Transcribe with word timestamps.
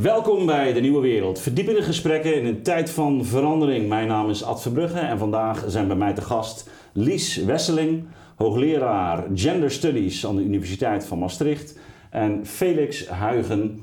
Welkom 0.00 0.46
bij 0.46 0.72
De 0.72 0.80
Nieuwe 0.80 1.00
Wereld. 1.00 1.40
Verdiepende 1.40 1.82
gesprekken 1.82 2.34
in 2.34 2.46
een 2.46 2.62
tijd 2.62 2.90
van 2.90 3.24
verandering. 3.24 3.88
Mijn 3.88 4.08
naam 4.08 4.30
is 4.30 4.44
Ad 4.44 4.62
Verbrugge 4.62 4.98
en 4.98 5.18
vandaag 5.18 5.64
zijn 5.66 5.86
bij 5.86 5.96
mij 5.96 6.12
te 6.12 6.20
gast 6.20 6.70
Lies 6.92 7.36
Wesseling, 7.36 8.04
hoogleraar 8.36 9.24
Gender 9.34 9.70
Studies 9.70 10.26
aan 10.26 10.36
de 10.36 10.42
Universiteit 10.42 11.06
van 11.06 11.18
Maastricht. 11.18 11.78
En 12.10 12.46
Felix 12.46 13.08
Huigen, 13.08 13.82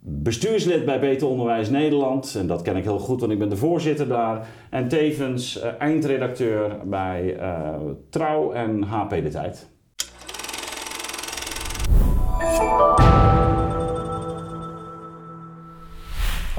bestuurslid 0.00 0.84
bij 0.84 1.00
Beter 1.00 1.28
Onderwijs 1.28 1.70
Nederland. 1.70 2.34
En 2.34 2.46
dat 2.46 2.62
ken 2.62 2.76
ik 2.76 2.84
heel 2.84 2.98
goed, 2.98 3.20
want 3.20 3.32
ik 3.32 3.38
ben 3.38 3.48
de 3.48 3.56
voorzitter 3.56 4.08
daar. 4.08 4.46
En 4.70 4.88
tevens 4.88 5.60
eh, 5.60 5.70
eindredacteur 5.78 6.76
bij 6.84 7.36
eh, 7.36 7.74
Trouw 8.10 8.52
en 8.52 8.82
HP 8.82 9.10
De 9.10 9.28
Tijd. 9.28 9.70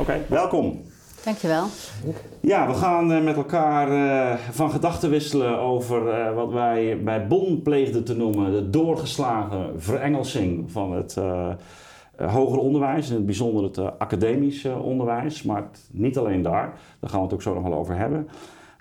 Oké, 0.03 0.21
welkom. 0.29 0.81
Dankjewel. 1.23 1.65
Ja, 2.39 2.67
we 2.67 2.73
gaan 2.73 3.11
eh, 3.11 3.23
met 3.23 3.35
elkaar 3.35 3.91
eh, 3.91 4.39
van 4.51 4.71
gedachten 4.71 5.09
wisselen 5.09 5.59
over 5.59 6.09
eh, 6.09 6.35
wat 6.35 6.51
wij 6.51 7.03
bij 7.03 7.27
Bon 7.27 7.61
pleegden 7.61 8.03
te 8.03 8.15
noemen 8.15 8.51
de 8.51 8.69
doorgeslagen 8.69 9.81
verengelsing 9.81 10.71
van 10.71 10.93
het 10.93 11.17
hoger 12.17 12.57
onderwijs, 12.57 13.09
in 13.09 13.15
het 13.15 13.25
bijzonder 13.25 13.63
het 13.63 13.99
academisch 13.99 14.65
onderwijs, 14.65 15.43
maar 15.43 15.63
niet 15.91 16.17
alleen 16.17 16.41
daar, 16.41 16.73
daar 16.99 17.09
gaan 17.09 17.19
we 17.19 17.25
het 17.25 17.33
ook 17.33 17.41
zo 17.41 17.53
nog 17.53 17.63
wel 17.63 17.73
over 17.73 17.97
hebben. 17.97 18.27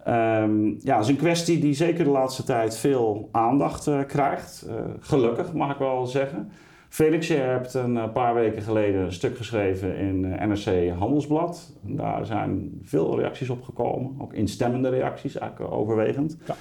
Um, 0.09 0.79
ja, 0.81 0.95
dat 0.95 1.05
is 1.05 1.11
een 1.11 1.17
kwestie 1.17 1.59
die 1.59 1.75
zeker 1.75 2.05
de 2.05 2.11
laatste 2.11 2.43
tijd 2.43 2.77
veel 2.77 3.29
aandacht 3.33 3.91
krijgt. 4.07 4.67
gelukkig 5.01 5.53
mag 5.53 5.73
ik 5.73 5.79
wel 5.79 6.07
zeggen. 6.07 6.53
Felix, 6.93 7.27
je 7.27 7.35
hebt 7.35 7.75
een 7.75 7.97
eh, 7.97 8.13
paar 8.13 8.35
weken 8.35 8.63
geleden 8.63 9.01
een 9.01 9.13
stuk 9.13 9.37
geschreven 9.37 9.97
in 9.97 10.25
eh, 10.25 10.47
NRC 10.47 10.99
Handelsblad. 10.99 11.73
Daar 11.81 12.27
zijn 12.27 12.81
veel 12.83 13.19
reacties 13.19 13.51
op 13.51 13.63
gekomen, 13.63 14.15
ook 14.19 14.33
instemmende 14.33 14.89
reacties 14.89 15.39
eigenlijk 15.39 15.73
overwegend. 15.73 16.37
Ja. 16.47 16.55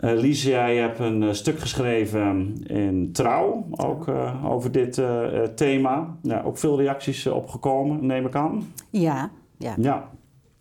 Uh, 0.00 0.20
Lies, 0.20 0.42
jij 0.42 0.76
hebt 0.76 0.98
een 0.98 1.34
stuk 1.34 1.58
geschreven 1.58 2.62
in 2.66 3.12
Trouw, 3.12 3.66
ook 3.70 4.10
over 4.44 4.72
dit 4.72 5.02
thema. 5.54 6.16
Ja, 6.22 6.42
ook 6.42 6.58
veel 6.58 6.78
reacties 6.78 7.26
opgekomen, 7.26 8.06
neem 8.06 8.26
ik 8.26 8.34
aan. 8.34 8.72
Ja, 8.90 9.30
ja. 9.56 9.74
Ja, 9.76 10.08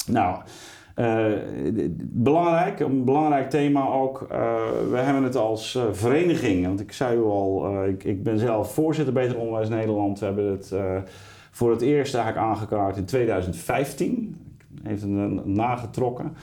nou, 0.08 0.36
uh, 0.36 0.42
belangrijk, 2.00 2.80
een 2.80 3.04
belangrijk 3.04 3.50
thema 3.50 3.88
ook. 3.88 4.22
Uh, 4.22 4.38
we 4.90 4.98
hebben 4.98 5.24
het 5.24 5.36
als 5.36 5.76
uh, 5.76 5.84
vereniging, 5.92 6.66
want 6.66 6.80
ik 6.80 6.92
zei 6.92 7.18
u 7.18 7.24
al, 7.24 7.84
ik, 7.88 8.04
ik, 8.04 8.24
ben 8.24 8.40
zelf 8.40 8.74
voorzitter 8.74 9.14
Beter 9.14 9.38
Onderwijs 9.38 9.70
Nederland. 9.70 10.20
We 10.20 10.26
hebben 10.26 10.52
het 10.52 10.74
voor 11.52 11.72
het 11.72 11.82
eerst 11.82 12.16
eigenlijk 12.16 12.46
aangekaart 12.46 12.98
in 12.98 13.06
2015. 13.06 14.38
Heeft 14.84 15.04
een, 15.04 15.42
nagetrokken 15.46 16.34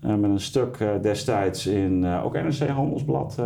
met 0.00 0.30
een 0.30 0.40
stuk 0.40 0.78
destijds 1.02 1.66
in 1.66 2.06
ook 2.06 2.32
NRC 2.32 2.68
Handelsblad, 2.68 3.42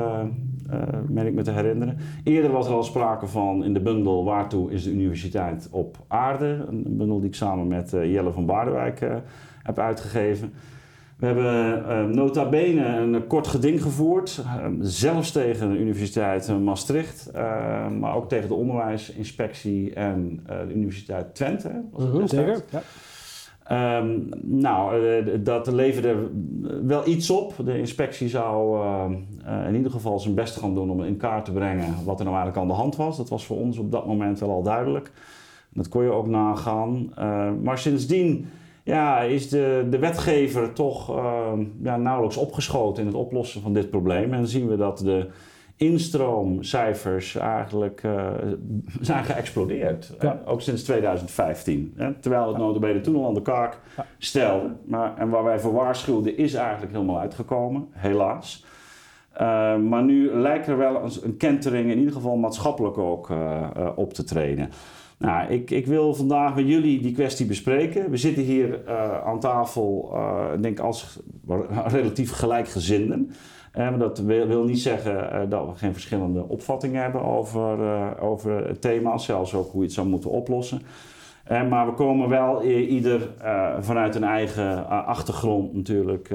meen 1.08 1.26
ik 1.26 1.34
me 1.34 1.42
te 1.42 1.50
herinneren. 1.50 1.98
Eerder 2.24 2.50
was 2.50 2.66
er 2.66 2.72
al 2.72 2.82
sprake 2.82 3.26
van 3.26 3.64
in 3.64 3.74
de 3.74 3.80
bundel 3.80 4.24
Waartoe 4.24 4.70
is 4.70 4.84
de 4.84 4.90
universiteit 4.92 5.68
op 5.70 5.96
aarde. 6.08 6.64
Een 6.68 6.96
bundel 6.96 7.20
die 7.20 7.28
ik 7.28 7.34
samen 7.34 7.68
met 7.68 7.90
Jelle 7.90 8.32
van 8.32 8.46
Baardewijk 8.46 9.00
heb 9.62 9.78
uitgegeven. 9.78 10.52
We 11.20 11.26
hebben 11.26 11.78
uh, 11.78 12.04
nota 12.14 12.48
bene 12.48 12.86
een 12.86 13.26
kort 13.26 13.46
geding 13.46 13.82
gevoerd, 13.82 14.42
uh, 14.44 14.66
zelfs 14.80 15.32
tegen 15.32 15.70
de 15.70 15.78
Universiteit 15.78 16.60
Maastricht, 16.60 17.30
uh, 17.34 17.88
maar 17.88 18.14
ook 18.14 18.28
tegen 18.28 18.48
de 18.48 18.54
onderwijsinspectie 18.54 19.94
en 19.94 20.40
de 20.46 20.74
Universiteit 20.74 21.34
Twente. 21.34 21.82
Was 21.92 22.04
mm 22.04 22.28
Zeker, 22.28 22.64
ja. 22.70 22.82
Um, 23.98 24.28
nou, 24.42 25.42
dat 25.42 25.66
leverde 25.66 26.16
wel 26.82 27.08
iets 27.08 27.30
op. 27.30 27.54
De 27.64 27.78
inspectie 27.78 28.28
zou 28.28 28.86
in 29.66 29.74
ieder 29.74 29.90
geval 29.90 30.18
zijn 30.18 30.34
best 30.34 30.56
gaan 30.56 30.74
doen 30.74 30.90
om 30.90 31.04
in 31.04 31.16
kaart 31.16 31.44
te 31.44 31.52
brengen 31.52 31.94
wat 32.04 32.18
er 32.18 32.24
nou 32.24 32.36
eigenlijk 32.36 32.56
aan 32.56 32.76
de 32.76 32.82
hand 32.82 32.96
was. 32.96 33.16
Dat 33.16 33.28
was 33.28 33.46
voor 33.46 33.56
ons 33.56 33.78
op 33.78 33.90
dat 33.90 34.06
moment 34.06 34.40
wel 34.40 34.50
al 34.50 34.62
duidelijk. 34.62 35.10
Dat 35.68 35.88
kon 35.88 36.02
je 36.02 36.10
ook 36.10 36.26
nagaan. 36.26 37.12
maar 37.62 37.78
sindsdien 37.78 38.46
ja, 38.90 39.20
is 39.20 39.48
de, 39.48 39.86
de 39.90 39.98
wetgever 39.98 40.72
toch 40.72 41.16
uh, 41.16 41.52
ja, 41.82 41.96
nauwelijks 41.96 42.36
opgeschoten 42.36 43.02
in 43.02 43.08
het 43.08 43.16
oplossen 43.16 43.60
van 43.60 43.72
dit 43.72 43.90
probleem. 43.90 44.32
En 44.32 44.38
dan 44.38 44.46
zien 44.46 44.68
we 44.68 44.76
dat 44.76 44.98
de 44.98 45.30
instroomcijfers 45.76 47.36
eigenlijk 47.36 48.02
uh, 48.02 48.26
zijn 49.00 49.24
geëxplodeerd. 49.24 50.12
Ja. 50.20 50.40
Ook 50.44 50.60
sinds 50.60 50.82
2015. 50.82 51.92
Hè? 51.96 52.14
Terwijl 52.14 52.46
het 52.46 52.56
ja. 52.56 52.62
notabene 52.62 53.00
toen 53.00 53.16
al 53.16 53.26
aan 53.26 53.34
de 53.34 53.42
kaak 53.42 53.78
stelde. 54.18 54.70
Maar, 54.84 55.16
en 55.18 55.28
waar 55.28 55.44
wij 55.44 55.60
voor 55.60 55.72
waarschuwden 55.72 56.36
is 56.36 56.54
eigenlijk 56.54 56.92
helemaal 56.92 57.18
uitgekomen, 57.20 57.88
helaas. 57.90 58.64
Uh, 59.34 59.40
maar 59.76 60.02
nu 60.02 60.34
lijkt 60.34 60.66
er 60.66 60.76
wel 60.76 61.02
een, 61.02 61.12
een 61.22 61.36
kentering, 61.36 61.90
in 61.90 61.98
ieder 61.98 62.12
geval 62.12 62.36
maatschappelijk 62.36 62.98
ook, 62.98 63.30
uh, 63.30 63.68
op 63.94 64.12
te 64.12 64.24
treden. 64.24 64.70
Nou, 65.20 65.50
ik, 65.50 65.70
ik 65.70 65.86
wil 65.86 66.14
vandaag 66.14 66.54
met 66.54 66.68
jullie 66.68 67.00
die 67.00 67.12
kwestie 67.12 67.46
bespreken. 67.46 68.10
We 68.10 68.16
zitten 68.16 68.42
hier 68.42 68.80
uh, 68.86 69.26
aan 69.26 69.40
tafel, 69.40 70.10
uh, 70.12 70.44
denk 70.60 70.78
als 70.78 71.18
relatief 71.96 72.32
gelijkgezinden. 72.32 73.30
Uh, 73.30 73.90
maar 73.90 73.98
dat 73.98 74.18
wil, 74.18 74.64
niet 74.64 74.80
zeggen 74.80 75.50
dat 75.50 75.66
we 75.66 75.74
geen 75.74 75.92
verschillende 75.92 76.48
opvattingen 76.48 77.02
hebben 77.02 77.22
over, 77.22 77.78
over 78.20 78.66
het 78.66 78.80
thema, 78.80 79.18
zelfs 79.18 79.54
ook 79.54 79.70
hoe 79.70 79.80
je 79.80 79.86
het 79.86 79.94
zou 79.94 80.08
moeten 80.08 80.30
oplossen. 80.30 80.82
maar 81.48 81.86
we 81.86 81.92
komen 81.92 82.28
wel 82.28 82.64
ieder 82.64 83.28
vanuit 83.80 84.14
een 84.14 84.24
eigen 84.24 84.88
achtergrond 84.88 85.74
natuurlijk 85.74 86.30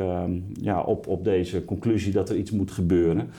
ja, 0.62 0.81
op, 0.81 1.07
op 1.07 1.23
deze 1.23 1.66
conclusie 1.66 2.12
dat 2.12 2.29
er 2.29 2.35
iets 2.35 2.52
moet 2.52 2.72
gebeuren. 2.72 3.29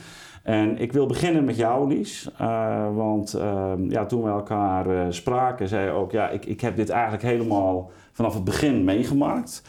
En 0.47 0.77
ik 0.77 0.91
wil 0.91 1.05
beginnen 1.05 1.45
met 1.45 1.55
jou, 1.55 1.87
Lies. 1.87 2.29
Uh, 2.41 2.95
want 2.95 3.35
uh, 3.35 3.71
ja, 3.89 4.05
toen 4.05 4.23
we 4.23 4.29
elkaar 4.29 4.89
uh, 4.89 5.05
spraken, 5.09 5.67
zei 5.67 5.85
je 5.85 5.91
ook... 5.91 6.11
ja, 6.11 6.29
ik, 6.29 6.45
ik 6.45 6.61
heb 6.61 6.75
dit 6.75 6.89
eigenlijk 6.89 7.23
helemaal 7.23 7.91
vanaf 8.11 8.33
het 8.33 8.43
begin 8.43 8.83
meegemaakt. 8.83 9.61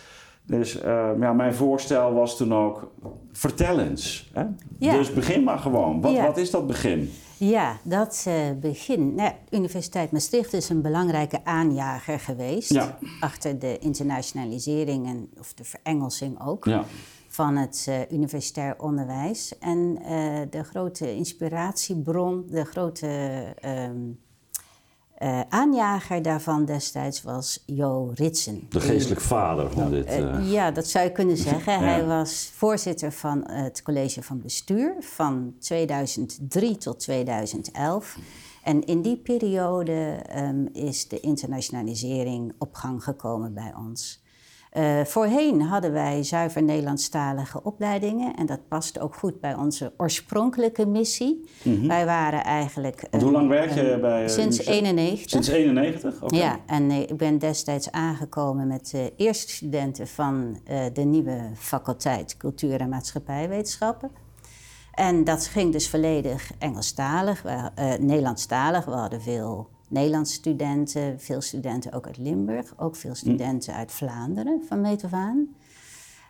Dus 0.46 0.72
ja, 1.20 1.32
mijn 1.32 1.54
voorstel 1.54 2.12
was 2.12 2.36
toen 2.36 2.54
ook... 2.54 2.90
vertel 3.32 3.80
eens. 3.80 4.30
Hè? 4.32 4.44
Ja. 4.78 4.92
Dus 4.92 5.12
begin 5.12 5.44
maar 5.44 5.58
gewoon. 5.58 6.00
Wat, 6.00 6.12
ja. 6.12 6.26
wat 6.26 6.36
is 6.36 6.50
dat 6.50 6.66
begin? 6.66 7.12
Ja, 7.36 7.76
dat 7.82 8.28
begin... 8.60 9.14
Nou, 9.14 9.32
Universiteit 9.50 10.12
Maastricht 10.12 10.52
is 10.52 10.68
een 10.68 10.82
belangrijke 10.82 11.44
aanjager 11.44 12.20
geweest... 12.20 12.72
Ja. 12.72 12.98
achter 13.20 13.58
de 13.58 13.78
internationalisering 13.78 15.06
en, 15.06 15.30
of 15.38 15.54
de 15.54 15.64
verengelsing 15.64 16.46
ook... 16.46 16.64
Ja 16.64 16.84
van 17.38 17.56
het 17.56 17.86
uh, 17.88 18.00
universitair 18.10 18.74
onderwijs. 18.78 19.58
En 19.58 19.98
uh, 20.00 20.06
de 20.50 20.64
grote 20.64 21.14
inspiratiebron, 21.14 22.46
de 22.50 22.64
grote 22.64 23.06
um, 23.64 24.20
uh, 25.18 25.40
aanjager 25.48 26.22
daarvan 26.22 26.64
destijds 26.64 27.22
was 27.22 27.62
Jo 27.66 28.12
Ritsen. 28.14 28.66
De 28.68 28.80
geestelijk 28.80 29.20
vader 29.20 29.70
van 29.70 29.90
dit. 29.90 30.20
ja, 30.42 30.70
dat 30.70 30.86
zou 30.86 31.04
je 31.04 31.12
kunnen 31.12 31.36
zeggen. 31.50 31.72
ja. 31.72 31.78
Hij 31.78 32.06
was 32.06 32.50
voorzitter 32.54 33.12
van 33.12 33.50
het 33.50 33.82
college 33.82 34.22
van 34.22 34.40
bestuur 34.40 34.96
van 35.00 35.54
2003 35.58 36.76
tot 36.76 37.00
2011. 37.00 38.18
En 38.62 38.84
in 38.84 39.02
die 39.02 39.16
periode 39.16 40.20
um, 40.36 40.68
is 40.72 41.08
de 41.08 41.20
internationalisering 41.20 42.52
op 42.58 42.74
gang 42.74 43.04
gekomen 43.04 43.54
bij 43.54 43.74
ons. 43.76 44.26
Uh, 44.72 45.04
voorheen 45.04 45.62
hadden 45.62 45.92
wij 45.92 46.22
zuiver 46.22 46.62
Nederlandstalige 46.62 47.62
opleidingen 47.62 48.36
en 48.36 48.46
dat 48.46 48.68
past 48.68 49.00
ook 49.00 49.14
goed 49.14 49.40
bij 49.40 49.54
onze 49.54 49.92
oorspronkelijke 49.96 50.86
missie. 50.86 51.48
Mm 51.62 51.76
-hmm. 51.76 51.88
Wij 51.88 52.06
waren 52.06 52.44
eigenlijk. 52.44 53.06
Want 53.10 53.22
hoe 53.22 53.32
lang 53.32 53.48
werk 53.48 53.70
je 53.70 53.98
bij? 54.00 54.22
Uh, 54.22 54.28
sinds 54.28 54.66
91. 54.66 55.30
Sinds 55.30 55.48
91? 55.48 56.22
Okay. 56.22 56.38
Ja, 56.38 56.58
en 56.66 56.90
uh, 56.90 57.00
ik 57.00 57.16
ben 57.16 57.38
destijds 57.38 57.90
aangekomen 57.90 58.66
met 58.66 58.90
de 58.90 59.12
eerste 59.16 59.52
studenten 59.52 60.08
van 60.08 60.58
de 60.92 61.04
nieuwe 61.04 61.50
faculteit 61.54 62.36
Cultuur 62.36 62.80
en 62.80 62.88
Maatschappijwetenschappen. 62.88 64.10
En 64.92 65.24
dat 65.24 65.46
ging 65.46 65.72
dus 65.72 65.88
volledig 65.88 66.50
Engelstalig, 66.58 67.44
Nederlandstalig. 68.00 68.84
We 68.84 68.90
hadden 68.90 69.22
veel 69.22 69.68
Nederlandse 69.88 70.34
studenten, 70.34 71.20
veel 71.20 71.40
studenten 71.40 71.92
ook 71.92 72.06
uit 72.06 72.18
Limburg, 72.18 72.74
ook 72.76 72.96
veel 72.96 73.10
hm. 73.10 73.16
studenten 73.16 73.74
uit 73.74 73.92
Vlaanderen 73.92 74.62
van 74.68 74.80
meet 74.80 75.04
af 75.04 75.12
aan. 75.12 75.48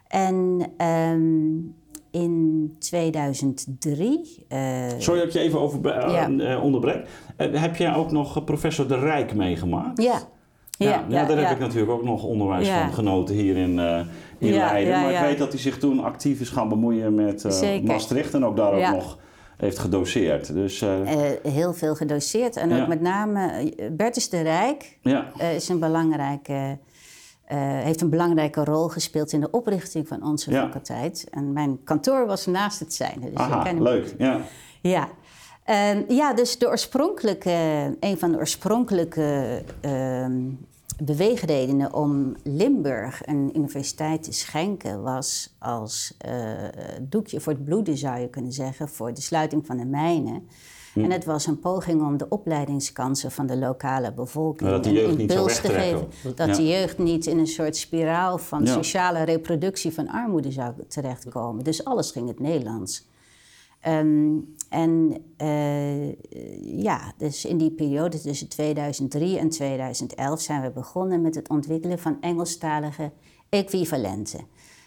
En 0.08 0.66
um, 0.86 1.74
in 2.10 2.76
2003. 2.78 4.46
Uh, 4.48 4.88
Sorry 4.98 5.20
dat 5.20 5.32
je 5.32 5.38
even 5.38 5.60
over, 5.60 5.78
uh, 5.86 6.12
ja. 6.12 6.28
uh, 6.28 6.64
onderbrek. 6.64 7.06
heb 7.36 7.76
jij 7.76 7.94
ook 7.94 8.10
nog 8.10 8.44
professor 8.44 8.88
De 8.88 8.98
Rijk 8.98 9.34
meegemaakt? 9.34 10.02
Ja. 10.02 10.18
Ja, 10.70 10.88
ja, 10.88 11.04
ja, 11.08 11.24
daar 11.24 11.38
heb 11.38 11.50
ik 11.50 11.58
natuurlijk 11.58 11.90
ook 11.90 12.02
nog 12.02 12.22
onderwijs 12.22 12.68
van 12.68 12.92
genoten 12.92 13.34
hier 13.34 13.56
in, 13.56 13.78
in 14.38 14.52
Leiden. 14.52 15.00
maar 15.00 15.12
ik 15.12 15.20
weet 15.20 15.38
dat 15.38 15.52
hij 15.52 15.60
zich 15.60 15.78
toen 15.78 16.00
actief 16.00 16.40
is 16.40 16.48
gaan 16.48 16.68
bemoeien 16.68 17.14
met 17.14 17.44
Maastricht 17.84 18.34
en 18.34 18.44
ook 18.44 18.56
daar 18.56 18.72
ook 18.72 18.94
nog 18.94 19.18
heeft 19.58 19.78
gedoseerd. 19.78 20.52
Dus, 20.52 20.82
uh, 20.82 20.90
heel 21.42 21.74
veel 21.74 21.94
gedoseerd. 21.94 22.56
En 22.56 22.80
ook 22.80 22.88
met 22.88 23.00
name 23.00 23.72
Bertus 23.92 24.28
de 24.28 24.40
Rijk 24.40 24.98
ja. 25.02 25.32
is 25.38 25.68
een 25.68 25.78
belangrijke, 25.78 26.78
heeft 27.84 28.00
een 28.00 28.10
belangrijke 28.10 28.64
rol 28.64 28.88
gespeeld 28.88 29.32
in 29.32 29.40
de 29.40 29.50
oprichting 29.50 30.08
van 30.08 30.22
onze 30.22 30.50
faculteit. 30.50 31.26
En 31.30 31.52
mijn 31.52 31.84
kantoor 31.84 32.26
was 32.26 32.46
naast 32.46 32.80
het 32.80 32.94
zijne. 32.94 33.30
Dus 33.30 33.38
Aha, 33.38 33.72
leuk. 33.72 34.14
Ja. 34.18 34.40
ja. 34.80 35.08
Uh, 35.68 36.08
ja, 36.08 36.34
dus 36.34 36.58
de 36.58 36.68
oorspronkelijke, 36.68 37.50
een 38.00 38.18
van 38.18 38.32
de 38.32 38.38
oorspronkelijke 38.38 39.62
ehm, 39.80 40.40
beweegredenen 41.02 41.94
om 41.94 42.36
Limburg 42.42 43.26
een 43.26 43.50
universiteit 43.56 44.22
te 44.22 44.32
schenken 44.32 45.02
was 45.02 45.54
als 45.58 46.16
uh, 46.26 46.32
doekje 47.02 47.40
voor 47.40 47.52
het 47.52 47.64
bloeden, 47.64 47.96
zou 47.96 48.20
je 48.20 48.28
kunnen 48.28 48.52
zeggen, 48.52 48.88
voor 48.88 49.14
de 49.14 49.20
sluiting 49.20 49.66
van 49.66 49.76
de 49.76 49.84
mijnen. 49.84 50.48
Hm. 50.92 51.00
En 51.00 51.10
het 51.10 51.24
was 51.24 51.46
een 51.46 51.58
poging 51.58 52.02
om 52.02 52.16
de 52.16 52.28
opleidingskansen 52.28 53.30
van 53.30 53.46
de 53.46 53.56
lokale 53.56 54.12
bevolking 54.12 54.84
niet 54.84 55.18
impuls 55.18 55.60
te 55.60 55.68
geven. 55.68 56.08
Dat 56.34 56.54
de 56.54 56.66
jeugd 56.66 56.98
niet 56.98 57.26
in 57.26 57.38
een 57.38 57.46
soort 57.46 57.76
spiraal 57.76 58.38
van 58.38 58.66
sociale 58.66 59.22
reproductie 59.22 59.92
van 59.92 60.08
armoede 60.08 60.52
zou 60.52 60.72
terechtkomen. 60.88 61.64
Dus 61.64 61.84
alles 61.84 62.10
ging 62.10 62.28
het 62.28 62.40
Nederlands. 62.40 63.06
Um, 63.86 64.56
en 64.68 65.24
uh, 65.42 66.12
ja, 66.82 67.12
dus 67.16 67.44
in 67.44 67.58
die 67.58 67.70
periode 67.70 68.20
tussen 68.20 68.48
2003 68.48 69.38
en 69.38 69.48
2011 69.48 70.40
zijn 70.40 70.62
we 70.62 70.70
begonnen 70.70 71.20
met 71.20 71.34
het 71.34 71.48
ontwikkelen 71.48 71.98
van 71.98 72.20
Engelstalige 72.20 73.12
equivalenten. 73.48 74.40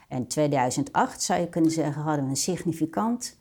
En 0.07 0.27
2008 0.27 1.21
zou 1.21 1.39
je 1.39 1.49
kunnen 1.49 1.71
zeggen, 1.71 2.01
hadden 2.01 2.23
we 2.23 2.29
een 2.29 2.35
significant 2.35 3.37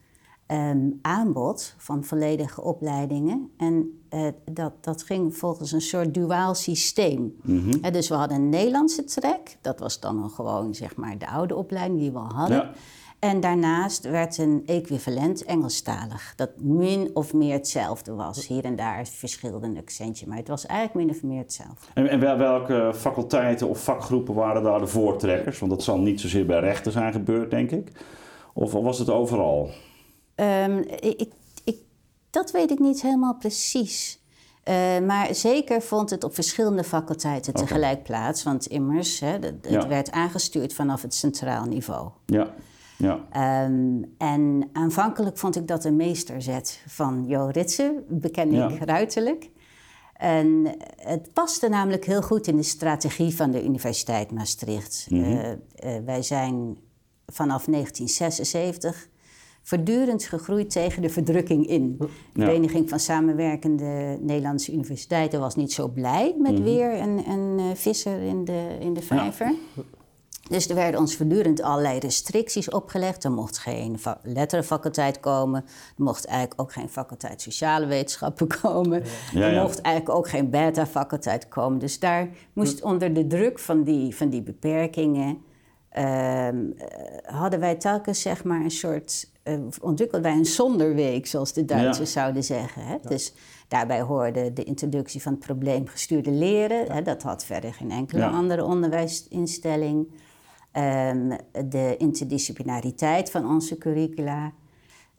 um, 0.47 0.99
aanbod 1.02 1.75
van 1.76 2.05
volledige 2.05 2.62
opleidingen. 2.62 3.50
En 3.56 4.00
uh, 4.14 4.29
dat, 4.52 4.73
dat 4.81 5.02
ging 5.02 5.37
volgens 5.37 5.73
een 5.73 5.81
soort 5.81 6.14
duaal 6.14 6.55
systeem. 6.55 7.37
Mm 7.43 7.70
-hmm. 7.70 7.93
dus 7.93 8.08
we 8.08 8.14
hadden 8.14 8.37
een 8.37 8.49
Nederlandse 8.49 9.05
track, 9.05 9.56
dat 9.61 9.79
was 9.79 10.00
dan 10.00 10.31
gewoon 10.31 10.75
zeg 10.75 10.97
maar 10.97 11.19
de 11.19 11.29
oude 11.29 11.55
opleiding 11.55 11.99
die 11.99 12.12
we 12.12 12.19
al 12.19 12.35
hadden. 12.35 12.56
Ja. 12.56 12.73
En 13.20 13.40
daarnaast 13.40 14.05
werd 14.05 14.38
een 14.38 14.62
equivalent 14.67 15.44
Engelstalig, 15.44 16.32
dat 16.37 16.50
min 16.56 17.11
of 17.14 17.32
meer 17.34 17.52
hetzelfde 17.52 18.12
was. 18.14 18.46
Hier 18.46 18.64
en 18.64 18.76
daar 18.76 19.06
verschilde 19.06 19.67
een 19.67 19.78
accentje, 19.78 20.26
maar 20.26 20.37
het 20.37 20.49
was 20.49 20.67
eigenlijk 20.67 21.06
min 21.06 21.17
of 21.17 21.22
meer 21.22 21.38
hetzelfde. 21.38 21.87
En, 21.94 22.08
en 22.08 22.38
welke 22.38 22.93
faculteiten 22.94 23.69
of 23.69 23.84
vakgroepen 23.84 24.34
waren 24.34 24.62
daar 24.62 24.81
de 24.81 24.87
voortrekkers? 24.87 25.58
Want 25.58 25.70
dat 25.72 25.82
zal 25.82 25.99
niet 25.99 26.20
zozeer 26.20 26.46
bij 26.46 26.61
rechten 26.61 26.93
zijn 26.93 27.12
gebeurd, 27.12 27.50
denk 27.50 27.70
ik. 27.70 27.93
Of 28.52 28.72
was 28.72 28.99
het 28.99 29.11
overal? 29.11 29.70
Um, 30.34 30.78
ik, 31.00 31.32
ik, 31.64 31.76
dat 32.31 32.50
weet 32.50 32.70
ik 32.70 32.78
niet 32.78 33.02
helemaal 33.02 33.37
precies. 33.37 34.19
Uh, 34.69 34.75
maar 35.06 35.34
zeker 35.34 35.82
vond 35.82 36.11
het 36.11 36.25
op 36.25 36.34
verschillende 36.34 36.84
faculteiten 36.84 37.55
tegelijk 37.55 38.02
plaats. 38.02 38.43
Want 38.43 38.66
immers, 38.66 39.20
hè, 39.20 39.38
het, 39.38 39.66
het 39.69 39.87
werd 39.87 40.11
aangestuurd 40.11 40.75
vanaf 40.75 41.02
het 41.02 41.14
centraal 41.14 41.64
niveau. 41.64 42.08
Ja. 42.26 42.55
Ja. 43.00 43.64
Um, 43.64 44.14
en 44.19 44.69
aanvankelijk 44.73 45.38
vond 45.38 45.56
ik 45.56 45.69
dat 45.69 45.85
een 45.85 45.97
meesterzet 45.97 46.82
van 46.87 47.25
Jo 47.26 47.49
Ritsen, 47.52 48.05
beken 48.08 48.52
ik 48.52 48.85
ruiterlijk. 48.85 49.50
En 50.12 50.76
het 50.97 51.32
paste 51.32 51.69
namelijk 51.69 52.05
heel 52.05 52.23
goed 52.23 52.47
in 52.47 52.56
de 52.56 52.62
strategie 52.62 53.37
van 53.37 53.50
de 53.50 53.64
Universiteit 53.64 54.32
Maastricht. 54.32 55.06
Mm 55.11 55.23
-hmm. 55.23 55.32
uh, 55.32 55.49
uh, 55.50 56.05
wij 56.05 56.23
zijn 56.23 56.79
vanaf 57.26 57.64
1976 57.64 59.08
voortdurend 59.62 60.25
gegroeid 60.25 60.70
tegen 60.70 61.02
de 61.02 61.08
verdrukking 61.08 61.67
in. 61.67 61.97
De 61.99 62.08
Vereniging 62.32 62.88
van 62.88 63.00
Samenwerkende 63.00 64.19
Nederlandse 64.20 64.73
Universiteiten 64.73 65.41
was 65.41 65.56
niet 65.56 65.73
zo 65.73 65.88
blij 65.88 66.35
met 66.38 66.50
mm 66.50 66.56
-hmm. 66.56 66.64
weer 66.64 67.00
een, 67.00 67.29
een 67.29 67.58
uh, 67.58 67.64
visser 67.75 68.20
in 68.20 68.44
de, 68.44 68.76
in 68.81 68.93
de 68.93 69.02
vijver. 69.02 69.55
Ja. 69.75 69.82
Dus 70.48 70.69
er 70.69 70.75
werden 70.75 71.00
ons 71.00 71.16
voortdurend 71.16 71.62
allerlei 71.62 71.98
restricties 71.98 72.70
opgelegd. 72.70 73.25
Er 73.25 73.32
mocht 73.32 73.58
geen 73.58 73.98
letterenfaculteit 74.22 75.20
komen. 75.20 75.64
Er 75.96 76.02
mocht 76.04 76.25
eigenlijk 76.25 76.60
ook 76.60 76.72
geen 76.72 76.88
faculteit 76.88 77.42
sociale 77.42 77.87
wetenschappen 77.87 78.46
komen. 78.60 79.02
Er 79.34 79.62
mocht 79.62 79.81
eigenlijk 79.81 80.16
ook 80.19 80.28
geen 80.28 80.50
beta-faculteit 80.50 81.48
komen. 81.48 81.78
Dus 81.78 81.98
daar 81.98 82.28
moest 82.52 82.82
onder 82.82 83.14
de 83.14 83.26
druk 83.26 83.58
van 83.58 83.82
die, 83.82 84.16
van 84.16 84.28
die 84.28 84.42
beperkingen... 84.42 85.38
Uh, 85.98 86.48
hadden 87.22 87.60
wij 87.60 87.75
telkens 87.75 88.20
zeg 88.20 88.44
maar 88.44 88.60
een 88.60 88.70
soort... 88.70 89.31
Uh, 89.44 89.54
ontwikkelden 89.81 90.31
wij 90.31 90.38
een 90.38 90.46
zonderweek, 90.46 91.26
zoals 91.26 91.52
de 91.52 91.64
Duitsers 91.64 92.12
zouden 92.12 92.44
zeggen. 92.44 92.82
Hè? 92.87 92.96
Dus 93.08 93.34
daarbij 93.69 94.00
hoorde 94.00 94.52
de 94.52 94.64
introductie 94.64 95.22
van 95.22 95.32
het 95.32 95.40
probleemgestuurde 95.40 96.31
leren. 96.31 96.92
Hè? 96.92 97.02
Dat 97.02 97.22
had 97.22 97.44
verder 97.44 97.75
geen 97.75 97.90
enkele 97.90 98.26
andere 98.26 98.64
onderwijsinstelling. 98.64 100.08
Um, 100.76 101.37
de 101.69 101.94
interdisciplinariteit 101.99 103.31
van 103.31 103.50
onze 103.50 103.78
curricula. 103.78 104.52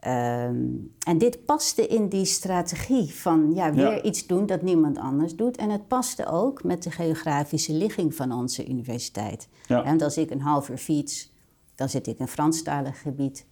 Um, 0.08 0.94
en 1.06 1.18
dit 1.18 1.46
paste 1.46 1.88
in 1.88 2.10
die 2.10 2.26
strategie 2.26 3.14
van 3.16 3.52
ja, 3.56 3.74
weer 3.74 4.04
iets 4.04 4.28
doen 4.28 4.46
dat 4.46 4.62
niemand 4.62 4.98
anders 4.98 5.36
doet. 5.36 5.58
En 5.58 5.70
het 5.70 5.88
paste 5.88 6.26
ook 6.26 6.64
met 6.64 6.84
de 6.84 6.92
geografische 6.92 7.74
ligging 7.74 8.16
van 8.16 8.32
onze 8.32 8.68
universiteit. 8.68 9.48
Ja. 9.68 9.84
Want 9.84 10.02
als 10.02 10.18
ik 10.18 10.32
een 10.32 10.42
half 10.42 10.70
uur 10.70 10.78
fiets, 10.78 11.32
dan 11.76 11.90
zit 11.90 12.08
ik 12.08 12.20
in 12.20 12.28
Franstalig 12.28 13.02
gebied. 13.02 13.46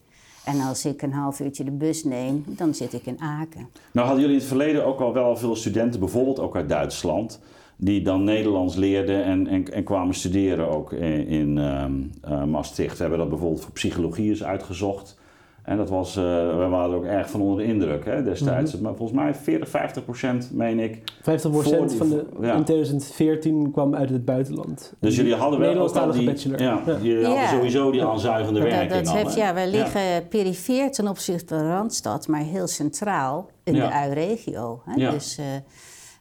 En 0.46 0.62
als 0.62 0.86
ik 0.86 1.02
een 1.02 1.14
half 1.14 1.40
uurtje 1.40 1.64
de 1.64 1.72
bus 1.72 2.04
neem, 2.04 2.44
dan 2.48 2.74
zit 2.74 2.94
ik 2.94 3.06
in 3.06 3.20
Aken. 3.20 3.70
Nou 3.92 4.08
hadden 4.08 4.26
jullie 4.26 4.36
in 4.36 4.42
het 4.42 4.50
verleden 4.50 4.86
ook 4.86 5.00
al 5.00 5.14
wel 5.14 5.38
veel 5.38 5.56
studenten, 5.56 6.00
bijvoorbeeld 6.00 6.40
ook 6.40 6.56
uit 6.56 6.70
Duitsland 6.70 7.40
die 7.82 8.02
dan 8.02 8.24
Nederlands 8.24 8.76
leerden 8.76 9.24
en, 9.24 9.48
en, 9.48 9.74
en 9.74 9.84
kwamen 9.84 10.16
studeren 10.16 10.70
ook 10.70 10.94
in, 10.94 11.28
in 11.28 11.58
uh, 11.58 12.44
Maastricht. 12.44 12.96
We 12.96 13.02
hebben 13.02 13.20
dat 13.20 13.30
bijvoorbeeld 13.30 13.62
voor 13.62 13.72
psychologie 13.72 14.30
eens 14.30 14.44
uitgezocht. 14.44 15.18
En 15.64 15.78
dat 15.78 15.90
was, 15.90 16.18
uh, 16.18 16.24
we 16.58 16.68
waren 16.70 16.96
ook 16.96 17.04
erg 17.04 17.30
van 17.30 17.42
onder 17.42 17.58
de 17.58 17.64
indruk 17.64 18.06
hè, 18.06 18.24
destijds. 18.24 18.72
Mm 18.72 18.78
-hmm. 18.78 18.88
Maar 18.88 18.96
volgens 18.96 19.20
mij 19.20 19.36
40, 19.36 19.70
50 19.70 20.04
procent, 20.04 20.50
meen 20.54 20.80
ik. 20.80 21.04
50 21.22 21.52
procent 21.52 21.94
van 21.94 22.10
de, 22.10 22.26
ja. 22.42 22.54
in 22.54 22.64
2014 22.64 23.72
kwam 23.72 23.96
uit 23.96 24.10
het 24.10 24.26
buitenland. 24.26 24.94
Dus 25.00 25.16
jullie 25.16 25.36
hadden 25.36 25.60
wel 25.60 25.78
ook 25.78 25.96
al 25.96 26.12
die, 26.12 26.26
bachelor. 26.26 26.62
Ja, 26.62 26.82
ja. 26.86 26.98
jullie 27.02 27.26
hadden 27.26 27.48
sowieso 27.48 27.92
die 27.92 28.04
aanzuigende 28.04 28.62
werking 28.62 28.92
dat, 28.92 29.06
dat 29.06 29.14
heeft, 29.14 29.36
Ja, 29.36 29.54
we 29.54 29.68
liggen 29.68 30.02
ja. 30.02 30.22
perifeer 30.22 30.92
ten 30.92 31.08
opzichte 31.08 31.56
van 31.56 31.68
Randstad, 31.68 32.28
maar 32.28 32.42
heel 32.42 32.68
centraal 32.68 33.50
in 33.64 33.74
de 33.74 33.94
UI-regio. 33.94 34.82
Dus... 34.96 35.40
Uh, 35.40 35.46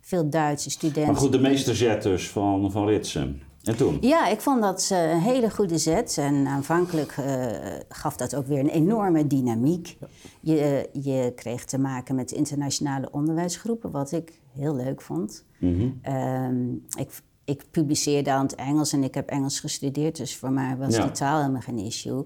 veel 0.09 0.31
Duitse 0.31 0.71
studenten. 0.71 1.13
Maar 1.13 1.21
goed, 1.21 1.33
de 1.33 1.41
meesterzet 1.41 2.03
dus 2.03 2.31
van, 2.31 2.71
van 2.71 2.87
Ritsen. 2.87 3.43
En 3.63 3.77
toen? 3.77 3.99
Ja, 4.01 4.29
ik 4.29 4.41
vond 4.41 4.63
dat 4.63 4.89
een 4.93 5.21
hele 5.21 5.51
goede 5.51 5.79
zet. 5.79 6.19
En 6.19 6.47
aanvankelijk 6.47 7.17
uh, 7.17 7.47
gaf 7.89 8.17
dat 8.17 8.35
ook 8.35 8.47
weer 8.47 8.59
een 8.59 8.69
enorme 8.69 9.27
dynamiek. 9.27 9.97
Je, 10.41 10.89
je 10.93 11.33
kreeg 11.37 11.65
te 11.65 11.79
maken 11.79 12.15
met 12.15 12.33
internationale 12.33 13.09
onderwijsgroepen, 13.11 13.91
wat 13.91 14.13
ik 14.13 14.33
heel 14.53 14.77
leuk 14.77 15.01
vond. 15.03 15.45
Mm 15.59 16.01
-hmm. 16.03 16.15
um, 16.15 16.85
ik, 16.99 17.11
ik 17.45 17.65
publiceerde 17.71 18.31
aan 18.31 18.43
het 18.43 18.55
Engels 18.55 18.93
en 18.93 19.05
ik 19.05 19.15
heb 19.15 19.29
Engels 19.29 19.61
gestudeerd, 19.61 20.17
dus 20.17 20.37
voor 20.37 20.51
mij 20.51 20.77
was 20.77 20.97
ja. 20.97 21.03
die 21.03 21.11
taal 21.11 21.41
helemaal 21.41 21.61
geen 21.61 21.79
issue. 21.79 22.25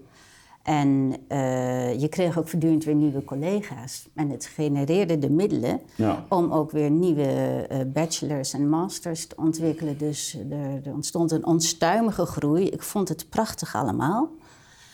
En 0.63 1.15
uh, 1.29 2.01
je 2.01 2.09
kreeg 2.09 2.39
ook 2.39 2.49
voortdurend 2.49 2.85
weer 2.85 2.95
nieuwe 2.95 3.25
collega's. 3.25 4.09
En 4.15 4.31
het 4.31 4.47
genereerde 4.47 5.19
de 5.19 5.31
middelen 5.31 5.81
ja. 5.97 6.25
om 6.29 6.53
ook 6.53 6.71
weer 6.71 6.91
nieuwe 6.91 7.67
uh, 7.73 7.79
bachelors 7.93 8.53
en 8.53 8.69
masters 8.69 9.27
te 9.27 9.37
ontwikkelen. 9.37 9.99
Dus 9.99 10.39
er, 10.51 10.87
er, 10.87 10.93
ontstond 10.93 11.31
een 11.31 11.47
onstuimige 11.47 12.27
groei. 12.27 12.69
Ik 12.69 12.83
vond 12.83 13.09
het 13.09 13.29
prachtig 13.29 13.75
allemaal. 13.75 14.31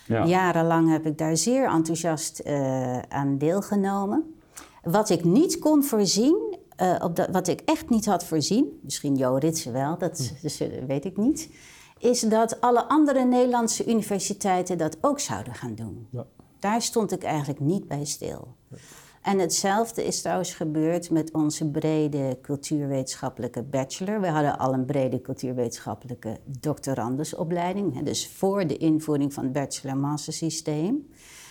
Ja. 0.06 0.26
Jarenlang 0.26 0.90
heb 0.90 1.06
ik 1.06 1.18
daar 1.18 1.37
zeer 1.37 1.68
enthousiast 1.68 2.42
uh, 2.46 2.98
aan 2.98 3.38
deelgenomen. 3.38 4.34
Wat 4.82 5.10
ik 5.10 5.25
niet 5.25 5.58
kon 5.58 5.84
voorzien, 5.84 6.56
op 7.00 7.16
dat, 7.16 7.28
wat 7.32 7.48
ik 7.48 7.60
echt 7.64 7.90
niet 7.90 8.06
had 8.06 8.25
voorzien, 8.25 8.80
misschien 8.82 9.16
Jo 9.16 9.34
Ritsen 9.34 9.72
wel, 9.72 9.98
dat 9.98 10.18
hm. 10.18 10.34
dus, 10.42 10.62
weet 10.87 11.04
ik 11.04 11.16
niet 11.16 11.48
is 11.99 12.21
dat 12.21 12.61
alle 12.61 12.88
andere 12.88 13.25
Nederlandse 13.25 13.87
universiteiten 13.87 14.78
dat 14.78 14.97
ook 15.00 15.21
zouden 15.21 15.55
gaan 15.55 15.75
doen. 15.75 16.07
Ja. 16.11 16.26
Daar 16.59 16.83
stond 16.83 17.12
ik 17.12 17.23
eigenlijk 17.23 17.61
niet 17.61 17.88
bij 17.88 18.05
stil. 18.05 18.57
En 19.23 19.38
hetzelfde 19.38 20.05
is 20.05 20.21
trouwens 20.21 20.55
gebeurd 20.55 21.11
met 21.11 21.33
onze 21.33 21.71
brede 21.71 22.38
cultuurwetenschappelijke 22.43 23.62
bachelor. 23.62 24.21
We 24.21 24.28
hadden 24.28 24.59
al 24.59 24.73
een 24.73 24.85
brede 24.85 25.21
cultuurwetenschappelijke 25.21 26.40
doctorandusopleiding, 26.45 28.02
dus 28.02 28.28
voor 28.28 28.67
de 28.67 28.76
invoering 28.76 29.35
van 29.35 29.45
het 29.45 29.52
bachelor-master 29.52 30.33
systeem. 30.33 31.09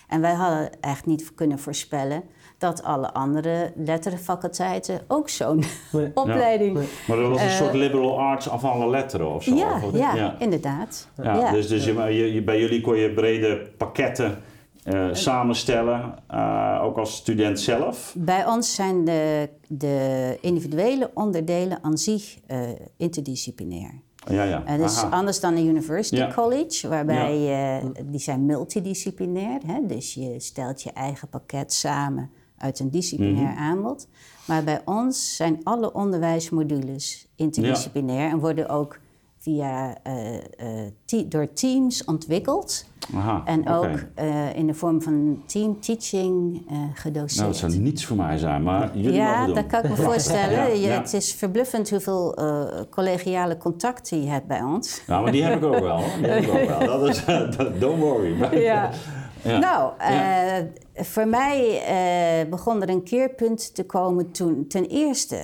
En 0.08 0.22
wij 0.22 0.34
hadden 0.34 0.70
echt 0.82 1.06
niet 1.06 1.34
kunnen 1.36 1.60
voorspellen 1.60 2.24
dat 2.58 2.84
alle 2.84 3.14
andere 3.14 3.72
letterenfaculteiten 3.76 5.02
ook 5.08 5.30
zo'n 5.30 5.64
nee. 5.92 6.12
opleiding... 6.14 6.78
Ja. 6.78 6.84
Maar 7.08 7.18
dat 7.18 7.30
was 7.30 7.42
een 7.42 7.48
uh, 7.48 7.54
soort 7.54 7.74
liberal 7.74 8.20
arts 8.20 8.50
af 8.50 8.64
alle 8.64 8.90
letteren 8.90 9.34
of 9.34 9.44
zo? 9.44 9.56
Ja, 9.56 9.82
of 9.84 9.98
ja, 9.98 10.16
ja. 10.16 10.36
inderdaad. 10.40 11.10
Ja, 11.24 11.52
Dus, 11.52 11.68
dus 11.68 11.86
je, 11.86 12.34
je, 12.34 12.44
bij 12.44 12.60
jullie 12.60 12.82
kon 12.82 12.98
je 12.98 13.14
brede 13.14 13.72
pakketten 13.78 14.42
samenstellen, 15.12 16.16
ook 16.82 16.98
als 16.98 17.16
student 17.16 17.60
zelf? 17.60 18.16
Bij 18.18 18.46
ons 18.46 18.76
zijn 18.76 19.06
de, 19.06 19.50
de 19.68 20.38
individuele 20.42 21.12
onderdelen 21.14 21.80
aan 21.82 21.98
zich 21.98 22.38
interdisciplinair. 22.98 24.02
Ja, 24.29 24.43
ja. 24.43 24.62
Het 24.65 24.81
is 24.81 25.01
anders 25.01 25.39
dan 25.39 25.55
een 25.55 25.67
university 25.67 26.27
college, 26.31 26.88
waarbij 26.88 27.81
die 28.05 28.19
zijn 28.19 28.46
multidisciplinair. 28.46 29.60
Hè? 29.65 29.86
Dus 29.86 30.13
je 30.13 30.39
stelt 30.39 30.81
je 30.81 30.91
eigen 30.91 31.27
pakket 31.27 31.74
samen 31.74 32.29
uit 32.57 32.79
een 32.79 32.89
disciplinair 32.89 33.51
mhm. 33.51 33.57
aanbod. 33.57 34.07
Maar 34.46 34.63
bij 34.63 34.81
ons 34.86 35.36
zijn 35.36 35.60
alle 35.63 35.93
onderwijsmodules 35.93 37.27
interdisciplinair 37.36 38.31
en 38.31 38.39
worden 38.39 38.69
ook 38.69 39.00
via, 39.48 39.96
uh, 40.08 41.25
door 41.25 41.54
teams 41.54 42.06
ontwikkeld. 42.06 42.86
Aha, 43.16 43.42
en 43.46 43.70
ook 43.70 43.86
uh, 44.20 44.56
in 44.56 44.68
de 44.68 44.74
vorm 44.74 45.01
van 45.01 45.44
team 45.46 45.80
teaching 45.80 46.62
gedoseerd. 46.94 47.36
Nou, 47.36 47.48
dat 47.51 47.58
zou 47.72 47.82
niets 47.82 48.06
voor 48.06 48.18
mij 48.18 48.38
zijn, 48.38 48.63
maar 48.63 48.98
jullie 48.98 49.13
Ja, 49.13 49.48
dat 49.48 49.66
kan 49.68 49.84
ik 49.84 49.89
me 49.89 49.96
voorstellen. 50.12 50.80
ja, 50.80 51.00
Het 51.00 51.13
is 51.13 51.34
verbluffend 51.34 51.89
hoeveel 51.89 52.38
collegiale 52.89 53.58
contacten 53.58 54.22
je 54.22 54.30
hebt 54.30 54.48
bij 54.48 54.62
ons. 54.62 55.01
Nou, 55.08 55.24
maar 55.24 55.32
die 55.32 55.44
heb 55.44 55.56
ik 55.58 55.63
ook 55.63 55.80
wel. 55.80 56.01
Die 56.22 56.27
heb 56.27 56.44
ik 56.44 56.50
ook 56.50 56.80
wel. 56.80 57.00
Dat 57.00 57.08
is, 57.10 57.25
don't 57.80 58.00
worry. 58.00 58.60
ja. 58.62 58.89
Nou, 59.44 59.92
voor 60.96 61.27
mij 61.27 61.82
begon 62.50 62.82
er 62.82 62.89
een 62.89 63.04
keerpunt 63.04 63.75
te 63.75 63.86
komen 63.86 64.32
toen 64.32 64.68
ten 64.68 64.86
eerste 64.86 65.44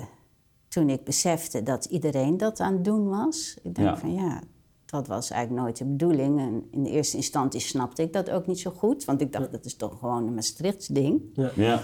toen 0.73 0.89
ik 0.89 1.03
besefte 1.03 1.63
dat 1.63 1.85
iedereen 1.85 2.37
dat 2.37 2.59
aan 2.59 2.73
het 2.73 2.83
doen 2.83 3.09
was. 3.09 3.57
Ik 3.63 3.75
denk 3.75 3.97
van 3.97 4.13
ja, 4.13 4.41
dat 4.85 5.07
was 5.07 5.29
eigenlijk 5.29 5.63
nooit 5.63 5.77
de 5.77 5.85
bedoeling. 5.85 6.39
En 6.39 6.67
in 6.71 6.83
de 6.83 6.89
eerste 6.89 7.17
instantie 7.17 7.59
snapte 7.59 8.01
ik 8.01 8.13
dat 8.13 8.29
ook 8.29 8.47
niet 8.47 8.59
zo 8.59 8.71
goed, 8.71 9.05
want 9.05 9.21
ik 9.21 9.31
dacht 9.31 9.51
dat 9.51 9.65
is 9.65 9.75
toch 9.75 9.99
gewoon 9.99 10.27
een 10.27 10.33
Maastrichts 10.33 10.87
ding. 10.87 11.21
Ja. 11.33 11.51
ja. 11.55 11.81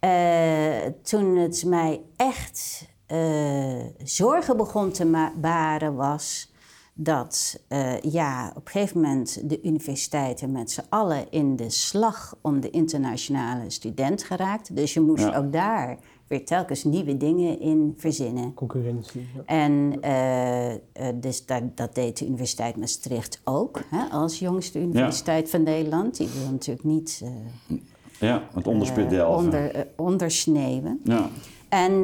Uh, 0.00 0.92
toen 1.02 1.36
het 1.36 1.64
mij 1.64 2.02
echt 2.16 2.88
uh, 3.12 3.84
zorgen 4.04 4.56
begon 4.56 4.90
te 4.90 5.30
baren 5.40 5.94
was 5.94 6.52
dat 6.94 7.60
uh, 7.68 8.00
ja, 8.00 8.52
op 8.56 8.66
een 8.66 8.72
gegeven 8.72 9.00
moment 9.00 9.48
de 9.48 9.62
universiteiten 9.62 10.52
met 10.52 10.70
z'n 10.70 10.84
allen 10.88 11.30
in 11.30 11.56
de 11.56 11.70
slag 11.70 12.38
om 12.42 12.60
de 12.60 12.70
internationale 12.70 13.70
student 13.70 14.22
geraakt. 14.22 14.76
Dus 14.76 14.94
je 14.94 15.00
moest 15.00 15.34
ook 15.34 15.52
daar 15.52 15.98
weer 16.28 16.44
telkens 16.44 16.84
nieuwe 16.84 17.16
dingen 17.16 17.60
in 17.60 17.94
verzinnen. 17.96 18.54
Concurrentie. 18.54 19.26
Ja. 19.34 19.42
En 19.44 19.98
uh, 20.04 21.08
dus 21.14 21.46
dat, 21.46 21.62
dat, 21.76 21.94
deed 21.94 22.18
de 22.18 22.26
Universiteit 22.26 22.76
Maastricht 22.76 23.40
ook, 23.44 23.80
hè, 23.90 24.04
als 24.10 24.38
jongste 24.38 24.80
universiteit 24.80 25.50
van 25.50 25.62
Nederland. 25.62 26.16
Die 26.16 26.28
wil 26.28 26.50
natuurlijk 26.50 26.86
niet 26.86 27.22
uh, 27.24 27.78
ja, 28.18 28.48
het 28.54 28.66
onderspit 28.66 29.10
delven. 29.10 29.44
Onder, 29.44 29.86
ondersneeuwen. 29.96 31.00
Ja. 31.04 31.28
En 31.68 32.02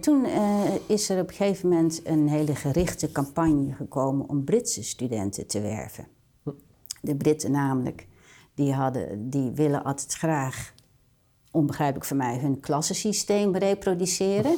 toen 0.00 0.26
is 0.86 1.10
er 1.10 1.20
op 1.20 1.28
een 1.28 1.34
gegeven 1.34 1.68
moment 1.68 2.00
een 2.04 2.28
hele 2.28 2.54
gerichte 2.54 3.12
campagne 3.12 3.72
gekomen 3.72 4.28
om 4.28 4.44
Britse 4.44 4.84
studenten 4.84 5.46
te 5.46 5.60
werven. 5.60 6.06
De 7.00 7.16
Britten 7.16 7.50
namelijk, 7.50 8.06
die, 8.54 8.72
hadden, 8.72 9.30
die 9.30 9.50
willen 9.50 9.84
altijd 9.84 10.12
graag 10.12 10.72
onbegrijpelijk 11.58 12.04
voor 12.04 12.16
mij, 12.16 12.38
hun 12.38 12.60
klassensysteem 12.60 13.56
reproduceren. 13.56 14.56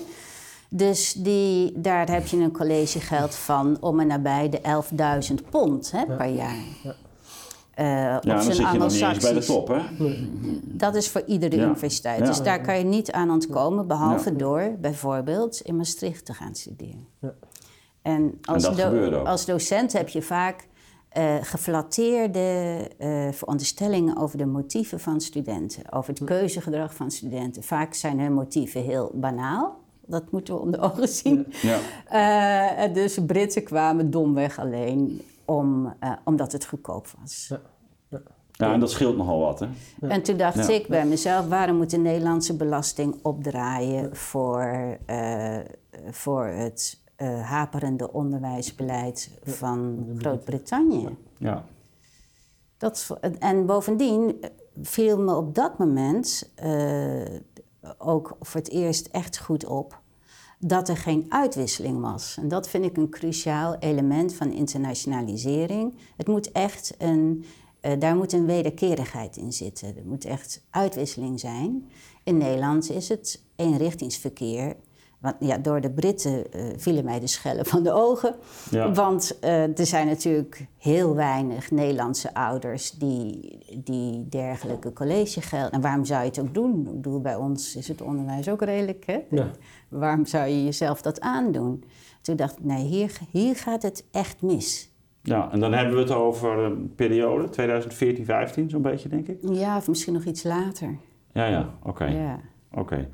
Dus 0.68 1.12
die, 1.12 1.72
daar 1.80 2.10
heb 2.10 2.26
je 2.26 2.36
een 2.36 2.52
collegegeld 2.52 3.34
van 3.34 3.76
om 3.80 4.00
en 4.00 4.06
nabij 4.06 4.48
de 4.48 4.60
11.000 5.28 5.48
pond 5.50 5.90
hè, 5.90 6.06
per 6.06 6.28
jaar. 6.28 6.56
Ja. 6.82 6.94
Uh, 7.80 7.86
ja, 7.86 8.20
dan 8.20 8.42
zit 8.42 8.56
je 8.56 8.62
nog 8.62 8.92
niet 8.92 9.00
eens 9.00 9.18
bij 9.18 9.32
de 9.32 9.44
top, 9.44 9.68
hè? 9.68 9.80
Dat 10.62 10.94
is 10.94 11.08
voor 11.08 11.22
iedere 11.26 11.56
universiteit. 11.56 12.26
Dus 12.26 12.42
daar 12.42 12.60
kan 12.60 12.78
je 12.78 12.84
niet 12.84 13.12
aan 13.12 13.30
ontkomen, 13.30 13.86
behalve 13.86 14.36
door 14.36 14.76
bijvoorbeeld 14.80 15.60
in 15.60 15.76
Maastricht 15.76 16.24
te 16.24 16.34
gaan 16.34 16.54
studeren. 16.54 17.06
En 18.02 18.38
als, 18.42 18.64
en 18.64 19.26
als 19.26 19.44
docent 19.44 19.92
heb 19.92 20.08
je 20.08 20.22
vaak 20.22 20.68
uh, 21.18 21.34
geflatteerde 21.40 22.80
uh, 22.98 23.28
veronderstellingen 23.32 24.16
over 24.16 24.38
de 24.38 24.46
motieven 24.46 25.00
van 25.00 25.20
studenten, 25.20 25.92
over 25.92 26.14
het 26.14 26.24
keuzegedrag 26.24 26.94
van 26.94 27.10
studenten. 27.10 27.62
Vaak 27.62 27.94
zijn 27.94 28.20
hun 28.20 28.32
motieven 28.32 28.82
heel 28.82 29.10
banaal. 29.14 29.78
Dat 30.06 30.30
moeten 30.30 30.54
we 30.54 30.60
om 30.60 30.70
de 30.70 30.78
ogen 30.78 31.08
zien. 31.08 31.46
Ja. 31.62 31.78
Uh, 32.88 32.94
dus 32.94 33.18
Britten 33.26 33.62
kwamen 33.62 34.10
domweg 34.10 34.58
alleen 34.58 35.22
om, 35.44 35.94
omdat 36.24 36.52
het 36.52 36.66
goedkoop 36.66 37.06
was. 37.20 37.46
Ja. 37.48 37.60
Ja, 38.52 38.72
en 38.72 38.80
dat 38.80 38.90
scheelt 38.90 39.16
nogal 39.16 39.40
wat, 39.40 39.60
hè? 39.60 39.66
En 40.00 40.22
toen 40.22 40.36
dacht 40.36 40.68
ik 40.68 40.88
bij 40.88 41.06
mezelf, 41.06 41.48
waarom 41.48 41.76
moet 41.76 41.90
de 41.90 41.98
Nederlandse 41.98 42.56
belasting 42.56 43.14
opdraaien 43.22 44.16
voor, 44.16 44.98
voor 46.10 46.44
het 46.46 46.99
uh, 47.22 47.42
haperende 47.42 48.12
onderwijsbeleid 48.12 49.30
van 49.44 50.06
Groot-Brittannië. 50.18 51.16
Ja. 51.36 51.64
Dat, 52.76 53.18
en 53.38 53.66
bovendien 53.66 54.44
viel 54.82 55.18
me 55.18 55.36
op 55.36 55.54
dat 55.54 55.78
moment 55.78 56.50
uh, 56.64 57.22
ook 57.98 58.36
voor 58.40 58.60
het 58.60 58.70
eerst 58.70 59.06
echt 59.06 59.38
goed 59.38 59.66
op 59.66 60.00
dat 60.58 60.88
er 60.88 60.96
geen 60.96 61.26
uitwisseling 61.28 62.00
was. 62.00 62.36
En 62.40 62.48
dat 62.48 62.68
vind 62.68 62.84
ik 62.84 62.96
een 62.96 63.08
cruciaal 63.08 63.76
element 63.78 64.34
van 64.34 64.52
internationalisering. 64.52 65.94
Het 66.16 66.26
moet 66.26 66.52
echt 66.52 66.94
een, 66.98 67.44
uh, 67.82 67.92
daar 67.98 68.16
moet 68.16 68.32
een 68.32 68.46
wederkerigheid 68.46 69.36
in 69.36 69.52
zitten. 69.52 69.96
Er 69.96 70.06
moet 70.06 70.24
echt 70.24 70.62
uitwisseling 70.70 71.40
zijn. 71.40 71.88
In 72.24 72.36
Nederland 72.36 72.90
is 72.90 73.08
het 73.08 73.42
eenrichtingsverkeer 73.56 74.76
want 75.20 75.36
ja, 75.38 75.58
door 75.58 75.80
de 75.80 75.90
Britten 75.90 76.44
uh, 76.56 76.62
vielen 76.76 77.04
mij 77.04 77.20
de 77.20 77.26
schellen 77.26 77.66
van 77.66 77.82
de 77.82 77.92
ogen. 77.92 78.34
Want 78.94 79.38
uh, 79.44 79.78
er 79.78 79.86
zijn 79.86 80.06
natuurlijk 80.06 80.66
heel 80.78 81.14
weinig 81.14 81.70
Nederlandse 81.70 82.34
ouders 82.34 82.90
die, 82.90 83.58
die 83.84 84.28
dergelijke 84.28 84.92
collegegeld. 84.92 85.72
En 85.72 85.80
waarom 85.80 86.04
zou 86.04 86.20
je 86.20 86.28
het 86.28 86.40
ook 86.40 86.54
doen? 86.54 86.86
Ik 86.86 86.94
bedoel, 86.94 87.20
bij 87.20 87.36
ons 87.36 87.76
is 87.76 87.88
het 87.88 88.02
onderwijs 88.02 88.48
ook 88.48 88.62
redelijk. 88.62 89.06
Hè? 89.06 89.18
Ja. 89.30 89.50
Waarom 89.88 90.26
zou 90.26 90.48
je 90.48 90.64
jezelf 90.64 91.02
dat 91.02 91.20
aandoen? 91.20 91.84
Toen 92.22 92.36
dacht 92.36 92.58
ik, 92.58 92.64
nee, 92.64 92.84
hier, 92.84 93.18
hier 93.30 93.56
gaat 93.56 93.82
het 93.82 94.04
echt 94.10 94.42
mis. 94.42 94.90
Ja, 95.22 95.52
en 95.52 95.60
dan 95.60 95.72
hebben 95.72 95.94
we 95.94 96.00
het 96.00 96.10
over 96.10 96.58
een 96.58 96.94
periode, 96.94 97.48
2014, 97.48 98.24
15 98.24 98.70
zo'n 98.70 98.82
beetje, 98.82 99.08
denk 99.08 99.28
ik? 99.28 99.38
Ja, 99.42 99.76
of 99.76 99.88
misschien 99.88 100.12
nog 100.12 100.24
iets 100.24 100.42
later. 100.42 100.96
Ja, 101.32 101.46
ja, 101.46 101.74
oké. 101.82 102.04
Ja. 102.04 102.40
Oké 102.72 103.08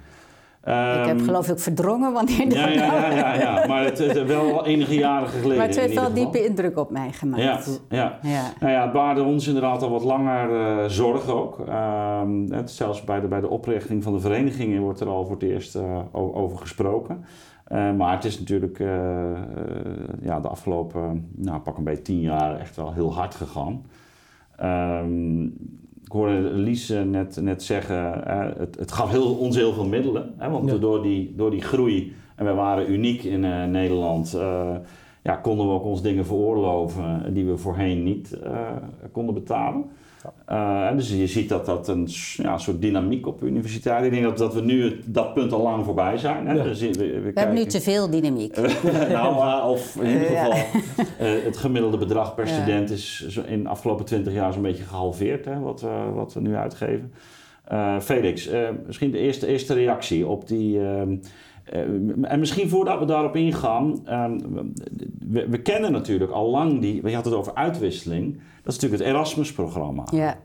ik 0.67 1.07
heb 1.07 1.17
ehm, 1.17 1.25
geloof 1.25 1.49
ik 1.49 1.59
verdrongen 1.59 2.13
wanneer 2.13 2.49
dat 2.49 2.59
ja, 2.59 2.69
ja, 2.69 3.09
ja, 3.09 3.11
ja, 3.11 3.35
ja, 3.35 3.67
maar 3.69 3.85
het 3.85 3.99
is 3.99 4.23
wel 4.23 4.67
enige 4.67 4.95
jaren 4.95 5.29
geleden. 5.29 5.57
Maar 5.57 5.67
het 5.67 5.81
heeft 5.81 5.95
wel 5.95 6.13
diepe 6.13 6.45
indruk 6.45 6.79
op 6.79 6.91
mij 6.91 7.13
gemaakt. 7.13 7.43
Ja, 7.43 7.61
ja. 7.97 8.31
ja. 8.31 8.43
Nou 8.61 8.73
ja, 8.73 8.83
het 8.83 8.93
baarde 8.93 9.23
ons 9.23 9.47
inderdaad 9.47 9.83
al 9.83 9.91
wat 9.91 10.05
langer 10.05 10.51
uh, 10.51 10.85
zorg 10.89 11.29
ook. 11.29 11.59
Um, 11.59 12.53
het, 12.53 12.71
zelfs 12.71 13.05
bij 13.05 13.21
de, 13.21 13.27
bij 13.27 13.41
de 13.41 13.49
oprichting 13.49 14.03
van 14.03 14.13
de 14.13 14.21
verenigingen 14.21 14.83
wordt 14.83 15.01
er 15.01 15.09
al 15.09 15.25
voor 15.25 15.35
het 15.35 15.43
eerst 15.43 15.77
uh, 15.77 15.99
over 16.13 16.59
gesproken. 16.59 17.25
Uh, 17.73 17.93
maar 17.93 18.15
het 18.15 18.25
is 18.25 18.39
natuurlijk 18.39 18.79
ja, 20.23 20.41
de 20.41 20.49
afgelopen, 20.49 21.29
nou 21.35 21.61
pak 21.61 21.77
een 21.77 21.85
beetje 21.85 22.03
tien 22.03 22.21
jaar 22.21 22.61
echt 22.61 22.77
wel 22.77 22.93
heel 22.93 23.15
hard 23.15 23.35
gegaan. 23.35 23.85
Um, 24.63 25.55
ik 26.07 26.13
hoorde 26.13 26.41
Lies 26.41 26.89
net, 26.89 27.39
net 27.41 27.63
zeggen, 27.63 28.23
het, 28.59 28.77
het, 28.79 28.93
gaf 28.93 29.11
heel, 29.11 29.35
ons 29.35 29.57
heel 29.57 29.73
veel 29.73 29.87
middelen. 29.87 30.35
Hè, 30.37 30.51
want 30.51 30.81
door, 30.81 31.03
die, 31.03 31.33
door 31.37 31.51
die 31.51 31.63
groei, 31.63 32.15
en 32.35 32.45
we 32.45 32.53
waren 32.53 32.93
uniek 32.93 33.23
in 33.23 33.45
uh, 33.45 33.65
Nederland, 33.65 34.35
uh, 34.35 34.77
ja, 35.23 35.37
konden 35.37 35.67
we 35.67 35.73
ook 35.73 35.85
ons 35.85 36.03
dingen 36.03 36.27
veroorloven 36.27 37.35
die 37.35 37.45
we 37.45 37.57
voorheen 37.57 38.03
niet 38.03 38.39
uh, 38.45 38.61
konden 39.13 39.35
betalen. 39.35 39.85
Uh, 40.51 40.97
dus 40.97 41.11
je 41.11 41.27
ziet 41.27 41.49
dat 41.49 41.67
dat 41.67 41.89
een 41.89 42.09
ja, 42.37 42.59
soort 42.59 42.81
dynamiek 42.81 43.27
op 43.27 43.43
universiteit. 43.43 44.05
Ik 44.05 44.11
denk 44.11 44.23
dat, 44.23 44.39
dat 44.39 44.55
we 44.55 44.61
nu 44.61 45.01
dat 45.05 45.35
punt 45.35 45.53
al 45.53 45.63
lang 45.63 45.85
voorbij 45.85 46.19
zijn. 46.19 46.47
Hè? 46.47 46.55
Ja. 46.55 46.63
Dus 46.63 46.81
we, 46.81 46.91
we, 46.91 47.21
we 47.21 47.31
hebben 47.35 47.55
nu 47.55 47.65
te 47.65 47.81
veel 47.81 48.11
dynamiek. 48.11 48.57
nou, 49.09 49.35
uh, 49.35 49.69
of 49.71 49.97
in 49.97 50.07
ieder 50.07 50.27
geval, 50.27 50.53
uh, 50.53 51.45
het 51.45 51.57
gemiddelde 51.57 51.97
bedrag 51.97 52.35
per 52.35 52.49
student 52.49 52.91
is 52.91 53.39
in 53.47 53.63
de 53.63 53.69
afgelopen 53.69 54.05
twintig 54.05 54.33
jaar 54.33 54.53
zo'n 54.53 54.63
beetje 54.63 54.85
gehalveerd, 54.85 55.45
hè, 55.45 55.59
wat, 55.59 55.85
wat 56.15 56.35
we 56.35 56.41
nu 56.41 56.55
uitgeven. 56.55 57.13
Felix, 58.01 58.51
misschien 58.87 59.11
de 59.11 59.19
eerste, 59.19 59.47
eerste 59.47 59.75
reactie 59.75 60.27
op 60.27 60.49
die. 60.49 60.81
Ehm, 60.81 62.25
en 62.25 62.39
misschien 62.39 62.69
voordat 62.69 62.99
we 62.99 63.05
daarop 63.05 63.37
ingaan, 63.37 64.07
ehm, 64.07 64.39
we, 65.29 65.49
we, 65.49 65.63
kennen 65.63 65.93
natuurlijk 65.93 66.31
al 66.31 66.51
lang 66.51 66.81
die, 66.81 67.09
je 67.09 67.15
had 67.15 67.25
het 67.25 67.35
over 67.35 67.55
uitwisseling. 67.55 68.33
Dat 68.63 68.75
is 68.75 68.81
natuurlijk 68.81 69.03
het 69.03 69.13
Erasmus-programma. 69.13 70.05
Ja. 70.11 70.39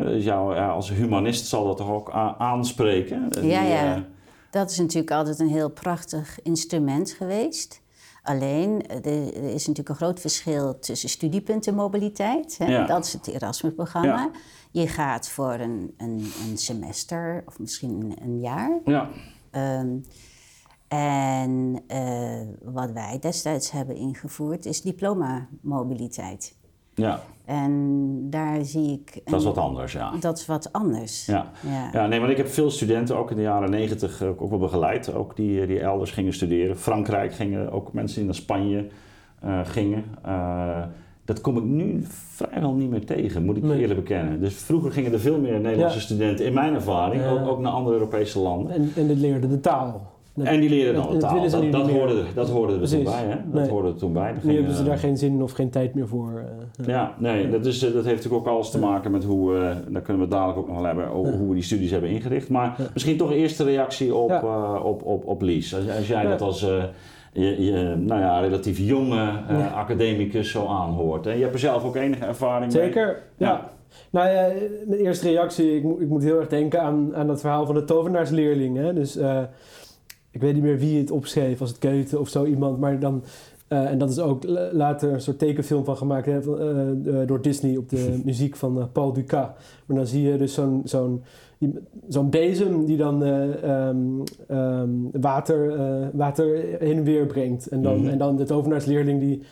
dus 0.00 0.24
jou, 0.24 0.58
als 0.58 0.90
humanist 0.90 1.46
zal 1.46 1.66
dat 1.66 1.76
toch 1.76 1.90
ook 1.90 2.10
aanspreken? 2.38 3.28
ja, 3.42 3.62
ja. 3.62 3.94
Eh, 3.94 4.02
dat 4.50 4.70
is 4.70 4.78
natuurlijk 4.78 5.10
altijd 5.10 5.38
een 5.38 5.48
heel 5.48 5.70
prachtig 5.70 6.42
instrument 6.42 7.10
geweest. 7.10 7.82
Alleen, 8.22 8.86
er 8.88 9.34
is 9.34 9.66
natuurlijk 9.66 9.88
een 9.88 9.94
groot 9.94 10.20
verschil 10.20 10.78
tussen 10.78 11.08
studiepuntenmobiliteit. 11.08 12.58
Hè? 12.58 12.86
Dat 12.86 13.04
is 13.04 13.12
het 13.12 13.26
Erasmus-programma. 13.26 14.30
Je 14.70 14.88
gaat 14.88 15.28
voor 15.28 15.52
een, 15.52 15.94
een, 15.96 16.32
een, 16.48 16.58
semester 16.58 17.42
of 17.46 17.58
misschien 17.58 18.16
een, 18.22 18.40
jaar. 18.40 18.78
Ja. 18.84 19.08
Ehm, 19.50 19.96
en 20.90 21.82
uh, 21.92 22.72
wat 22.72 22.92
wij 22.92 23.18
destijds 23.20 23.70
hebben 23.70 23.96
ingevoerd 23.96 24.66
is 24.66 24.82
diploma-mobiliteit. 24.82 26.56
Ja. 26.94 27.20
En 27.44 28.16
daar 28.30 28.64
zie 28.64 28.92
ik... 28.92 29.20
dat 29.24 29.40
is 29.40 29.46
wat 29.46 29.58
anders, 29.58 29.92
ja. 29.92 30.12
Dat 30.20 30.38
is 30.38 30.46
wat 30.46 30.72
anders. 30.72 31.26
Ja. 31.26 31.50
ja. 31.66 31.90
Ja. 31.92 32.06
nee, 32.06 32.18
want 32.18 32.30
ik 32.30 32.36
heb 32.36 32.48
veel 32.48 32.70
studenten 32.70 33.16
ook 33.16 33.30
in 33.30 33.36
de 33.36 33.42
jaren 33.42 33.70
negentig 33.70 34.22
ook 34.22 34.50
wel 34.50 34.58
begeleid. 34.58 35.14
Ook 35.14 35.36
die, 35.36 35.66
die 35.66 35.80
elders 35.80 36.10
gingen 36.10 36.32
studeren. 36.32 36.78
Frankrijk 36.78 37.34
gingen, 37.34 37.72
ook 37.72 37.92
mensen 37.92 38.16
die 38.16 38.24
naar 38.24 38.34
Spanje 38.34 38.88
uh, 39.44 39.60
gingen. 39.64 40.04
Uh, 40.26 40.82
dat 41.24 41.40
kom 41.40 41.56
ik 41.56 41.64
nu 41.64 42.04
vrijwel 42.08 42.72
niet 42.72 42.90
meer 42.90 43.06
tegen, 43.06 43.44
moet 43.44 43.56
ik 43.56 43.62
nee. 43.62 43.80
eerlijk 43.80 44.00
bekennen. 44.00 44.40
Dus 44.40 44.54
vroeger 44.54 44.92
gingen 44.92 45.12
er 45.12 45.20
veel 45.20 45.40
meer 45.40 45.60
Nederlandse 45.60 46.00
studenten, 46.00 46.46
in 46.46 46.52
mijn 46.52 46.74
ervaring, 46.74 47.26
ook, 47.26 47.48
ook, 47.48 47.58
naar 47.58 47.72
andere 47.72 47.94
Europese 47.94 48.38
landen. 48.38 48.72
En, 48.72 48.92
en 48.96 49.06
dit 49.06 49.18
leerde 49.18 49.48
de 49.48 49.60
taal 49.60 50.18
en 50.34 50.60
die 50.60 50.68
leren 50.68 50.94
dan 50.94 51.10
de 51.10 51.16
taal. 51.16 51.50
Dat, 51.50 51.72
dat, 51.72 51.90
hoorde, 51.90 52.22
dat 52.34 52.50
hoorde 52.50 52.80
er 52.80 52.88
toen 52.88 53.04
bij. 53.04 53.24
Hè? 53.24 53.36
Dat 53.52 53.68
hoorde 53.68 53.88
er 53.88 53.96
toen 53.96 54.12
bij. 54.12 54.34
Nu 54.42 54.54
hebben 54.54 54.74
ze 54.74 54.84
daar 54.84 54.98
geen 54.98 55.16
zin 55.16 55.42
of 55.42 55.52
geen 55.52 55.70
tijd 55.70 55.94
meer 55.94 56.08
voor. 56.08 56.44
Uh, 56.80 56.86
ja, 56.86 57.14
nee, 57.18 57.50
Dat, 57.50 57.66
is, 57.66 57.78
dat 57.78 57.92
heeft 57.92 58.04
natuurlijk 58.04 58.34
ook 58.34 58.46
alles 58.46 58.70
te 58.70 58.78
maken 58.78 59.10
met 59.10 59.24
hoe, 59.24 59.54
uh, 59.54 59.70
daar 59.88 60.02
kunnen 60.02 60.22
we 60.22 60.28
dadelijk 60.28 60.58
ook 60.58 60.66
nog 60.66 60.76
wel 60.76 60.84
hebben, 60.84 61.08
hoe 61.08 61.48
we 61.48 61.54
die 61.54 61.62
studies 61.62 61.90
hebben 61.90 62.10
ingericht. 62.10 62.48
Maar 62.48 62.76
misschien 62.92 63.16
toch 63.16 63.30
een 63.30 63.36
eerste 63.36 63.64
reactie 63.64 64.14
op, 64.14 64.42
op, 64.84 65.04
op, 65.04 65.26
op 65.26 65.42
Lies. 65.42 65.74
Als, 65.74 65.96
als 65.96 66.08
jij 66.08 66.26
dat 66.26 66.40
als 66.40 66.60
je, 66.60 67.64
je, 67.64 67.94
nou 67.98 68.20
ja, 68.20 68.40
relatief 68.40 68.78
jonge 68.78 69.30
academicus 69.74 70.50
zo 70.50 70.66
aanhoort. 70.66 71.26
En 71.26 71.36
je 71.36 71.42
hebt 71.42 71.54
er 71.54 71.60
zelf 71.60 71.84
ook 71.84 71.96
enige 71.96 72.24
ervaring 72.24 72.72
Zeker, 72.72 73.06
mee. 73.06 73.14
Zeker, 73.14 73.22
ja. 73.36 73.70
Nou 74.10 74.28
ja, 74.28 74.48
mijn 74.86 75.00
eerste 75.00 75.28
reactie, 75.28 75.76
ik, 75.76 75.84
ik 76.00 76.08
moet 76.08 76.22
heel 76.22 76.38
erg 76.38 76.48
denken 76.48 76.82
aan, 76.82 77.10
aan 77.14 77.26
dat 77.26 77.40
verhaal 77.40 77.66
van 77.66 77.74
de 77.74 77.84
tovenaarsleerling. 77.84 78.76
Hè? 78.76 78.94
Dus 78.94 79.18
ik 80.30 80.40
weet 80.40 80.54
niet 80.54 80.62
meer 80.62 80.78
wie 80.78 80.98
het 80.98 81.10
opschreef, 81.10 81.60
als 81.60 81.70
het 81.70 81.78
Keuten 81.78 82.20
of 82.20 82.28
zo 82.28 82.44
iemand, 82.44 82.78
maar 82.78 82.98
dan. 82.98 83.22
Uh, 83.68 83.90
en 83.90 83.98
dat 83.98 84.10
is 84.10 84.18
ook 84.18 84.44
later 84.72 85.12
een 85.12 85.20
soort 85.20 85.38
tekenfilm 85.38 85.84
van 85.84 85.96
gemaakt 85.96 86.26
hè, 86.26 86.40
uh, 86.40 87.26
door 87.26 87.42
Disney 87.42 87.76
op 87.76 87.88
de 87.88 88.20
muziek 88.24 88.56
van 88.56 88.88
Paul 88.92 89.12
Dukas. 89.12 89.48
Maar 89.86 89.96
dan 89.96 90.06
zie 90.06 90.22
je 90.22 90.38
dus 90.38 90.54
zo'n 90.54 90.82
zo'n 90.84 91.22
zo'n 92.08 92.30
bezem 92.30 92.84
die 92.84 92.96
dan 92.96 93.22
um, 93.22 94.22
um, 94.50 95.10
water, 95.12 95.72
water 96.12 96.56
heen 96.78 96.96
en 96.96 97.04
weer 97.04 97.26
brengt. 97.26 97.68
En 97.68 97.82
dan, 97.82 97.96
mm 97.96 98.00
-hmm. 98.00 98.10
en 98.10 98.18
dan 98.18 98.36
de 98.36 98.44
tovenaarsleerling 98.44 99.20
die, 99.20 99.42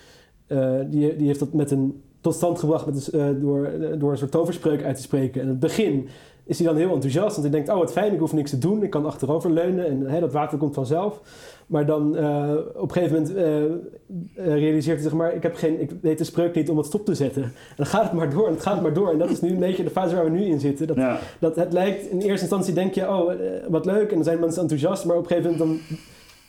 die, 0.89 1.17
die 1.17 1.27
heeft 1.27 1.39
dat 1.39 1.53
met 1.53 1.71
een, 1.71 2.03
tot 2.21 2.35
stand 2.35 2.59
gebracht 2.59 2.87
met 2.87 3.13
een, 3.13 3.41
door, 3.41 3.71
door 3.99 4.11
een 4.11 4.19
soort 4.19 4.31
toverspreuk 4.31 4.83
uit 4.83 4.97
te 4.97 5.03
spreken. 5.03 5.43
En 5.43 5.49
het 5.49 5.61
begin 5.61 6.09
is 6.49 6.59
hij 6.59 6.67
dan 6.67 6.77
heel 6.77 6.93
enthousiast. 6.93 7.37
Want 7.37 7.43
hij 7.43 7.51
denkt, 7.51 7.69
oh 7.69 7.79
wat 7.79 7.93
fijn, 7.93 8.13
ik 8.13 8.19
hoef 8.19 8.33
niks 8.33 8.51
te 8.51 8.59
doen. 8.59 8.83
Ik 8.83 8.91
kan 8.91 9.07
achterover 9.07 9.51
leunen 9.51 9.87
en 9.87 10.07
hè, 10.07 10.21
dat 10.21 10.33
water 10.33 10.59
komt 10.59 10.75
vanzelf. 10.75 11.21
Maar 11.67 11.87
dan 11.87 12.17
uh, 12.17 12.51
op 12.75 12.83
een 12.83 13.03
gegeven 13.03 13.17
moment 13.17 13.37
uh, 13.37 14.55
realiseert 14.57 15.01
hij 15.01 15.09
zich 15.09 15.13
maar, 15.13 15.35
ik, 15.35 15.43
heb 15.43 15.55
geen, 15.55 15.81
ik 15.81 15.91
weet 16.03 16.19
de 16.19 16.25
spreuk 16.25 16.55
niet 16.55 16.71
om 16.71 16.77
het 16.77 16.87
stop 16.87 17.05
te 17.05 17.15
zetten. 17.15 17.43
En 17.43 17.53
dan 17.77 17.87
gaat 17.87 18.03
het 18.03 18.13
maar 18.13 18.31
door 18.31 18.47
en 18.47 18.53
het 18.53 18.63
gaat 18.63 18.83
maar 18.83 18.93
door. 18.93 19.13
En 19.13 19.19
dat 19.19 19.31
is 19.31 19.41
nu 19.41 19.51
een 19.51 19.59
beetje 19.59 19.85
de 19.85 19.91
fase 19.91 20.15
waar 20.15 20.25
we 20.25 20.31
nu 20.31 20.45
in 20.45 20.61
zitten. 20.61 20.87
Dat, 20.87 20.99
dat 21.39 21.57
het 21.57 21.73
lijkt, 21.73 22.11
in 22.11 22.21
eerste 22.21 22.41
instantie 22.41 22.75
denk 22.75 22.95
je, 22.95 23.09
oh 23.09 23.33
wat 23.69 23.85
leuk. 23.85 24.09
En 24.09 24.15
dan 24.15 24.25
zijn 24.25 24.41
mensen 24.41 24.63
enthousiast. 24.63 25.05
Maar 25.05 25.17
op 25.17 25.23
een 25.23 25.29
gegeven 25.29 25.51
moment 25.51 25.69
dan 25.89 25.97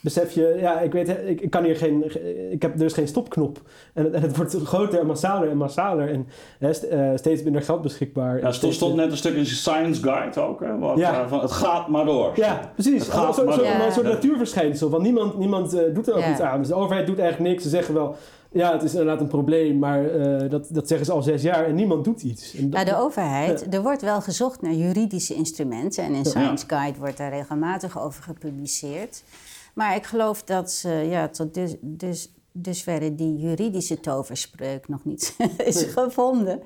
besef 0.01 0.31
je, 0.31 0.57
ja, 0.59 0.79
ik 0.79 0.91
weet, 0.91 1.09
ik, 1.09 1.41
ik 1.41 1.49
kan 1.49 1.63
hier 1.63 1.75
geen, 1.75 2.03
ik 2.51 2.61
heb 2.61 2.77
dus 2.77 2.93
geen 2.93 3.07
stopknop. 3.07 3.61
En 3.93 4.03
het, 4.03 4.13
en 4.13 4.21
het 4.21 4.35
wordt 4.35 4.55
groter 4.63 4.99
en 4.99 5.05
massaler 5.05 5.49
en 5.49 5.57
massaler 5.57 6.09
en 6.09 6.27
hè, 6.59 6.69
uh, 6.69 7.17
steeds 7.17 7.43
minder 7.43 7.61
geld 7.61 7.81
beschikbaar. 7.81 8.37
Ja, 8.37 8.45
er 8.45 8.53
stond, 8.53 8.73
stond 8.73 8.95
net 8.95 9.11
een 9.11 9.17
stuk 9.17 9.35
in 9.35 9.45
Science 9.45 10.01
Guide 10.01 10.41
ook, 10.41 10.59
hè, 10.59 10.77
wat, 10.77 10.97
ja. 10.97 11.21
uh, 11.21 11.29
van 11.29 11.39
het 11.39 11.51
gaat 11.51 11.87
maar 11.87 12.05
door. 12.05 12.31
Ja, 12.35 12.71
precies. 12.73 13.05
Het 13.05 13.13
gaat 13.13 13.35
zo, 13.35 13.45
maar 13.45 13.53
zo, 13.53 13.63
ja. 13.63 13.85
Een 13.85 13.91
soort 13.91 14.05
natuurverschijnsel, 14.05 14.89
want 14.89 15.03
niemand, 15.03 15.37
niemand 15.37 15.73
uh, 15.73 15.81
doet 15.93 16.07
er 16.07 16.13
ook 16.13 16.19
ja. 16.19 16.31
iets 16.31 16.41
aan. 16.41 16.59
Dus 16.59 16.67
de 16.67 16.75
overheid 16.75 17.07
doet 17.07 17.19
eigenlijk 17.19 17.49
niks. 17.49 17.63
Ze 17.63 17.69
zeggen 17.69 17.93
wel, 17.93 18.15
ja, 18.51 18.71
het 18.71 18.83
is 18.83 18.91
inderdaad 18.91 19.21
een 19.21 19.27
probleem, 19.27 19.79
maar 19.79 20.15
uh, 20.15 20.49
dat, 20.49 20.67
dat 20.69 20.87
zeggen 20.87 21.05
ze 21.05 21.11
al 21.11 21.21
zes 21.21 21.41
jaar 21.41 21.65
en 21.65 21.75
niemand 21.75 22.03
doet 22.03 22.21
iets. 22.21 22.55
En 22.55 22.69
dat, 22.69 22.79
ja, 22.79 22.85
de 22.85 22.97
overheid, 22.97 23.73
er 23.73 23.81
wordt 23.81 24.01
wel 24.01 24.21
gezocht 24.21 24.61
naar 24.61 24.73
juridische 24.73 25.33
instrumenten 25.33 26.03
en 26.03 26.13
in 26.13 26.25
Science 26.25 26.65
Guide 26.67 26.99
wordt 26.99 27.17
daar 27.17 27.29
regelmatig 27.29 28.01
over 28.01 28.23
gepubliceerd. 28.23 29.23
Maar 29.73 29.95
ik 29.95 30.05
geloof 30.05 30.43
dat 30.43 30.71
ze 30.71 30.89
ja, 30.89 31.27
tot 31.27 31.53
dus, 31.53 31.75
dus, 31.81 32.33
dusverre 32.51 33.15
die 33.15 33.37
juridische 33.37 33.99
toverspreuk 33.99 34.87
nog 34.87 35.05
niet 35.05 35.35
is 35.57 35.83
gevonden. 35.83 36.61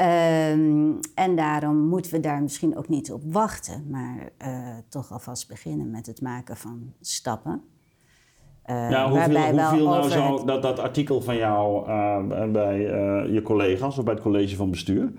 Um, 0.00 0.98
en 1.14 1.36
daarom 1.36 1.76
moeten 1.76 2.12
we 2.12 2.20
daar 2.20 2.42
misschien 2.42 2.76
ook 2.76 2.88
niet 2.88 3.12
op 3.12 3.22
wachten, 3.24 3.86
maar 3.90 4.30
uh, 4.46 4.76
toch 4.88 5.12
alvast 5.12 5.48
beginnen 5.48 5.90
met 5.90 6.06
het 6.06 6.20
maken 6.20 6.56
van 6.56 6.92
stappen. 7.00 7.62
Uh, 8.66 8.90
ja, 8.90 9.10
hoe 9.10 9.20
viel, 9.20 9.50
hoe 9.50 9.68
viel 9.76 9.88
nou 9.88 10.08
zo 10.08 10.44
dat, 10.44 10.62
dat 10.62 10.78
artikel 10.78 11.20
van 11.20 11.36
jou 11.36 11.88
uh, 11.88 12.50
bij 12.52 12.78
je 13.32 13.40
collega's 13.44 13.98
of 13.98 14.04
bij 14.04 14.14
het 14.14 14.22
college 14.22 14.56
van 14.56 14.70
bestuur? 14.70 15.12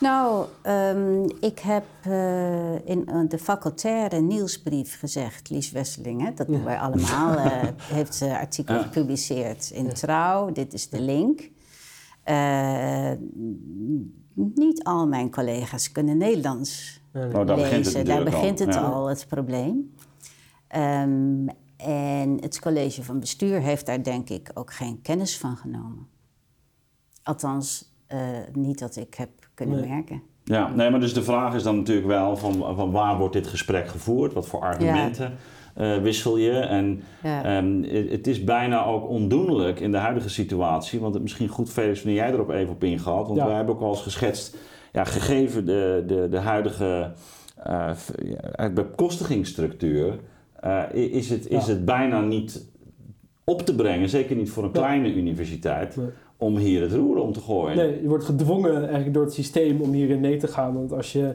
Nou, 0.00 0.46
um, 0.66 1.26
ik 1.40 1.58
heb 1.58 1.84
uh, 2.06 2.86
in 2.86 3.08
uh, 3.08 3.28
de 3.28 3.38
facultaire 3.38 4.20
nieuwsbrief 4.20 4.98
gezegd, 4.98 5.50
Lies 5.50 5.70
Wesseling, 5.70 6.22
hè, 6.24 6.34
dat 6.34 6.46
doen 6.46 6.64
wij 6.64 6.78
allemaal, 6.78 7.34
uh, 7.34 7.62
heeft 7.96 8.14
ze 8.14 8.38
artikel 8.38 8.74
ja. 8.74 8.82
gepubliceerd 8.82 9.70
in 9.70 9.92
Trouw. 9.92 10.52
Dit 10.52 10.72
is 10.72 10.88
de 10.88 11.00
link. 11.00 11.50
niet 14.34 14.84
al 14.84 15.06
mijn 15.06 15.30
collega's 15.30 15.92
kunnen 15.92 16.16
Nederlands 16.16 17.00
oh, 17.14 17.46
daar 17.46 17.56
lezen. 17.56 17.56
Begint 17.56 17.94
het 17.94 18.06
daar 18.06 18.24
begint 18.24 18.58
het 18.58 18.76
al, 18.76 19.06
het 19.06 19.26
probleem. 19.28 19.94
Um, 20.76 21.48
en 21.76 22.38
het 22.40 22.60
college 22.60 23.04
van 23.04 23.20
bestuur 23.20 23.60
heeft 23.60 23.86
daar 23.86 24.02
denk 24.02 24.28
ik 24.28 24.50
ook 24.54 24.72
geen 24.72 25.02
kennis 25.02 25.38
van 25.38 25.56
genomen. 25.56 26.08
Althans, 27.22 27.92
niet 28.52 28.78
dat 28.78 28.96
ik 28.96 29.14
heb 29.14 29.47
kunnen 29.58 29.88
merken. 29.88 30.22
Ja, 30.44 30.72
nee, 30.74 30.90
maar 30.90 31.00
dus 31.00 31.14
de 31.14 31.22
vraag 31.22 31.54
is 31.54 31.62
dan 31.62 31.76
natuurlijk 31.76 32.06
wel 32.06 32.36
van, 32.36 32.52
van 32.76 32.90
waar 32.90 33.18
wordt 33.18 33.32
dit 33.32 33.46
gesprek 33.46 33.88
gevoerd? 33.88 34.32
Wat 34.32 34.46
voor 34.46 34.60
argumenten 34.60 35.32
ja. 35.76 35.96
uh, 35.96 36.02
wissel 36.02 36.36
je? 36.36 36.50
En 36.50 37.02
ja. 37.22 37.58
um, 37.58 37.84
het 38.10 38.26
is 38.26 38.44
bijna 38.44 38.84
ook 38.84 39.08
ondoenlijk 39.08 39.80
in 39.80 39.90
de 39.90 39.96
huidige 39.96 40.28
situatie. 40.28 41.00
Want 41.00 41.14
het 41.14 41.22
misschien 41.22 41.48
goed, 41.48 41.70
Felix, 41.70 42.02
wanneer 42.02 42.20
jij 42.22 42.32
erop 42.32 42.50
even 42.50 42.72
op 42.72 42.84
ingaat. 42.84 43.26
Want 43.26 43.38
ja. 43.38 43.46
wij 43.46 43.56
hebben 43.56 43.74
ook 43.74 43.80
al 43.80 43.90
eens 43.90 44.02
geschetst, 44.02 44.56
ja, 44.92 45.04
gegeven 45.04 45.66
de, 45.66 46.04
de, 46.06 46.28
de 46.30 46.38
huidige 46.38 47.12
uh, 47.66 47.90
bekostigingsstructuur... 48.74 50.18
Uh, 50.64 50.82
is, 50.92 51.30
het, 51.30 51.48
is 51.48 51.66
het 51.66 51.84
bijna 51.84 52.20
niet 52.20 52.64
op 53.44 53.62
te 53.62 53.74
brengen, 53.74 54.08
zeker 54.08 54.36
niet 54.36 54.50
voor 54.50 54.64
een 54.64 54.70
kleine 54.70 55.14
universiteit... 55.14 55.98
Om 56.38 56.56
hier 56.56 56.82
het 56.82 56.92
roer 56.92 57.16
om 57.16 57.32
te 57.32 57.40
gooien. 57.40 57.76
Nee, 57.76 58.02
je 58.02 58.08
wordt 58.08 58.24
gedwongen 58.24 58.76
eigenlijk 58.76 59.14
door 59.14 59.24
het 59.24 59.32
systeem 59.32 59.80
om 59.80 59.92
hierin 59.92 60.20
mee 60.20 60.36
te 60.36 60.48
gaan. 60.48 60.74
Want 60.74 60.92
als 60.92 61.12
je 61.12 61.34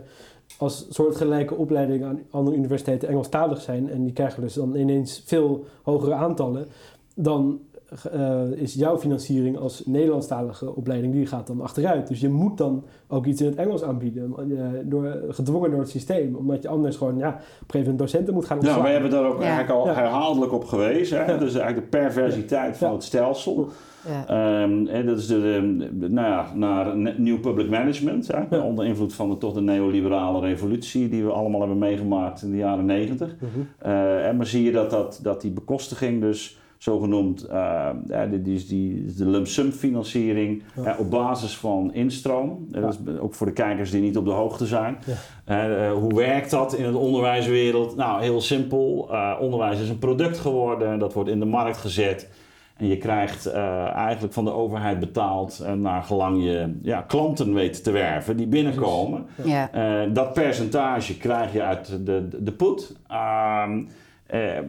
als 0.58 0.86
soortgelijke 0.89 1.56
opleidingen 1.56 2.08
aan 2.08 2.20
andere 2.30 2.56
universiteiten 2.56 3.08
Engelstalig 3.10 3.62
zijn 3.62 3.89
en 3.89 4.04
die 4.04 4.13
krijgen 4.13 4.42
dus 4.42 4.54
dan 4.54 4.76
ineens 4.76 5.24
veel 5.26 5.66
hogere 5.82 6.13
aantallen, 6.13 6.66
dan 7.16 7.60
uh, 8.16 8.42
is 8.56 8.74
jouw 8.74 8.98
financiering 8.98 9.58
als 9.58 9.86
Nederlandstalige 9.86 10.76
opleiding, 10.76 11.13
die 11.13 11.26
gaat 11.26 11.48
dan 11.48 11.62
achteruit. 11.62 12.08
Dus 12.08 12.20
je 12.20 12.30
moet 12.30 12.58
dan 12.58 12.84
ook 13.08 13.26
iets 13.26 13.42
in 13.42 13.48
het 13.48 13.56
Engels 13.56 13.84
aanbieden, 13.84 14.36
uh, 14.48 14.68
door, 14.84 15.18
gedwongen 15.30 15.72
door 15.72 15.80
het 15.80 15.89
systeem. 15.89 16.36
Omdat 16.36 16.62
je 16.62 16.68
anders 16.68 16.96
gewoon 16.96 17.18
ja, 17.18 17.28
op 17.28 17.36
een 17.36 17.44
gegeven 17.58 17.80
moment 17.80 18.00
docenten 18.00 18.34
moet 18.34 18.46
gaan 18.46 18.58
opslaan. 18.58 18.78
Ja, 18.78 18.84
wij 18.84 18.92
hebben 18.92 19.10
daar 19.10 19.26
ook 19.26 19.42
eigenlijk 19.42 19.70
al 19.70 19.88
herhaaldelijk 19.88 20.54
op 20.54 20.66
geweest. 20.66 21.12
Hè? 21.12 21.38
Dus 21.38 21.56
eigenlijk 21.56 21.92
de 21.92 21.98
perversiteit 21.98 22.78
van 22.78 22.92
het 22.92 23.04
stelsel. 23.04 23.70
Ja. 24.08 24.62
Um, 24.63 24.88
en 24.88 25.06
dat 25.06 25.18
is 25.18 25.28
de, 25.28 25.88
de, 25.94 26.10
nou 26.10 26.28
ja, 26.28 26.52
naar 26.56 26.96
nieuw 27.18 27.39
public 27.39 27.70
management, 27.70 28.30
hè, 28.50 28.58
onder 28.58 28.86
invloed 28.86 29.13
van 29.13 29.30
de, 29.30 29.38
toch 29.38 29.54
de 29.54 29.62
neoliberale 29.62 30.39
revolutie 30.39 31.10
die 31.10 31.24
we 31.24 31.32
allemaal 31.32 31.60
hebben 31.60 31.78
meegemaakt 31.78 32.42
in 32.42 32.52
de 32.52 32.58
jaren 32.58 32.86
negentig. 32.86 33.36
Uh 33.36 33.50
-huh. 33.54 34.28
uh, 34.28 34.38
maar 34.38 34.46
zie 34.46 34.63
je 34.63 34.72
dat, 34.72 34.89
dat, 34.89 35.20
dat 35.24 35.42
die 35.42 35.52
bekostiging 35.52 36.22
dus 36.22 36.58
zogenoemd, 36.78 37.48
uh, 37.50 37.89
die, 38.30 38.42
die, 38.42 38.66
die, 38.66 39.13
de 39.13 39.26
lump 39.26 39.48
sum 39.48 39.72
financiering 39.72 40.63
ja. 40.84 40.96
op 41.00 41.12
basis 41.12 41.58
van 41.58 41.94
instroom. 41.94 42.68
Ja. 42.72 42.80
Dat 42.80 43.00
is 43.06 43.20
ook 43.20 43.34
voor 43.34 43.48
de 43.48 43.54
kijkers 43.54 43.92
die 43.92 44.02
niet 44.02 44.18
op 44.18 44.26
de 44.26 44.32
hoogte 44.32 44.66
zijn. 44.66 44.98
Ja. 45.46 45.70
Uh, 45.70 45.92
hoe 45.92 46.16
werkt 46.16 46.50
dat 46.50 46.74
in 46.74 46.86
het 46.86 46.96
onderwijswereld? 46.96 47.96
Nou, 47.96 48.22
heel 48.22 48.42
simpel. 48.42 49.10
Onderwijs 49.39 49.80
is 49.80 49.89
een 49.89 50.00
product 50.00 50.38
geworden, 50.38 51.00
dat 51.00 51.13
wordt 51.13 51.30
in 51.30 51.39
de 51.39 51.46
markt 51.46 51.78
gezet. 51.78 52.30
En 52.78 52.88
je 52.88 52.98
krijgt 52.98 53.52
eigenlijk 53.52 54.34
van 54.34 54.46
de 54.46 54.52
overheid 54.52 55.00
betaald 55.00 55.66
naar 55.76 56.04
gelang 56.04 56.44
je 56.44 56.80
ja, 56.82 57.02
klanten 57.02 57.54
weet 57.54 57.84
te 57.84 57.92
werven 57.92 58.38
die 58.38 58.48
binnenkomen. 58.48 59.26
dat 60.14 60.34
percentage 60.34 61.18
krijg 61.18 61.54
je 61.54 61.64
uit 61.64 61.88
de, 61.88 62.28
de, 62.28 62.44
de 62.44 62.52
put. 62.52 62.96
Eh, 64.34 64.60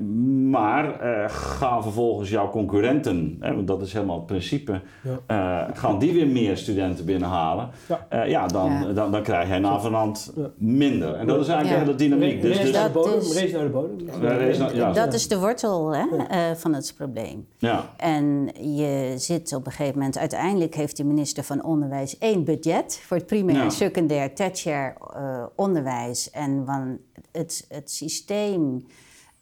maar 0.50 1.00
eh, 1.00 1.24
gaan 1.30 1.82
vervolgens 1.82 2.30
jouw 2.30 2.50
concurrenten, 2.50 3.36
hè, 3.40 3.54
want 3.54 3.66
dat 3.66 3.82
is 3.82 3.92
helemaal 3.92 4.16
het 4.16 4.26
principe, 4.26 4.80
Ja. 5.02 5.18
eh, 5.66 5.76
gaan 5.76 5.98
die 5.98 6.12
weer 6.12 6.26
meer 6.26 6.56
studenten 6.56 7.04
binnenhalen, 7.04 7.68
Ja. 7.88 8.06
ja, 8.10 8.22
ja, 8.22 8.46
dan, 8.46 8.72
Ja. 8.72 8.92
Dan, 8.92 9.12
dan 9.12 9.22
krijg 9.22 9.60
navenant 9.60 10.32
Ja. 10.36 10.50
minder. 10.56 11.14
En 11.14 11.26
dat 11.26 11.40
is 11.40 11.48
eigenlijk 11.48 11.80
Ja. 11.86 11.92
de 11.92 12.02
hele 12.02 12.16
dynamiek. 12.16 12.42
Dus, 12.42 12.50
race, 12.56 12.62
dus, 12.62 12.72
naar 12.72 12.86
de 12.86 12.92
Dat 12.92 13.04
bodem, 13.04 13.18
is- 13.20 13.40
race 13.40 13.52
naar 13.54 13.62
de 13.64 13.70
bodem. 13.70 13.98
Ja, 14.22 14.36
race 14.36 14.58
naar- 14.60 14.74
ja. 14.76 14.92
Dat 14.92 15.14
is 15.14 15.28
de 15.28 15.38
wortel 15.38 15.94
hè, 15.94 16.06
eh, 16.28 16.38
van 16.56 16.74
het 16.74 16.94
probleem. 16.96 17.46
ja. 17.58 17.84
En 17.96 18.48
je 18.76 19.14
zit 19.16 19.54
op 19.54 19.66
een 19.66 19.72
gegeven 19.72 19.98
moment, 19.98 20.18
uiteindelijk 20.18 20.74
heeft 20.74 20.96
de 20.96 21.04
minister 21.04 21.44
van 21.44 21.64
Onderwijs 21.64 22.18
één 22.18 22.44
budget 22.44 23.00
voor 23.06 23.16
het 23.16 23.26
primair, 23.26 23.56
Ja. 23.56 23.70
secundair, 23.70 24.34
tertiair 24.34 24.94
eh, 25.14 25.42
onderwijs. 25.56 26.30
En 26.30 26.62
van 26.66 26.98
het, 27.32 27.66
het 27.68 27.90
systeem 27.90 28.84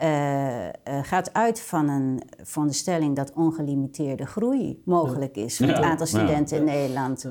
eh, 0.03 0.67
eh, 0.69 0.73
gaat 1.03 1.33
uit 1.33 1.61
van 1.61 1.89
een 1.89 2.23
veronderstelling 2.43 3.17
dat 3.17 3.33
ongelimiteerde 3.35 4.27
groei 4.27 4.83
mogelijk 4.85 5.37
is 5.37 5.57
voor 5.57 5.67
het 5.67 5.77
Ja. 5.79 5.83
aantal 5.85 6.07
studenten 6.07 6.57
in 6.57 6.65
Nederland. 6.65 7.31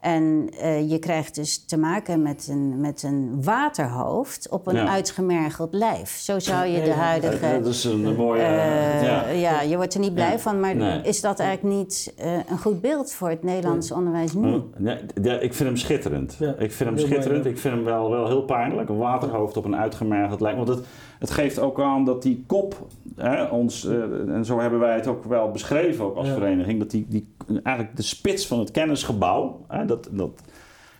En 0.00 0.48
eh, 0.60 0.90
je 0.90 0.98
krijgt 0.98 1.34
dus 1.34 1.64
te 1.64 1.76
maken 1.78 2.22
met 2.22 2.46
een, 2.50 2.80
met 2.80 3.02
een 3.02 3.42
waterhoofd 3.44 4.48
op 4.48 4.66
een 4.66 4.74
Ja. 4.74 4.88
uitgemergeld 4.88 5.74
lijf. 5.74 6.10
Zo 6.10 6.38
zou 6.38 6.66
je 6.66 6.80
de 6.80 6.86
Ja, 6.86 6.92
huidige. 6.94 7.58
Dat 7.62 7.66
is 7.66 7.84
een 7.84 8.16
mooie... 8.16 8.42
Eh, 8.42 9.02
ja. 9.04 9.28
ja. 9.28 9.60
je 9.60 9.76
wordt 9.76 9.94
er 9.94 10.00
niet 10.00 10.14
blij 10.14 10.30
Ja. 10.30 10.38
van, 10.38 10.60
maar 10.60 10.76
Nee. 10.76 11.02
is 11.02 11.20
dat 11.20 11.38
eigenlijk 11.40 11.76
niet 11.76 12.14
eh, 12.16 12.32
een 12.50 12.58
goed 12.58 12.80
beeld 12.80 13.12
voor 13.12 13.28
het 13.28 13.42
Nederlandse 13.42 13.94
onderwijs 13.94 14.32
nu? 14.32 14.62
Ja, 14.78 14.98
ja, 15.22 15.32
ik 15.32 15.54
vind 15.54 15.68
hem 15.68 15.76
schitterend. 15.76 16.36
Ja, 16.38 16.54
ik 16.58 16.72
vind 16.72 16.78
hem 16.78 16.98
heel 16.98 17.06
mooi, 17.06 17.12
schitterend. 17.12 17.44
ja. 17.44 17.50
Ik 17.50 17.58
vind 17.58 17.74
hem 17.74 17.84
wel, 17.84 18.10
wel 18.10 18.26
heel 18.26 18.42
pijnlijk. 18.44 18.88
Een 18.88 18.98
waterhoofd 18.98 19.56
op 19.56 19.64
een 19.64 19.76
uitgemergeld 19.76 20.40
lijk. 20.40 20.56
Want 20.56 20.68
het, 20.68 20.84
het 21.22 21.30
geeft 21.30 21.58
ook 21.58 21.80
aan 21.80 22.04
dat 22.04 22.22
die 22.22 22.44
kop, 22.46 22.86
hè, 23.16 23.44
ons, 23.44 23.86
eh, 23.86 24.28
en 24.28 24.44
zo 24.44 24.58
hebben 24.58 24.78
wij 24.80 24.94
het 24.94 25.06
ook 25.06 25.24
wel 25.24 25.50
beschreven 25.50 26.04
ook 26.04 26.16
als 26.16 26.26
Ja. 26.26 26.34
vereniging, 26.34 26.78
dat 26.78 26.90
die, 26.90 27.06
die 27.08 27.26
eigenlijk 27.62 27.96
de 27.96 28.02
spits 28.02 28.46
van 28.46 28.58
het 28.58 28.70
kennisgebouw, 28.70 29.64
hè, 29.68 29.84
dat, 29.84 30.08
dat 30.12 30.42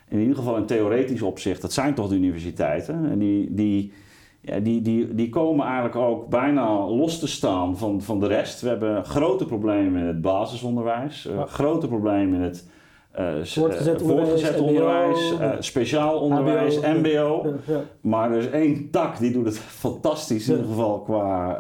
in 0.09 0.21
ieder 0.21 0.37
geval 0.37 0.57
in 0.57 0.67
theoretisch 0.67 1.23
opzicht, 1.23 1.63
dat 1.63 1.73
zijn 1.73 1.95
toch 1.95 2.09
de 2.09 2.15
universiteiten. 2.15 3.11
En 3.11 3.19
die, 3.19 3.55
die, 3.55 3.93
ja, 4.41 4.59
die, 4.59 4.83
die, 4.83 5.15
die 5.15 5.29
komen 5.29 5.65
eigenlijk 5.67 5.97
ook 5.97 6.29
bijna 6.29 6.87
los 6.87 7.19
te 7.19 7.29
staan 7.29 7.79
van, 7.79 8.03
van 8.03 8.21
de 8.21 8.27
rest. 8.27 8.61
We 8.61 8.69
hebben 8.69 9.05
grote 9.05 9.45
problemen 9.45 10.01
in 10.01 10.07
het 10.07 10.21
basisonderwijs, 10.21 11.27
eh, 11.27 11.47
grote 11.47 11.87
problemen 11.89 12.35
in 12.35 12.41
het 12.45 12.69
eh, 13.13 13.25
Voortgezet 13.43 14.01
eh, 14.01 14.09
onderwijs, 14.09 14.29
voortgezet 14.29 14.61
onderwijs, 14.61 15.39
eh, 15.39 15.51
speciaal 15.59 16.19
onderwijs, 16.21 16.77
HBO. 16.77 16.99
MBO. 16.99 17.43
Ja, 17.67 17.75
ja. 17.75 17.81
Maar 18.01 18.31
er 18.31 18.39
is 18.39 18.51
één 18.51 18.91
tak 18.91 19.19
die 19.19 19.33
doet 19.33 19.45
het 19.45 19.59
fantastisch, 19.59 20.49
in 20.49 20.55
ieder 20.57 20.71
geval 20.71 21.01
qua, 21.01 21.59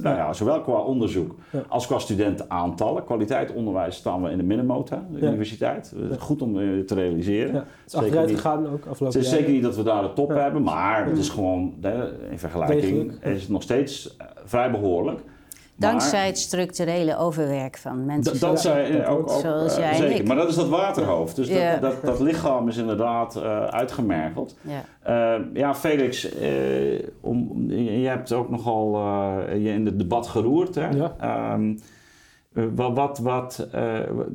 nou 0.00 0.16
ja, 0.16 0.32
zowel 0.32 0.60
qua 0.60 0.72
onderzoek 0.78 1.34
als 1.68 1.86
qua 1.86 1.98
studentenaantallen. 1.98 3.04
Kwaliteit 3.04 3.52
onderwijs 3.52 3.96
staan 3.96 4.22
we 4.22 4.30
in 4.30 4.36
de 4.36 4.42
midnennota, 4.44 5.06
de 5.10 5.26
universiteit. 5.26 5.94
Goed 6.18 6.42
om 6.42 6.54
te 6.86 6.94
realiseren. 6.94 7.54
Het 7.54 7.64
is 7.86 7.92
Zeker 7.92 8.06
achteruit 8.06 8.28
niet. 8.28 8.36
gegaan 8.36 8.66
ook 8.66 8.86
afgelopen 8.86 9.06
Het 9.06 9.14
is 9.14 9.22
jaren. 9.22 9.38
zeker 9.38 9.52
niet 9.52 9.62
dat 9.62 9.76
we 9.76 9.82
daar 9.82 10.02
de 10.02 10.12
top 10.12 10.28
hebben, 10.28 10.62
maar 10.62 11.06
het 11.06 11.18
is 11.18 11.28
gewoon, 11.28 11.74
in 12.30 12.38
vergelijking, 12.38 12.80
Degelijk. 12.80 13.24
is 13.24 13.40
het 13.40 13.50
nog 13.50 13.62
steeds 13.62 14.16
vrij 14.44 14.70
behoorlijk. 14.70 15.20
Dankzij 15.80 16.26
het 16.26 16.38
structurele 16.38 17.16
overwerk 17.18 17.76
van 17.78 18.04
mensen. 18.04 18.40
Dat 18.40 18.62
dat 18.62 19.06
ook, 19.08 19.30
Zoals 19.30 19.72
eh, 19.72 19.78
jij 19.78 19.90
en 19.90 19.96
zeker. 19.96 20.16
ik. 20.20 20.26
Maar 20.26 20.36
dat 20.36 20.48
is 20.48 20.54
dat 20.54 20.68
waterhoofd. 20.68 21.36
Dus 21.36 21.48
Ja. 21.48 21.70
dat, 21.76 21.80
dat, 21.80 22.04
dat 22.04 22.20
lichaam 22.20 22.68
is 22.68 22.76
inderdaad 22.76 23.36
eh, 23.36 23.64
uitgemergeld. 23.64 24.56
ja. 24.60 24.84
Eh, 25.02 25.40
ja, 25.54 25.74
Felix, 25.74 26.34
eh, 26.34 26.48
om, 27.20 27.70
je 27.70 28.08
hebt 28.08 28.32
ook 28.32 28.50
nogal 28.50 28.94
eh, 28.96 29.62
je 29.64 29.68
in 29.70 29.86
het 29.86 29.98
debat 29.98 30.26
geroerd. 30.26 30.74
Hè? 30.74 30.88
Ja. 30.88 31.14
Ehm, 31.20 31.74
eh, 32.54 32.64
wat, 32.74 32.94
wat, 32.96 33.18
wat 33.18 33.68
eh, 33.72 33.82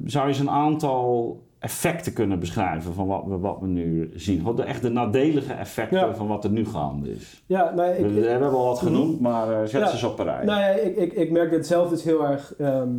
zou 0.05 0.23
je 0.23 0.29
eens 0.29 0.39
een 0.39 0.49
aantal 0.49 1.39
effecten 1.65 2.13
kunnen 2.13 2.39
beschrijven 2.39 2.93
van 2.93 3.07
wat 3.07 3.23
we, 3.27 3.37
wat 3.37 3.57
we 3.59 3.67
nu 3.67 4.11
zien? 4.15 4.43
Wat 4.43 4.57
de, 4.57 4.63
echt 4.63 4.81
de 4.81 4.89
nadelige 4.89 5.53
effecten 5.53 5.99
Ja. 5.99 6.15
van 6.15 6.27
wat 6.27 6.43
er 6.43 6.49
nu 6.49 6.65
gaande 6.65 7.11
is. 7.11 7.43
Ja, 7.45 7.73
nou, 7.75 7.91
ik, 7.93 8.05
we, 8.05 8.13
we 8.13 8.27
hebben 8.27 8.51
wel 8.51 8.65
wat 8.65 8.79
genoemd, 8.79 9.19
maar 9.19 9.51
eh, 9.51 9.59
zet 9.67 9.81
Ja. 9.81 9.87
ze 9.87 9.93
eens 9.93 10.03
op 10.03 10.19
een 10.19 10.25
rij. 10.25 10.45
Nou 10.45 10.59
ja, 10.59 10.67
ik, 10.67 10.95
ik, 10.95 11.13
ik 11.13 11.31
merk 11.31 11.51
het 11.51 11.67
zelf 11.67 11.89
dus 11.89 12.03
heel 12.03 12.25
erg 12.25 12.55
ehm, 12.57 12.89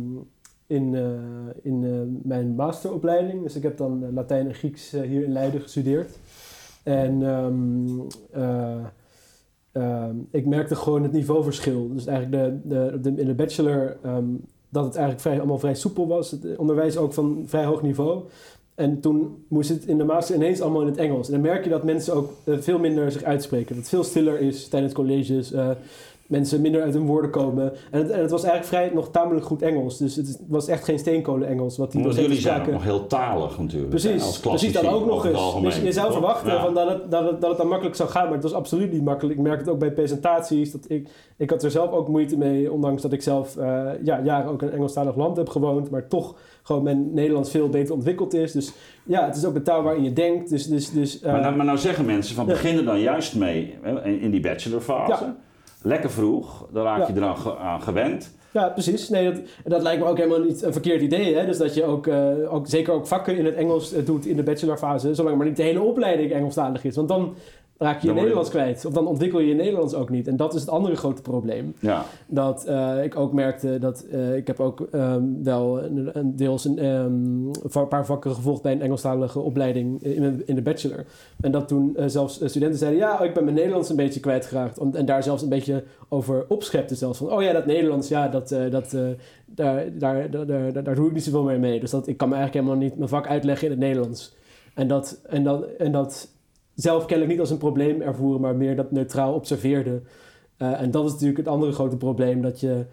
in, 0.67 0.95
eh, 0.95 1.03
in 1.63 1.83
eh, 1.83 2.21
mijn 2.29 2.55
masteropleiding. 2.55 3.43
Dus 3.43 3.55
ik 3.55 3.63
heb 3.63 3.77
dan 3.77 4.13
Latijn 4.13 4.47
en 4.47 4.53
Grieks 4.53 4.91
hier 4.91 5.23
in 5.23 5.31
Leiden 5.31 5.61
gestudeerd. 5.61 6.19
En 6.83 7.23
ehm, 7.27 7.99
eh, 8.31 8.75
ehm, 9.71 10.15
ik 10.31 10.45
merkte 10.45 10.75
gewoon 10.75 11.03
het 11.03 11.11
niveauverschil. 11.11 11.93
Dus 11.93 12.05
eigenlijk 12.05 12.61
de, 12.63 12.69
de, 12.69 12.99
de- 13.01 13.21
in 13.21 13.27
de 13.27 13.35
bachelor 13.35 13.97
dat 14.69 14.83
het 14.85 14.93
eigenlijk 14.95 15.21
vrij, 15.25 15.37
allemaal 15.37 15.57
vrij 15.59 15.75
soepel 15.75 16.07
was. 16.07 16.31
Het 16.31 16.55
onderwijs 16.57 16.97
ook 16.97 17.13
van 17.13 17.43
vrij 17.45 17.65
hoog 17.65 17.81
niveau. 17.81 18.23
En 18.77 18.99
toen 18.99 19.45
moest 19.47 19.69
het 19.69 19.85
in 19.85 19.97
de 19.97 20.03
master 20.03 20.35
ineens 20.35 20.61
allemaal 20.61 20.81
in 20.81 20.87
het 20.87 20.97
Engels. 20.97 21.27
En 21.27 21.33
dan 21.33 21.41
merk 21.41 21.63
je 21.63 21.69
dat 21.69 21.83
mensen 21.83 22.13
ook 22.13 22.31
eh, 22.43 22.57
veel 22.59 22.79
minder 22.79 23.11
zich 23.11 23.23
uitspreken. 23.23 23.67
Dat 23.67 23.77
het 23.77 23.89
veel 23.89 24.03
stiller 24.03 24.39
is 24.39 24.67
tijdens 24.67 24.93
colleges. 24.93 25.51
eh, 25.51 25.69
mensen 26.27 26.61
minder 26.61 26.81
uit 26.81 26.93
hun 26.93 27.05
woorden 27.05 27.31
komen. 27.31 27.73
En 27.91 27.99
het, 28.01 28.09
en 28.09 28.21
het 28.21 28.31
was 28.31 28.43
eigenlijk 28.43 28.73
vrij 28.73 28.91
nog 28.93 29.11
tamelijk 29.11 29.45
goed 29.45 29.61
Engels. 29.61 29.97
Dus 29.97 30.15
het 30.15 30.39
was 30.47 30.67
echt 30.67 30.83
geen 30.83 30.99
steenkolen 30.99 31.47
Engels. 31.47 31.77
Wat 31.77 31.91
die 31.91 32.01
jullie 32.09 32.39
zijn 32.41 32.61
ook 32.61 32.71
nog 32.71 32.83
heel 32.83 33.07
talig 33.07 33.59
natuurlijk. 33.59 33.89
Precies, 33.89 34.23
als 34.23 34.39
precies 34.39 34.73
dat 34.73 34.81
klassici 34.81 35.03
ook 35.03 35.09
nog 35.09 35.25
eens. 35.25 35.61
Dus 35.61 35.81
je 35.81 35.91
zou 35.91 36.11
verwachten 36.11 36.53
Ja. 36.53 36.63
van 36.63 36.73
dat, 36.73 36.89
het, 36.89 37.11
dat, 37.11 37.29
het, 37.29 37.41
dat 37.41 37.49
het 37.49 37.57
dan 37.57 37.67
makkelijk 37.67 37.95
zou 37.95 38.09
gaan, 38.09 38.23
maar 38.23 38.33
het 38.33 38.43
was 38.43 38.53
absoluut 38.53 38.91
niet 38.91 39.03
makkelijk. 39.03 39.37
Ik 39.37 39.43
merk 39.43 39.59
het 39.59 39.69
ook 39.69 39.79
bij 39.79 39.91
presentaties. 39.91 40.71
Dat 40.71 40.85
ik, 40.87 41.09
ik 41.37 41.49
had 41.49 41.63
er 41.63 41.71
zelf 41.71 41.91
ook 41.91 42.07
moeite 42.07 42.37
mee, 42.37 42.71
ondanks 42.71 43.01
dat 43.01 43.11
ik 43.13 43.21
zelf 43.21 43.57
eh, 43.57 43.85
ja, 44.03 44.21
jaren 44.23 44.51
ook 44.51 44.61
in 44.61 44.67
een 44.67 44.73
Engelstalig 44.73 45.15
land 45.15 45.37
heb 45.37 45.49
gewoond, 45.49 45.89
maar 45.89 46.07
toch 46.07 46.35
gewoon 46.63 46.83
mijn 46.83 47.13
Nederlands 47.13 47.51
veel 47.51 47.69
beter 47.69 47.93
ontwikkeld 47.93 48.33
is. 48.33 48.51
Dus 48.51 48.73
ja, 49.03 49.25
het 49.25 49.35
is 49.35 49.45
ook 49.45 49.53
de 49.53 49.61
taal 49.61 49.83
waarin 49.83 50.03
je 50.03 50.13
denkt. 50.13 50.49
Dus, 50.49 50.67
dus, 50.67 50.91
dus, 50.91 51.19
eh, 51.21 51.31
Maar, 51.31 51.41
nou, 51.41 51.55
maar 51.55 51.65
nou 51.65 51.77
zeggen 51.77 52.05
mensen 52.05 52.35
van 52.35 52.45
Ja. 52.45 52.51
begin 52.51 52.77
er 52.77 52.85
dan 52.85 52.99
juist 52.99 53.35
mee 53.35 53.75
hè, 53.81 54.03
in, 54.05 54.19
in 54.19 54.31
die 54.31 54.39
bachelorfase. 54.41 55.23
Ja. 55.23 55.35
Lekker 55.87 56.11
vroeg, 56.11 56.67
dan 56.71 56.83
raak 56.83 57.07
je 57.07 57.13
Ja. 57.13 57.19
eraan 57.19 57.37
ge- 57.37 57.57
aan 57.57 57.81
gewend. 57.81 58.35
Ja, 58.51 58.69
precies. 58.69 59.09
Nee, 59.09 59.31
dat, 59.31 59.41
dat 59.65 59.81
lijkt 59.81 60.01
me 60.03 60.07
ook 60.09 60.17
helemaal 60.17 60.39
niet 60.43 60.61
een 60.61 60.71
verkeerd 60.71 61.01
idee. 61.01 61.35
Hè? 61.35 61.45
Dus 61.45 61.57
dat 61.57 61.73
je 61.73 61.83
ook, 61.83 62.07
eh, 62.07 62.53
ook 62.53 62.67
zeker 62.67 62.93
ook 62.93 63.07
vakken 63.07 63.37
in 63.37 63.45
het 63.45 63.55
Engels 63.55 63.93
eh, 63.93 64.05
doet 64.05 64.25
in 64.25 64.35
de 64.35 64.43
bachelorfase, 64.43 65.15
zolang 65.15 65.37
maar 65.37 65.45
niet 65.45 65.55
de 65.57 65.63
hele 65.63 65.81
opleiding 65.81 66.31
Engelstalig 66.31 66.83
is. 66.83 66.95
Want 66.95 67.07
dan 67.07 67.35
raak 67.77 68.01
je 68.01 68.07
je 68.07 68.13
Nederlands 68.13 68.49
kwijt. 68.49 68.85
Of 68.85 68.93
dan 68.93 69.07
ontwikkel 69.07 69.39
je 69.39 69.47
je 69.47 69.53
Nederlands 69.55 69.93
ook 69.93 70.09
niet. 70.09 70.27
En 70.27 70.35
dat 70.35 70.53
is 70.53 70.61
het 70.61 70.69
andere 70.69 70.95
grote 70.95 71.21
probleem. 71.21 71.73
Ja. 71.79 72.05
Dat 72.27 72.65
eh, 72.65 73.03
ik 73.03 73.15
ook 73.15 73.33
merkte 73.33 73.79
dat 73.79 74.05
eh, 74.11 74.35
ik 74.35 74.47
heb 74.47 74.59
ook 74.59 74.87
ehm, 74.91 75.23
wel 75.43 75.83
een, 75.83 76.09
een 76.13 76.35
deels 76.35 76.65
een, 76.65 76.77
ehm, 76.79 77.45
een 77.81 77.87
paar 77.89 78.05
vakken 78.05 78.31
gevolgd 78.35 78.61
bij 78.61 78.71
een 78.71 78.81
Engelstalige 78.81 79.39
opleiding 79.39 80.03
in, 80.03 80.21
mijn- 80.21 80.41
in 80.45 80.55
de 80.55 80.61
bachelor. 80.61 81.05
En 81.41 81.51
dat 81.51 81.67
toen 81.67 81.95
eh, 81.95 82.05
zelfs 82.07 82.39
eh, 82.39 82.47
studenten 82.49 82.79
zeiden, 82.79 82.99
ja, 82.99 83.21
ik 83.21 83.33
ben 83.33 83.43
mijn 83.43 83.55
Nederlands 83.55 83.89
een 83.89 83.95
beetje 83.95 84.19
kwijtgeraakt. 84.19 84.79
Om- 84.79 84.95
En 84.95 85.05
daar 85.05 85.23
zelfs 85.23 85.41
een 85.43 85.49
beetje 85.49 85.83
over 86.09 86.45
opschepten 86.47 86.95
zelfs. 86.97 87.17
Van, 87.17 87.31
oh 87.31 87.41
ja, 87.41 87.53
dat 87.53 87.65
Nederlands, 87.65 88.07
ja, 88.07 88.27
dat, 88.27 88.51
eh, 88.51 88.71
dat, 88.71 88.93
eh, 88.93 89.01
daar, 89.45 89.97
daar, 89.97 90.29
daar, 90.31 90.45
daar, 90.45 90.83
daar 90.83 90.95
doe 90.95 91.07
ik 91.07 91.13
niet 91.13 91.23
zoveel 91.23 91.43
meer 91.43 91.59
mee. 91.59 91.79
Dus 91.79 91.91
dat, 91.91 92.07
ik 92.07 92.17
kan 92.17 92.29
me 92.29 92.35
eigenlijk 92.35 92.65
helemaal 92.65 92.87
niet 92.87 92.97
mijn 92.97 93.09
vak 93.09 93.27
uitleggen 93.27 93.65
in 93.65 93.71
het 93.71 93.81
Nederlands. 93.81 94.35
En 94.73 94.87
dat, 94.87 95.19
en 95.29 95.43
dat, 95.43 95.63
en 95.77 95.91
dat 95.91 96.27
zelf 96.77 97.05
kennelijk 97.05 97.31
niet 97.31 97.39
als 97.39 97.49
een 97.49 97.57
probleem 97.57 98.01
ervoeren, 98.01 98.41
maar 98.41 98.55
meer 98.55 98.75
dat 98.75 98.91
neutraal 98.91 99.33
observeerde. 99.33 100.01
Eh, 100.57 100.81
en 100.81 100.91
dat 100.91 101.05
is 101.05 101.11
natuurlijk 101.11 101.37
het 101.37 101.47
andere 101.47 101.71
grote 101.71 101.97
probleem. 101.97 102.41
Dat 102.41 102.59
je, 102.59 102.85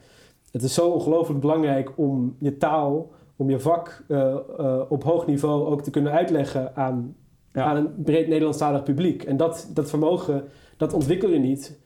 het 0.51 0.63
is 0.63 0.75
zo 0.75 0.89
ongelooflijk 0.89 1.41
belangrijk 1.41 1.93
om 1.97 2.37
je 2.39 2.57
taal, 2.57 3.11
om 3.37 3.51
je 3.51 3.61
vak 3.61 4.05
eh, 4.09 4.35
eh, 4.59 4.81
op 4.89 5.05
hoog 5.05 5.27
niveau 5.27 5.67
ook 5.67 5.83
te 5.83 5.91
kunnen 5.91 6.13
uitleggen 6.13 6.77
aan, 6.77 7.17
Ja. 7.53 7.65
aan 7.65 7.77
een 7.77 8.03
breed 8.05 8.29
Nederlandstalig 8.29 8.83
publiek. 8.83 9.23
En 9.23 9.37
dat, 9.37 9.71
dat 9.75 9.89
vermogen, 9.89 10.45
dat 10.77 10.93
ontwikkel 10.93 11.31
je 11.31 11.39
niet 11.39 11.83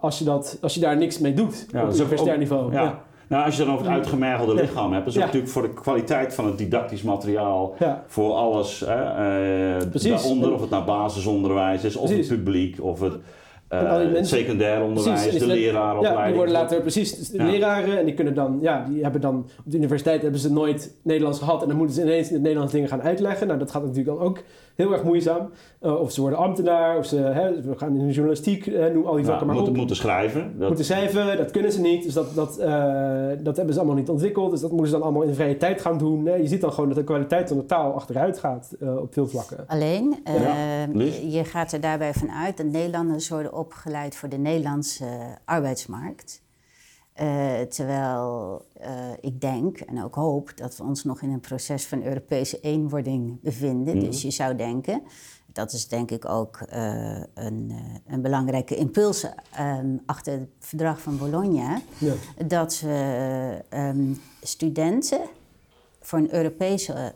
als, 0.00 0.18
je 0.18 0.24
dat, 0.24 0.58
als 0.60 0.74
je 0.74 0.80
daar 0.80 0.96
niks 0.96 1.18
mee 1.18 1.34
doet 1.34 1.66
Ja, 1.70 1.82
op 1.82 1.92
universitair 1.92 2.38
niveau. 2.38 2.72
Ja. 2.72 3.04
Nou, 3.28 3.44
als 3.44 3.56
je 3.56 3.64
dan 3.64 3.72
over 3.74 3.86
het 3.86 3.94
uitgemergelde 3.94 4.54
lichaam 4.54 4.92
hebt, 4.92 5.06
is 5.06 5.14
Ja. 5.14 5.20
natuurlijk 5.24 5.52
voor 5.52 5.62
de 5.62 5.72
kwaliteit 5.72 6.34
van 6.34 6.46
het 6.46 6.58
didactisch 6.58 7.02
materiaal, 7.02 7.74
Ja. 7.78 8.04
voor 8.06 8.32
alles 8.32 8.80
hè, 8.86 8.94
eh, 9.78 9.86
daaronder, 10.02 10.52
of 10.52 10.60
het 10.60 10.70
nou 10.70 10.84
basisonderwijs 10.84 11.84
is, 11.84 11.96
of 11.96 12.06
Precies. 12.08 12.28
het 12.28 12.38
publiek, 12.38 12.82
of 12.82 13.00
het 13.00 13.14
eh, 13.68 14.00
secundair 14.20 14.82
onderwijs, 14.82 15.22
Precies, 15.22 15.38
de 15.40 15.46
leraaropleiding. 15.46 16.18
Ja, 16.20 16.26
die 16.26 16.34
worden 16.36 16.54
later 16.54 16.80
precies 16.80 17.28
de 17.30 17.36
Ja. 17.38 17.44
leraren 17.50 17.98
en 17.98 18.04
die 18.04 18.14
kunnen 18.14 18.34
dan, 18.34 18.58
ja, 18.60 18.84
die 18.88 19.02
hebben 19.02 19.20
dan 19.20 19.36
op 19.36 19.64
de 19.64 19.76
universiteit 19.76 20.22
hebben 20.22 20.40
ze 20.40 20.52
nooit 20.52 20.94
Nederlands 21.02 21.38
gehad 21.38 21.62
en 21.62 21.68
dan 21.68 21.76
moeten 21.76 21.94
ze 21.94 22.02
ineens 22.02 22.28
in 22.28 22.34
het 22.34 22.42
Nederlands 22.42 22.72
dingen 22.72 22.88
gaan 22.88 23.02
uitleggen. 23.02 23.46
Nou, 23.46 23.58
dat 23.58 23.70
gaat 23.70 23.82
natuurlijk 23.82 24.18
dan 24.18 24.26
ook 24.26 24.38
heel 24.76 24.92
erg 24.92 25.02
moeizaam. 25.02 25.50
Eh, 25.80 26.00
of 26.00 26.12
ze 26.12 26.20
worden 26.20 26.38
ambtenaar, 26.38 26.98
of 26.98 27.06
ze 27.06 27.16
hè, 27.16 27.60
we 27.62 27.76
gaan 27.78 27.96
in 27.98 28.06
de 28.06 28.12
journalistiek, 28.12 28.66
eh, 28.66 28.92
noem 28.92 29.04
al 29.06 29.12
die 29.14 29.20
Ja, 29.24 29.28
vakken 29.28 29.46
maar 29.46 29.54
moeten, 29.54 29.72
op. 29.72 29.78
moeten 29.78 29.96
schrijven. 29.96 30.58
Dat, 30.58 30.68
Moeten 30.68 30.84
schrijven, 30.84 31.36
dat 31.36 31.50
kunnen 31.50 31.72
ze 31.72 31.80
niet. 31.80 32.02
Dus 32.04 32.12
dat, 32.14 32.34
dat, 32.34 32.58
eh, 32.58 33.26
dat 33.38 33.56
hebben 33.56 33.74
ze 33.74 33.80
allemaal 33.80 33.98
niet 33.98 34.08
ontwikkeld. 34.08 34.50
Dus 34.50 34.60
dat 34.60 34.70
moeten 34.70 34.88
ze 34.88 34.92
dan 34.94 35.02
allemaal 35.02 35.22
in 35.22 35.28
de 35.28 35.34
vrije 35.34 35.56
tijd 35.56 35.80
gaan 35.80 35.98
doen. 35.98 36.22
Nee, 36.22 36.42
je 36.42 36.48
ziet 36.48 36.60
dan 36.60 36.72
gewoon 36.72 36.88
dat 36.88 36.98
de 36.98 37.04
kwaliteit 37.04 37.48
van 37.48 37.56
de 37.56 37.66
taal 37.66 37.92
achteruit 37.92 38.38
gaat 38.38 38.74
eh, 38.80 38.96
op 38.96 39.12
veel 39.12 39.26
vlakken. 39.26 39.64
Alleen, 39.66 40.16
Ja, 40.24 40.86
je 41.28 41.44
gaat 41.44 41.72
er 41.72 41.80
daarbij 41.80 42.12
vanuit 42.12 42.56
dat 42.56 42.66
Nederlanders 42.66 43.28
worden 43.28 43.52
opgeleid 43.54 44.16
voor 44.16 44.28
de 44.28 44.38
Nederlandse 44.38 45.04
arbeidsmarkt. 45.44 46.44
Uh, 47.20 47.60
terwijl 47.60 48.64
uh, 48.80 49.10
ik 49.20 49.40
denk 49.40 49.80
en 49.80 50.04
ook 50.04 50.14
hoop 50.14 50.56
dat 50.56 50.76
we 50.76 50.82
ons 50.82 51.04
nog 51.04 51.22
in 51.22 51.30
een 51.30 51.40
proces 51.40 51.86
van 51.86 52.02
Europese 52.02 52.60
eenwording 52.60 53.40
bevinden. 53.40 54.00
Dus 54.00 54.22
je 54.22 54.30
zou 54.30 54.56
denken, 54.56 55.02
dat 55.46 55.72
is 55.72 55.88
denk 55.88 56.10
ik 56.10 56.24
ook 56.24 56.66
uh, 56.72 57.22
een, 57.34 57.72
een, 58.06 58.22
belangrijke 58.22 58.76
impuls 58.76 59.26
um, 59.60 60.02
achter 60.06 60.32
het 60.32 60.48
verdrag 60.58 61.00
van 61.00 61.18
Bologna, 61.18 61.80
ja. 61.98 62.14
dat 62.46 62.80
we 62.80 63.64
um, 63.70 64.20
studenten 64.40 65.20
voor 66.00 66.18
een 66.18 66.34
Europese 66.34 67.14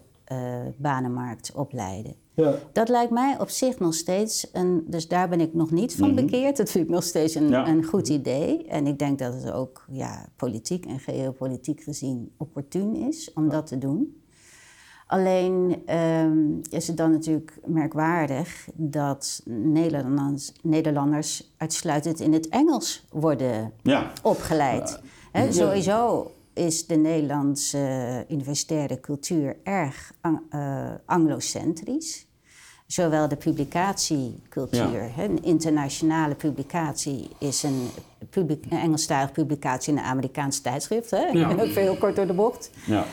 banenmarkt 0.76 1.52
opleiden. 1.52 2.14
Ja. 2.34 2.54
Dat 2.72 2.88
lijkt 2.88 3.12
mij 3.12 3.36
op 3.40 3.48
zich 3.48 3.78
nog 3.78 3.94
steeds 3.94 4.48
een. 4.52 4.84
Dus 4.86 5.08
daar 5.08 5.28
ben 5.28 5.40
ik 5.40 5.54
nog 5.54 5.70
niet 5.70 5.94
van 5.94 6.14
mhm. 6.14 6.24
bekeerd. 6.24 6.56
Dat 6.56 6.70
vind 6.70 6.84
ik 6.84 6.90
nog 6.90 7.02
steeds 7.02 7.34
een, 7.34 7.52
een 7.52 7.84
goed 7.84 8.08
idee. 8.08 8.64
En 8.66 8.86
ik 8.86 8.98
denk 8.98 9.18
dat 9.18 9.34
het 9.34 9.52
ook 9.52 9.84
ja, 9.90 10.28
politiek 10.36 10.86
en 10.86 10.98
geopolitiek 10.98 11.80
gezien 11.80 12.32
opportun 12.36 12.94
is 12.94 13.32
om 13.32 13.48
dat 13.48 13.66
te 13.66 13.78
doen. 13.78 14.20
Alleen 15.06 15.82
um, 15.96 16.60
is 16.70 16.86
het 16.86 16.96
dan 16.96 17.10
natuurlijk 17.10 17.58
merkwaardig 17.66 18.68
dat 18.74 19.42
Nederlanders, 19.44 20.52
Nederlanders 20.62 21.52
uitsluitend 21.56 22.20
in 22.20 22.32
het 22.32 22.48
Engels 22.48 23.06
worden 23.10 23.72
opgeleid. 24.22 25.00
He, 25.32 25.52
sowieso 25.52 26.30
is 26.52 26.86
de 26.86 26.96
Nederlandse 26.96 28.24
universitaire 28.28 29.00
cultuur 29.00 29.56
erg 29.62 30.12
uh, 30.52 30.90
anglocentrisch 31.04 32.28
zowel 32.92 33.28
de 33.28 33.36
publicatiecultuur, 33.36 35.10
ja. 35.16 35.22
een 35.22 35.42
internationale 35.42 36.34
publicatie 36.34 37.28
is 37.38 37.62
een, 37.62 37.88
Engelstalige 38.70 39.32
publicatie 39.32 39.92
in 39.92 39.98
een 39.98 40.04
Amerikaans 40.04 40.60
tijdschrift, 40.60 41.10
hè? 41.10 41.26
Ja. 41.26 41.56
even 41.58 41.82
heel 41.82 41.96
kort 41.96 42.16
door 42.16 42.26
de 42.26 42.32
bocht. 42.32 42.70
Ja. 42.86 43.04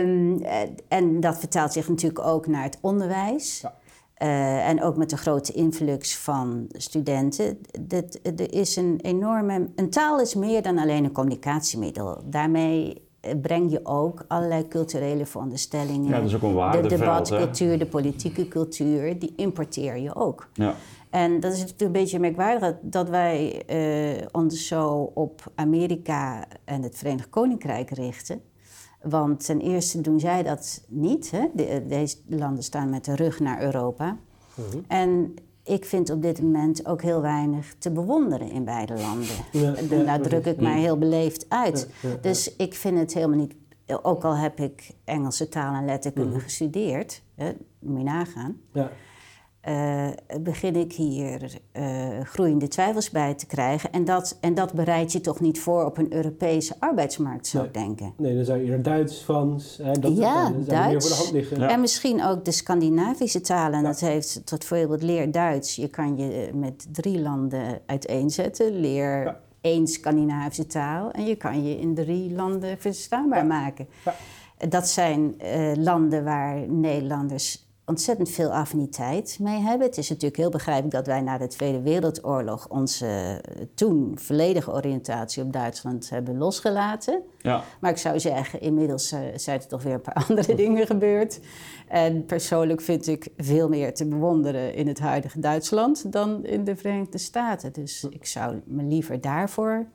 Um, 0.00 0.42
en 0.88 1.20
dat 1.20 1.38
vertaalt 1.38 1.72
zich 1.72 1.88
natuurlijk 1.88 2.26
ook 2.26 2.46
naar 2.46 2.62
het 2.62 2.78
onderwijs. 2.80 3.60
Ja. 3.60 3.74
Uh, 4.22 4.68
en 4.68 4.82
ook 4.82 4.96
met 4.96 5.10
de 5.10 5.16
grote 5.16 5.52
influx 5.52 6.16
van 6.16 6.66
studenten. 6.72 7.58
Dat, 7.80 8.18
er 8.22 8.54
is 8.54 8.76
een 8.76 8.98
enorme. 9.02 9.68
Een 9.74 9.90
taal 9.90 10.20
is 10.20 10.34
meer 10.34 10.62
dan 10.62 10.78
alleen 10.78 11.04
een 11.04 11.12
communicatiemiddel. 11.12 12.22
Daarmee 12.24 13.04
breng 13.42 13.70
je 13.70 13.80
ook 13.82 14.24
allerlei 14.28 14.68
culturele 14.68 15.26
veronderstellingen. 15.26 16.08
Ja, 16.08 16.16
dat 16.16 16.28
is 16.28 16.34
ook 16.34 16.42
een 16.42 16.54
waardeveld. 16.54 16.90
De 16.90 16.96
debatcultuur, 16.96 17.78
de 17.78 17.86
politieke 17.86 18.48
cultuur, 18.48 19.18
die 19.18 19.32
importeer 19.36 19.96
je 19.96 20.14
ook. 20.14 20.48
Ja. 20.52 20.74
En 21.10 21.40
dat 21.40 21.52
is 21.52 21.58
natuurlijk 21.58 21.82
een 21.82 21.92
beetje 21.92 22.18
merkwaardig 22.18 22.74
dat 22.82 23.08
wij 23.08 23.62
uh, 24.18 24.26
ons 24.32 24.66
zo 24.66 25.10
op 25.14 25.52
Amerika 25.54 26.44
en 26.64 26.82
het 26.82 26.96
Verenigd 26.96 27.30
Koninkrijk 27.30 27.90
richten. 27.90 28.40
Want 29.08 29.44
ten 29.44 29.60
eerste 29.60 30.00
doen 30.00 30.20
zij 30.20 30.42
dat 30.42 30.84
niet. 30.88 31.30
Hè? 31.30 31.46
deze 31.88 32.16
landen 32.28 32.64
staan 32.64 32.90
met 32.90 33.04
de 33.04 33.14
rug 33.14 33.40
naar 33.40 33.62
Europa. 33.62 34.16
Mhm. 34.54 34.78
En 34.88 35.34
ik 35.62 35.84
vind 35.84 36.10
op 36.10 36.22
dit 36.22 36.42
moment 36.42 36.86
ook 36.86 37.02
heel 37.02 37.20
weinig 37.20 37.74
te 37.78 37.90
bewonderen 37.90 38.50
in 38.50 38.64
beide 38.64 38.94
landen. 38.94 39.36
Ja, 39.52 40.04
Daar 40.04 40.20
druk 40.20 40.46
ik 40.46 40.60
mij 40.60 40.80
heel 40.80 40.98
beleefd 40.98 41.46
uit. 41.48 41.88
dus 42.20 42.56
ik 42.56 42.74
vind 42.74 42.98
het 42.98 43.14
helemaal 43.14 43.38
niet. 43.38 43.54
Ook 44.02 44.24
al 44.24 44.36
heb 44.36 44.60
ik 44.60 44.90
Engelse 45.04 45.48
taal 45.48 45.74
en 45.74 45.84
letterkunde 45.84 46.30
mhm. 46.30 46.40
gestudeerd, 46.40 47.22
hè, 47.34 47.52
moet 47.78 47.98
je 47.98 48.04
nagaan. 48.04 48.60
Ja 48.72 48.90
uh, 49.68 50.08
begin 50.40 50.76
ik 50.76 50.92
hier 50.92 51.60
uh, 51.72 52.20
groeiende 52.22 52.68
twijfels 52.68 53.10
bij 53.10 53.34
te 53.34 53.46
krijgen. 53.46 53.92
En 53.92 54.04
dat, 54.04 54.38
en 54.40 54.54
dat 54.54 54.72
bereid 54.72 55.12
je 55.12 55.20
toch 55.20 55.40
niet 55.40 55.60
voor 55.60 55.84
op 55.84 55.98
een 55.98 56.12
Europese 56.12 56.74
arbeidsmarkt, 56.78 57.46
zou 57.46 57.64
ik 57.64 57.74
denken. 57.74 58.12
Nee, 58.16 58.34
dan 58.34 58.44
zou 58.44 58.58
je 58.58 58.64
eerder 58.64 58.82
Duits, 58.82 59.22
Frans... 59.22 59.78
Hè, 59.82 59.92
dat 59.92 60.16
ja, 60.16 60.50
dan 60.50 60.64
Duits. 60.64 61.08
Voor 61.08 61.16
de 61.16 61.22
hand 61.22 61.32
liggen. 61.32 61.68
En 61.68 61.80
misschien 61.80 62.24
ook 62.24 62.44
de 62.44 62.52
Scandinavische 62.52 63.40
talen. 63.40 63.82
Dat 63.82 64.00
heeft 64.00 64.46
tot 64.46 64.64
voorbeeld 64.64 65.02
leer 65.02 65.30
Duits. 65.30 65.76
Je 65.76 65.88
kan 65.88 66.16
je 66.16 66.32
eh, 66.32 66.54
met 66.54 66.86
drie 66.92 67.20
landen 67.20 67.80
uiteenzetten. 67.86 68.80
Leer 68.80 69.36
één 69.60 69.86
Scandinavische 69.86 70.66
taal. 70.66 71.10
En 71.10 71.26
je 71.26 71.36
kan 71.36 71.64
je 71.64 71.78
in 71.78 71.94
drie 71.94 72.32
landen 72.34 72.78
verstaanbaar 72.78 73.46
maken. 73.46 73.88
Dat 74.68 74.88
zijn 74.88 75.34
uh, 75.42 75.72
landen 75.74 76.24
waar 76.24 76.68
Nederlanders 76.68 77.65
ontzettend 77.86 78.30
veel 78.30 78.52
affiniteit 78.52 79.38
mee 79.40 79.60
hebben. 79.60 79.86
Het 79.86 79.98
is 79.98 80.08
natuurlijk 80.08 80.36
heel 80.36 80.50
begrijpelijk 80.50 80.94
dat 80.94 81.06
wij 81.06 81.20
na 81.20 81.38
de 81.38 81.46
Tweede 81.46 81.80
Wereldoorlog 81.80 82.68
onze 82.68 83.06
eh, 83.06 83.62
toen 83.74 84.18
volledige 84.18 84.72
oriëntatie 84.72 85.42
op 85.42 85.52
Duitsland 85.52 86.10
hebben 86.10 86.38
losgelaten. 86.38 87.22
Ja. 87.38 87.62
Maar 87.80 87.90
ik 87.90 87.96
zou 87.96 88.20
zeggen, 88.20 88.60
inmiddels 88.60 89.12
uh, 89.12 89.20
zijn 89.34 89.60
er 89.60 89.66
toch 89.66 89.82
weer 89.82 89.94
een 89.94 90.00
paar 90.00 90.24
andere 90.28 90.54
dingen 90.54 90.86
gebeurd. 90.86 91.40
En 91.88 92.24
persoonlijk 92.24 92.80
vind 92.80 93.06
ik 93.06 93.28
veel 93.36 93.68
meer 93.68 93.94
te 93.94 94.08
bewonderen 94.08 94.74
in 94.74 94.88
het 94.88 94.98
huidige 94.98 95.40
Duitsland 95.40 96.12
dan 96.12 96.44
in 96.44 96.64
de 96.64 96.76
Verenigde 96.76 97.18
Staten. 97.18 97.72
Dus 97.72 98.06
ik 98.10 98.26
zou 98.26 98.60
me 98.64 98.82
liever 98.82 99.20
daarvoor 99.20 99.86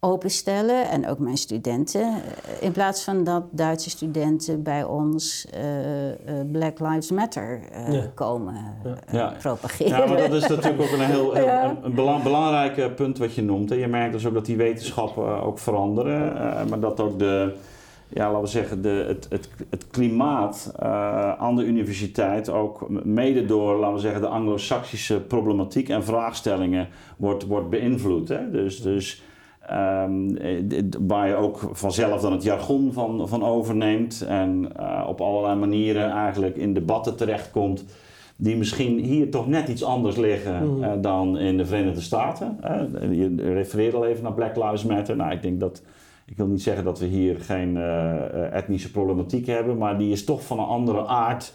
openstellen 0.00 0.88
en 0.88 1.08
ook 1.08 1.18
mijn 1.18 1.36
studenten. 1.36 2.02
Eh, 2.02 2.62
in 2.62 2.72
plaats 2.72 3.04
van 3.04 3.24
dat 3.24 3.44
Duitse 3.50 3.90
studenten 3.90 4.62
bij 4.62 4.84
ons 4.84 5.46
uh, 5.54 6.08
uh, 6.08 6.14
Black 6.52 6.80
Lives 6.80 7.10
Matter 7.10 7.60
uh, 7.88 8.02
komen 8.14 8.54
ja. 9.12 9.34
propageren. 9.38 9.98
Ja, 9.98 10.06
maar 10.06 10.16
dat 10.16 10.32
is 10.32 10.46
natuurlijk 10.46 10.82
ook 10.82 10.92
een 10.92 11.04
heel, 11.04 11.34
heel 11.34 11.78
een 11.82 11.94
belangrijk 11.94 12.96
punt 12.96 13.18
wat 13.18 13.34
je 13.34 13.42
noemt. 13.42 13.70
Hè. 13.70 13.76
Je 13.76 13.86
merkt 13.86 14.12
dus 14.12 14.26
ook 14.26 14.34
dat 14.34 14.46
die 14.46 14.56
wetenschappen 14.56 15.42
ook 15.42 15.58
veranderen, 15.58 16.68
maar 16.68 16.80
dat 16.80 17.00
ook 17.00 17.18
de 17.18 17.54
ja, 18.08 18.26
laten 18.26 18.40
we 18.40 18.46
zeggen, 18.46 18.82
de, 18.82 19.04
het, 19.08 19.26
het, 19.30 19.48
het 19.70 19.86
klimaat 19.90 20.72
aan 21.38 21.56
de 21.56 21.64
universiteit 21.64 22.48
ook 22.48 22.88
mede 23.04 23.44
door, 23.44 23.78
laten 23.78 23.94
we 23.94 24.00
zeggen, 24.00 24.20
de 24.20 24.28
anglo-saxische 24.28 25.20
problematiek 25.20 25.88
en 25.88 26.04
vraagstellingen 26.04 26.88
wordt, 27.16 27.46
wordt 27.46 27.70
beïnvloed. 27.70 28.28
Hè? 28.28 28.50
Dus, 28.50 28.82
dus 28.82 29.22
Um, 29.72 30.38
waar 31.06 31.28
je 31.28 31.34
ook 31.34 31.70
vanzelf 31.72 32.20
dan 32.20 32.32
het 32.32 32.42
jargon 32.42 32.92
van, 32.92 33.28
van 33.28 33.44
overneemt 33.44 34.24
en 34.28 34.68
uh, 34.80 35.04
op 35.08 35.20
allerlei 35.20 35.54
manieren 35.54 36.10
eigenlijk 36.10 36.56
in 36.56 36.74
debatten 36.74 37.16
terechtkomt 37.16 37.84
die 38.36 38.56
misschien 38.56 38.98
hier 38.98 39.30
toch 39.30 39.46
net 39.48 39.68
iets 39.68 39.84
anders 39.84 40.16
liggen 40.16 40.78
uh, 40.78 40.92
dan 41.00 41.38
in 41.38 41.56
de 41.56 41.66
Verenigde 41.66 42.00
Staten. 42.00 42.58
Uh, 42.64 43.14
je 43.16 43.52
refereert 43.52 43.94
al 43.94 44.06
even 44.06 44.22
naar 44.22 44.32
Black 44.32 44.56
Lives 44.56 44.84
Matter. 44.84 45.16
Nou, 45.16 45.32
ik 45.32 45.42
denk 45.42 45.60
dat, 45.60 45.82
ik 46.24 46.36
wil 46.36 46.46
niet 46.46 46.62
zeggen 46.62 46.84
dat 46.84 46.98
we 46.98 47.06
hier 47.06 47.40
geen 47.40 47.76
etnische 48.52 48.90
problematiek 48.90 49.46
hebben, 49.46 49.78
maar 49.78 49.98
die 49.98 50.12
is 50.12 50.24
toch 50.24 50.44
van 50.44 50.58
een 50.58 50.64
andere 50.64 51.06
aard 51.06 51.52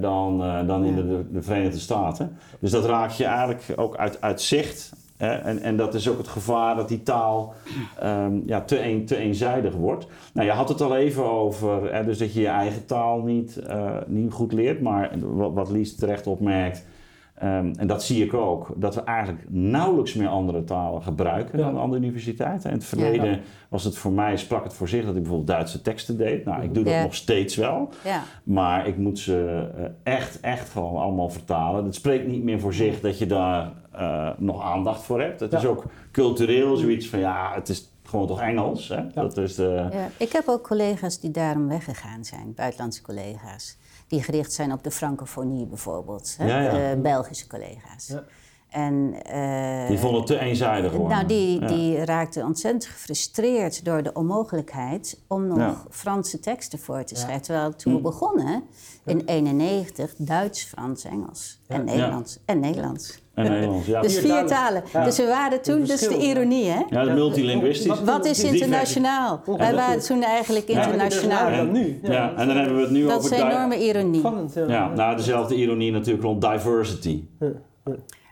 dan, 0.00 0.38
dan 0.66 0.84
in 0.84 0.94
de, 0.94 1.24
de, 1.32 1.42
Verenigde 1.42 1.78
Staten. 1.78 2.36
Dus 2.58 2.70
dat 2.70 2.84
raak 2.84 3.10
je 3.10 3.24
eigenlijk 3.24 3.62
ook 3.76 3.96
uit, 3.96 4.20
uit 4.20 4.40
zicht 4.40 4.92
en, 5.20 5.62
en 5.62 5.76
dat 5.76 5.94
is 5.94 6.08
ook 6.08 6.18
het 6.18 6.28
gevaar 6.28 6.76
dat 6.76 6.88
die 6.88 7.02
taal 7.02 7.54
um, 8.04 8.42
ja, 8.46 8.60
te, 8.60 8.84
een, 8.84 9.04
te 9.04 9.16
eenzijdig 9.16 9.74
wordt. 9.74 10.06
Nou, 10.32 10.46
je 10.46 10.52
had 10.52 10.68
het 10.68 10.80
al 10.80 10.96
even 10.96 11.30
over, 11.30 11.94
hè, 11.94 12.04
dus 12.04 12.18
dat 12.18 12.34
je 12.34 12.40
je 12.40 12.48
eigen 12.48 12.86
taal 12.86 13.22
niet, 13.22 13.60
uh, 13.70 13.96
niet 14.06 14.32
goed 14.32 14.52
leert. 14.52 14.80
Maar 14.80 15.10
wat, 15.20 15.52
wat 15.52 15.70
Lies 15.70 15.96
terecht 15.96 16.26
opmerkt, 16.26 16.86
um, 17.42 17.72
en 17.76 17.86
dat 17.86 18.02
zie 18.02 18.24
ik 18.24 18.34
ook, 18.34 18.72
dat 18.76 18.94
we 18.94 19.00
eigenlijk 19.00 19.44
nauwelijks 19.48 20.14
meer 20.14 20.28
andere 20.28 20.64
talen 20.64 21.02
gebruiken 21.02 21.58
dan 21.58 21.78
andere 21.78 22.02
universiteiten. 22.02 22.70
In 22.70 22.76
het 22.76 22.84
verleden 22.84 23.40
was 23.68 23.84
het 23.84 23.98
voor 23.98 24.12
mij, 24.12 24.36
sprak 24.36 24.64
het 24.64 24.74
voor 24.74 24.88
zich 24.88 25.04
dat 25.04 25.14
ik 25.14 25.22
bijvoorbeeld 25.22 25.48
Duitse 25.48 25.82
teksten 25.82 26.16
deed. 26.16 26.44
Nou, 26.44 26.62
ik 26.62 26.74
doe 26.74 26.84
dat 26.84 27.02
nog 27.02 27.14
steeds 27.14 27.56
wel. 27.56 27.88
Maar 28.44 28.86
ik 28.86 28.96
moet 28.96 29.18
ze 29.18 29.68
uh, 29.78 29.84
echt, 30.02 30.40
echt 30.40 30.70
gewoon 30.70 31.02
allemaal 31.02 31.30
vertalen. 31.30 31.84
Het 31.84 31.94
spreekt 31.94 32.26
niet 32.26 32.42
meer 32.42 32.60
voor 32.60 32.74
zich 32.74 33.00
dat 33.00 33.18
je 33.18 33.26
daar 33.26 33.72
uh, 33.94 34.30
nog 34.38 34.62
aandacht 34.62 35.02
voor 35.02 35.20
hebt. 35.20 35.40
Het 35.40 35.52
is 35.52 35.64
ook 35.64 35.84
cultureel 36.12 36.76
zoiets 36.76 37.08
van 37.08 37.18
ja, 37.18 37.54
het 37.54 37.68
is 37.68 37.90
gewoon 38.04 38.26
toch 38.26 38.40
Engels. 38.40 38.88
Hè? 38.88 39.10
Dat 39.14 39.36
is 39.36 39.54
de... 39.54 39.88
ja, 39.92 40.08
ik 40.16 40.32
heb 40.32 40.48
ook 40.48 40.62
collega's 40.62 41.20
die 41.20 41.30
daarom 41.30 41.68
weggegaan 41.68 42.24
zijn, 42.24 42.52
buitenlandse 42.54 43.02
collega's. 43.02 43.76
Die 44.06 44.22
gericht 44.22 44.52
zijn 44.52 44.72
op 44.72 44.84
de 44.84 44.90
francofonie 44.90 45.66
bijvoorbeeld, 45.66 46.36
hè? 46.38 46.96
Belgische 46.96 47.46
collega's. 47.46 48.14
En, 48.70 49.14
uh, 49.32 49.88
die 49.88 49.98
vonden 49.98 50.18
het 50.18 50.26
te 50.26 50.38
eenzijdig 50.38 50.92
worden. 50.92 51.16
Nou, 51.16 51.26
die, 51.26 51.64
die 51.64 52.04
raakten 52.04 52.44
ontzettend 52.44 52.86
gefrustreerd 52.86 53.84
door 53.84 54.02
de 54.02 54.12
onmogelijkheid 54.12 55.20
om 55.26 55.46
nog 55.46 55.86
Franse 55.90 56.40
teksten 56.40 56.78
voor 56.78 57.04
te 57.04 57.16
schrijven. 57.16 57.42
Terwijl 57.42 57.76
toen 57.76 57.92
we 57.92 57.98
hm. 57.98 58.04
begonnen, 58.04 58.62
in 59.04 59.22
91, 59.24 60.14
Duits, 60.16 60.64
Frans, 60.64 61.04
Engels 61.04 61.60
en 61.66 61.84
Nederlands. 61.84 62.38
En 62.44 62.60
Nederlands. 62.60 63.19
En 63.44 63.52
Nederlands, 63.52 63.86
ja. 63.86 64.00
Dus 64.00 64.18
vier 64.18 64.46
talen. 64.46 64.82
Dus 65.04 65.16
we 65.16 65.26
waren 65.26 65.62
toen, 65.62 65.84
dus 65.84 66.00
de 66.00 66.16
ironie, 66.18 66.68
hè? 66.70 66.80
Ja, 66.90 67.14
multilinguistisch. 67.14 68.02
Wat 68.04 68.26
is 68.26 68.44
internationaal? 68.44 69.42
Wij 69.56 69.74
waren 69.74 70.00
toen 70.00 70.22
eigenlijk 70.22 70.68
internationaal. 70.68 71.50
Ja, 71.50 71.58
en, 71.58 71.72
nu. 71.72 72.00
Ja, 72.02 72.32
en 72.36 72.46
dan 72.46 72.56
hebben 72.56 72.76
we 72.76 72.82
het 72.82 72.90
nu 72.90 73.02
dat 73.06 73.16
over... 73.16 73.30
Dat 73.30 73.38
is 73.38 73.44
enorme 73.44 73.78
ironie. 73.78 74.22
Ja, 74.68 74.88
nou, 74.88 75.16
dezelfde 75.16 75.54
ironie 75.54 75.92
natuurlijk 75.92 76.24
rond 76.24 76.40
diversity. 76.40 77.24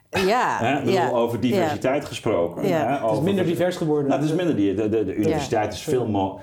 Ja, 0.09 0.57
Hè? 0.59 0.79
Bedoel, 0.79 0.93
ja. 0.93 1.09
over 1.09 1.39
diversiteit 1.39 2.05
gesproken. 2.05 2.67
Ja. 2.67 2.77
Hè? 2.77 2.91
Het 2.91 3.01
Het 3.01 3.11
is 3.11 3.19
minder 3.19 3.45
divers 3.45 3.75
geworden. 3.75 4.07
Nou, 4.07 4.21
het 4.21 4.29
is 4.29 4.35
minder. 4.35 4.55
Die, 4.55 4.73
de, 4.73 4.89
de, 4.89 5.05
de 5.05 5.15
universiteit 5.15 5.73
is 5.73 5.81
veel 5.81 6.07
mo 6.07 6.39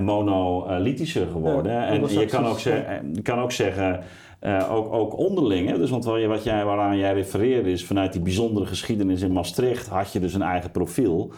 monolithischer 0.00 1.26
geworden. 1.26 1.86
En 1.86 2.08
je 2.08 2.26
kan 2.26 2.46
ook, 2.46 2.58
zeggen, 2.58 3.10
je 3.14 3.22
kan 3.22 3.38
ook 3.38 3.52
zeggen, 3.52 4.00
eh, 4.46 4.72
ook, 4.74 4.92
ook 4.92 5.18
onderling. 5.18 5.68
Hè? 5.68 5.78
Dus 5.78 5.90
want 5.90 6.04
wat, 6.04 6.44
jij, 6.44 6.64
waaraan 6.64 6.98
jij 6.98 7.12
refereerde 7.12 7.70
is 7.70 7.86
vanuit 7.86 8.12
die 8.12 8.22
bijzondere 8.22 8.66
geschiedenis 8.66 9.22
in 9.22 9.32
Maastricht 9.32 9.88
had 9.88 10.12
je 10.12 10.20
dus 10.20 10.34
een 10.34 10.42
eigen 10.42 10.70
profiel. 10.70 11.32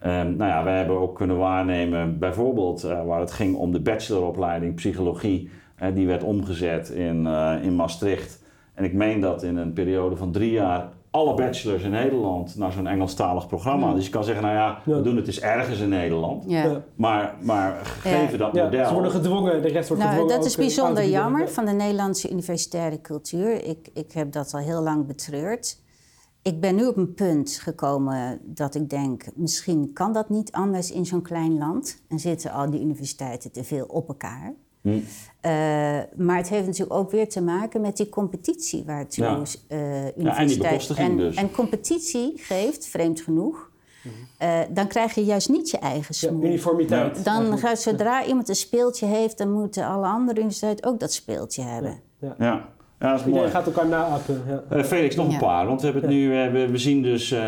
Ehm, 0.00 0.36
nou 0.36 0.50
ja, 0.50 0.64
wij 0.64 0.76
hebben 0.76 0.98
ook 0.98 1.16
kunnen 1.16 1.36
waarnemen, 1.36 2.18
bijvoorbeeld 2.18 2.84
eh, 2.84 3.04
waar 3.04 3.20
het 3.20 3.32
ging 3.32 3.56
om 3.56 3.72
de 3.72 3.80
bacheloropleiding 3.80 4.74
psychologie, 4.74 5.50
eh, 5.76 5.94
die 5.94 6.06
werd 6.06 6.22
omgezet 6.22 6.88
in, 6.88 7.26
in 7.62 7.76
Maastricht. 7.76 8.44
En 8.74 8.84
ik 8.84 8.92
meen 8.92 9.20
dat 9.20 9.42
in 9.42 9.56
een 9.56 9.72
periode 9.72 10.16
van 10.16 10.32
drie 10.32 10.50
jaar 10.50 10.88
alle 11.10 11.34
bachelors 11.34 11.82
in 11.82 11.90
Nederland 11.90 12.56
naar 12.56 12.72
zo'n 12.72 12.86
Engelstalig 12.86 13.46
programma. 13.46 13.94
Dus 13.94 14.04
je 14.04 14.10
kan 14.10 14.24
zeggen, 14.24 14.42
nou 14.44 14.54
ja, 14.56 14.78
we 14.84 15.00
doen 15.00 15.16
het 15.16 15.26
eens 15.26 15.40
ergens 15.40 15.80
in 15.80 15.88
Nederland. 15.88 16.44
Ja. 16.46 16.82
Maar, 16.94 17.34
maar 17.42 17.80
gegeven 17.84 18.30
Ja. 18.30 18.36
dat 18.36 18.54
Ja, 18.54 18.64
model. 18.64 18.86
ze 18.86 18.92
worden 18.92 19.10
gedwongen, 19.10 19.62
de 19.62 19.68
rest 19.68 19.88
wordt 19.88 20.02
Nou, 20.02 20.14
gedwongen. 20.14 20.36
dat 20.38 20.46
is 20.46 20.52
eh, 20.52 20.58
bijzonder 20.58 21.08
jammer 21.08 21.48
van 21.48 21.64
de 21.64 21.72
Nederlandse 21.72 22.30
universitaire 22.30 23.00
cultuur. 23.00 23.64
Ik, 23.64 23.88
ik 23.94 24.12
heb 24.12 24.32
dat 24.32 24.54
al 24.54 24.60
heel 24.60 24.82
lang 24.82 25.06
betreurd. 25.06 25.80
Ik 26.42 26.60
ben 26.60 26.74
nu 26.74 26.86
op 26.86 26.96
een 26.96 27.14
punt 27.14 27.50
gekomen 27.62 28.40
dat 28.44 28.74
ik 28.74 28.90
denk, 28.90 29.24
misschien 29.34 29.90
kan 29.92 30.12
dat 30.12 30.28
niet 30.28 30.52
anders 30.52 30.90
in 30.90 31.06
zo'n 31.06 31.22
klein 31.22 31.58
land. 31.58 32.02
En 32.08 32.18
zitten 32.18 32.50
al 32.52 32.70
die 32.70 32.80
universiteiten 32.80 33.52
te 33.52 33.64
veel 33.64 33.84
op 33.84 34.08
elkaar. 34.08 34.54
Hm. 34.82 34.98
Eh, 35.40 35.50
maar 36.16 36.36
het 36.36 36.48
heeft 36.48 36.66
natuurlijk 36.66 36.98
ook 36.98 37.10
weer 37.10 37.28
te 37.28 37.42
maken 37.42 37.80
met 37.80 37.96
die 37.96 38.08
competitie 38.08 38.84
waartoe 38.86 39.24
Ja. 39.24 39.42
eh 39.68 39.78
die 40.04 40.12
universiteit... 40.16 40.58
bekostiging 40.70 41.08
en, 41.08 41.16
dus. 41.16 41.36
en 41.36 41.50
competitie 41.50 42.32
geeft, 42.36 42.86
vreemd 42.86 43.20
genoeg, 43.20 43.70
eh, 44.38 44.60
dan 44.70 44.86
krijg 44.88 45.14
je 45.14 45.24
juist 45.24 45.48
niet 45.48 45.70
je 45.70 45.78
eigen 45.78 46.14
Ja, 46.20 46.28
smoel. 46.28 46.44
uniformiteit. 46.44 47.24
Dan 47.24 47.58
zodra 47.76 48.24
iemand 48.24 48.48
een 48.48 48.54
speeltje 48.54 49.06
heeft, 49.06 49.38
dan 49.38 49.52
moeten 49.52 49.86
alle 49.86 50.06
andere 50.06 50.38
universiteiten 50.38 50.84
ook 50.90 51.00
dat 51.00 51.12
speeltje 51.12 51.62
hebben. 51.62 52.00
Ja. 52.18 52.34
ja, 52.38 52.68
dat 52.98 53.14
is 53.18 53.20
mooi. 53.20 53.26
Iedereen 53.26 53.50
gaat 53.50 53.66
elkaar 53.66 53.86
naapen. 53.88 54.42
Ja. 54.48 54.62
Eh, 54.76 54.82
Felix, 54.84 55.16
nog 55.16 55.26
een 55.26 55.32
Ja. 55.32 55.38
paar. 55.38 55.66
Want 55.66 55.80
we 55.80 55.86
hebben 55.86 56.04
het 56.04 56.12
nu, 56.12 56.42
eh, 56.42 56.52
we, 56.52 56.68
we 56.70 56.78
zien 56.78 57.02
dus, 57.02 57.30
eh, 57.32 57.40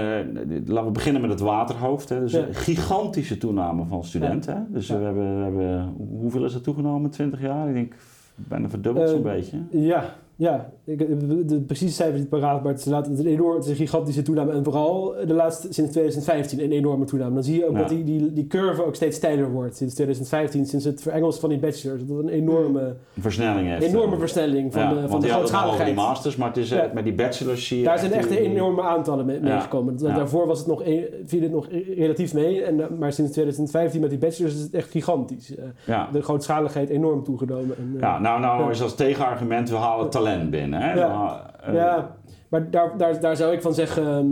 laten 0.66 0.84
we 0.84 0.90
beginnen 0.90 1.20
met 1.20 1.30
het 1.30 1.40
waterhoofd. 1.40 2.08
Hè. 2.08 2.20
Dus 2.20 2.32
Ja. 2.32 2.38
een 2.46 2.54
gigantische 2.54 3.38
toename 3.38 3.84
van 3.84 4.04
studenten. 4.04 4.54
Hè. 4.54 4.60
Dus 4.68 4.86
Ja. 4.86 4.98
we, 4.98 5.04
hebben, 5.04 5.36
we 5.36 5.42
hebben, 5.42 5.94
hoeveel 6.20 6.44
is 6.44 6.54
het 6.54 6.62
toegenomen 6.62 7.02
in 7.02 7.10
20 7.10 7.40
jaar? 7.40 7.68
Ik 7.68 7.74
denk 7.74 7.94
bijna 8.34 8.68
verdubbeld 8.68 9.08
zo'n 9.08 9.22
beetje. 9.22 9.58
Ja, 9.70 10.04
ja. 10.40 10.70
Ik, 10.84 10.98
de, 11.28 11.44
de 11.44 11.60
precieze 11.60 11.94
cijfers 11.94 12.18
niet 12.20 12.28
paraat, 12.28 12.62
maar 12.62 12.72
het 12.72 12.86
is, 12.86 13.18
een 13.18 13.26
enorm, 13.26 13.54
het 13.54 13.64
is 13.64 13.70
een 13.70 13.76
gigantische 13.76 14.22
toename. 14.22 14.52
En 14.52 14.64
vooral 14.64 15.14
de 15.26 15.34
laatste, 15.34 15.66
sinds 15.72 15.90
2015 15.90 16.60
een 16.62 16.72
enorme 16.72 17.04
toename. 17.04 17.34
Dan 17.34 17.42
zie 17.44 17.58
je 17.58 17.66
ook 17.68 17.72
Ja. 17.72 17.78
dat 17.78 17.88
die, 17.88 18.04
die, 18.04 18.32
die 18.32 18.46
curve 18.46 18.84
ook 18.84 18.94
steeds 18.94 19.16
steiler 19.16 19.50
wordt. 19.50 19.76
Sinds 19.76 19.94
2015, 19.94 20.66
sinds 20.66 20.84
het 20.84 21.02
verengelsen 21.02 21.40
van 21.40 21.50
die 21.50 21.58
bachelors. 21.58 22.06
Dat 22.06 22.18
een 22.18 22.28
enorme, 22.28 22.94
versnelling 23.18 23.68
heeft. 23.68 23.82
enorme 23.82 24.12
eh. 24.12 24.18
versnelling 24.18 24.72
van 24.72 24.82
ja, 24.82 24.88
de, 24.88 24.94
van 24.94 25.02
de 25.02 25.06
over 25.14 25.20
die 25.20 25.30
grootschaligheid. 25.30 25.94
masters, 25.94 26.36
maar 26.36 26.48
het 26.48 26.56
is, 26.56 26.70
eh, 26.70 26.78
Ja. 26.78 26.90
met 26.94 27.04
die 27.04 27.14
bachelors 27.14 27.66
zie 27.66 27.78
je 27.78 27.84
Daar 27.84 27.98
zijn 27.98 28.12
echt 28.12 28.28
die- 28.28 28.38
enorme 28.38 28.82
aantallen 28.82 29.26
mee, 29.26 29.40
meegekomen. 29.40 29.98
Daarvoor 29.98 30.46
was 30.46 30.58
het 30.58 30.66
nog, 30.68 30.82
een- 30.84 31.06
viel 31.26 31.42
het 31.42 31.52
nog 31.52 31.68
relatief 31.96 32.34
mee. 32.34 32.62
En, 32.62 32.80
eh, 32.80 32.86
maar 32.98 33.12
sinds 33.12 33.32
2015 33.32 34.00
met 34.00 34.10
die 34.10 34.18
bachelors 34.18 34.54
is 34.54 34.60
het 34.62 34.74
echt 34.74 34.90
gigantisch. 34.90 35.54
Eh. 35.86 36.02
De 36.12 36.22
grootschaligheid 36.22 36.88
enorm 36.88 37.24
toegenomen. 37.24 37.76
En, 37.76 37.90
eh, 37.94 38.00
Ja, 38.00 38.18
nou, 38.18 38.40
nou 38.40 38.70
is 38.70 38.82
als 38.82 38.94
tegenargument, 38.94 39.70
we 39.70 39.76
halen 39.76 40.10
talent 40.10 40.28
binnen. 40.50 40.80
Hè? 40.80 40.92
Ja. 40.94 41.50
Eh, 41.60 41.74
Ja, 41.74 42.16
maar 42.48 42.70
daar, 42.70 42.96
daar, 42.96 43.20
daar 43.20 43.36
zou 43.36 43.52
ik 43.52 43.62
van 43.62 43.74
zeggen, 43.74 44.06
ehm, 44.06 44.26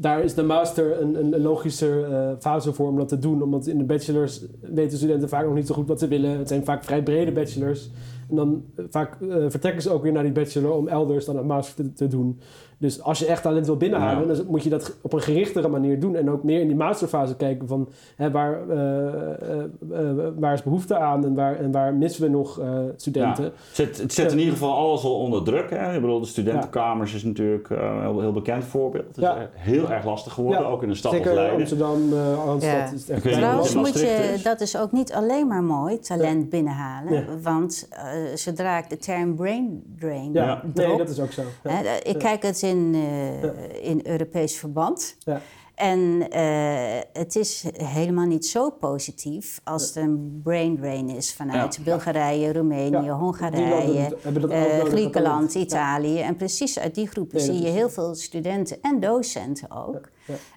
daar 0.00 0.22
is 0.22 0.34
de 0.34 0.42
master 0.42 1.00
een, 1.00 1.18
een, 1.18 1.32
een 1.34 1.42
logische 1.42 2.06
eh, 2.06 2.30
fase 2.38 2.72
voor 2.72 2.88
om 2.88 2.96
dat 2.96 3.08
te 3.08 3.18
doen. 3.18 3.42
Omdat 3.42 3.66
in 3.66 3.78
de 3.78 3.84
bachelors 3.84 4.44
weten 4.60 4.98
studenten 4.98 5.28
vaak 5.28 5.44
nog 5.44 5.54
niet 5.54 5.66
zo 5.66 5.74
goed 5.74 5.88
wat 5.88 5.98
ze 5.98 6.08
willen. 6.08 6.38
Het 6.38 6.48
zijn 6.48 6.64
vaak 6.64 6.84
vrij 6.84 7.02
brede 7.02 7.32
bachelors. 7.32 7.90
En 8.30 8.36
dan 8.36 8.64
eh, 8.76 8.84
vaak 8.90 9.16
vertrekken 9.48 9.82
ze 9.82 9.90
ook 9.90 10.02
weer 10.02 10.12
naar 10.12 10.22
die 10.22 10.32
bachelor 10.32 10.72
om 10.72 10.88
elders 10.88 11.24
dan 11.24 11.36
een 11.36 11.46
master 11.46 11.84
te, 11.84 11.92
te 11.92 12.06
doen. 12.06 12.40
Dus 12.82 13.02
als 13.02 13.18
je 13.18 13.26
echt 13.26 13.42
talent 13.42 13.66
wil 13.66 13.76
binnenhalen, 13.76 14.28
Ja. 14.28 14.34
dan 14.34 14.46
moet 14.48 14.62
je 14.62 14.70
dat 14.70 14.96
op 15.00 15.12
een 15.12 15.20
gerichtere 15.20 15.68
manier 15.68 16.00
doen. 16.00 16.16
En 16.16 16.30
ook 16.30 16.42
meer 16.42 16.60
in 16.60 16.66
die 16.66 16.76
masterfase 16.76 17.36
kijken 17.36 17.68
van 17.68 17.88
hè, 18.16 18.30
waar, 18.30 18.68
eh, 18.68 19.06
eh, 19.06 19.60
eh, 19.90 20.28
waar 20.38 20.52
is 20.52 20.62
behoefte 20.62 20.96
aan 20.96 21.24
en 21.24 21.34
waar, 21.34 21.56
en 21.58 21.70
waar 21.72 21.94
missen 21.94 22.22
we 22.22 22.28
nog 22.28 22.60
eh, 22.60 22.68
studenten. 22.96 23.44
Ja. 23.44 23.50
Het 23.50 23.76
zet, 23.76 23.98
het 23.98 24.12
zet 24.12 24.32
in 24.32 24.38
ieder 24.38 24.52
geval 24.52 24.74
alles 24.76 25.04
al 25.04 25.14
onder 25.18 25.42
druk. 25.44 25.70
Hè? 25.70 25.94
Ik 25.94 26.00
bedoel, 26.00 26.20
de 26.20 26.26
studentenkamers 26.26 27.14
is 27.14 27.24
natuurlijk 27.24 27.70
eh, 27.70 27.78
een 27.78 28.00
heel, 28.00 28.20
heel 28.20 28.32
bekend 28.32 28.64
voorbeeld. 28.64 29.04
Het 29.16 29.24
is 29.24 29.30
heel 29.54 29.90
erg 29.90 30.04
lastig 30.04 30.32
geworden, 30.32 30.60
Ja. 30.62 30.68
ook 30.68 30.82
in 30.82 30.88
een 30.88 30.96
stad 30.96 31.12
als 31.12 31.20
Zeker 31.20 31.34
Leiden. 31.36 31.58
Amsterdam, 31.58 32.12
eh 32.12 32.34
Randstad 32.44 32.72
Ja. 32.72 32.84
is 32.84 33.00
het 33.06 33.10
echt 33.10 33.22
Trouwens 33.36 33.74
moet 33.74 33.82
Maastricht 33.82 34.26
je, 34.26 34.32
is. 34.32 34.42
dat 34.42 34.60
is 34.60 34.78
ook 34.78 34.92
niet 34.92 35.12
alleen 35.12 35.46
maar 35.46 35.62
mooi, 35.62 35.98
talent 35.98 36.50
binnenhalen. 36.50 37.12
Ja. 37.12 37.24
Want 37.42 37.88
eh, 37.90 38.04
zodra 38.34 38.78
ik 38.78 38.90
de 38.90 38.96
term 38.96 39.34
brain 39.34 39.82
drain 39.98 40.32
Ja, 40.32 40.44
Ja. 40.44 40.62
nee, 40.74 40.96
dat 40.96 41.08
is 41.08 41.20
ook 41.20 41.32
zo. 41.32 41.42
Hè, 41.62 41.96
ik 42.02 42.12
Ja. 42.12 42.18
kijk 42.18 42.42
het 42.42 42.62
in, 42.62 42.71
eh, 42.94 43.88
in 43.88 44.00
Europees 44.06 44.56
verband. 44.56 45.16
Ja. 45.18 45.40
En 45.74 46.30
eh, 46.30 47.00
het 47.12 47.36
is 47.36 47.64
helemaal 47.72 48.26
niet 48.26 48.46
zo 48.46 48.70
positief 48.70 49.60
als 49.64 49.96
er 49.96 50.02
een 50.02 50.40
brain 50.42 50.76
drain 50.76 51.08
is 51.08 51.34
vanuit 51.34 51.76
Ja. 51.76 51.82
Bulgarije, 51.82 52.52
Roemenië, 52.52 53.10
Hongarije, 53.10 54.16
dat 54.22 54.50
eh, 54.50 54.80
Griekenland, 54.84 55.54
Italië. 55.54 56.20
En 56.20 56.36
precies 56.36 56.78
uit 56.78 56.94
die 56.94 57.06
groepen 57.06 57.36
Nee, 57.36 57.46
zie 57.46 57.62
je 57.62 57.68
heel 57.68 57.90
veel 57.90 58.14
studenten 58.14 58.78
en 58.82 59.00
docenten 59.00 59.70
ook. 59.70 60.10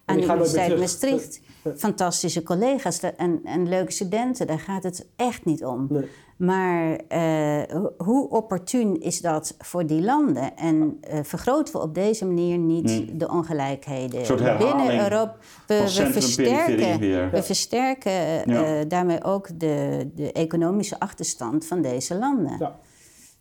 Aan 0.05 0.17
de 0.17 0.23
Universiteit. 0.23 0.79
Maastricht. 0.79 1.41
Fantastische 1.77 2.43
collega's 2.43 2.99
en, 2.99 3.39
en 3.43 3.69
leuke 3.69 3.91
studenten, 3.91 4.47
daar 4.47 4.59
gaat 4.59 4.83
het 4.83 5.05
echt 5.15 5.45
niet 5.45 5.65
om. 5.65 5.87
Nee. 5.89 6.07
Maar 6.37 6.95
eh, 7.07 7.61
ho- 7.77 7.91
hoe 7.97 8.29
opportun 8.29 9.01
is 9.01 9.21
dat 9.21 9.55
voor 9.59 9.85
die 9.85 10.01
landen? 10.01 10.57
En 10.57 10.97
eh, 11.01 11.19
vergroten 11.23 11.73
we 11.73 11.81
op 11.81 11.95
deze 11.95 12.25
manier 12.25 12.57
niet 12.57 13.19
de 13.19 13.29
ongelijkheden 13.29 14.15
Hmm. 14.17 14.25
Soort 14.25 14.39
herhaling 14.39 14.77
binnen 14.87 15.03
Europa? 15.03 15.35
We, 15.67 15.73
versterken, 16.11 16.99
we 17.31 17.43
versterken 17.43 18.11
eh, 18.11 18.45
Ja. 18.45 18.79
eh, 18.79 18.85
daarmee 18.89 19.23
ook 19.23 19.59
de, 19.59 20.07
de 20.15 20.31
economische 20.31 20.99
achterstand 20.99 21.65
van 21.65 21.81
deze 21.81 22.15
landen. 22.17 22.55
Ja. 22.59 22.79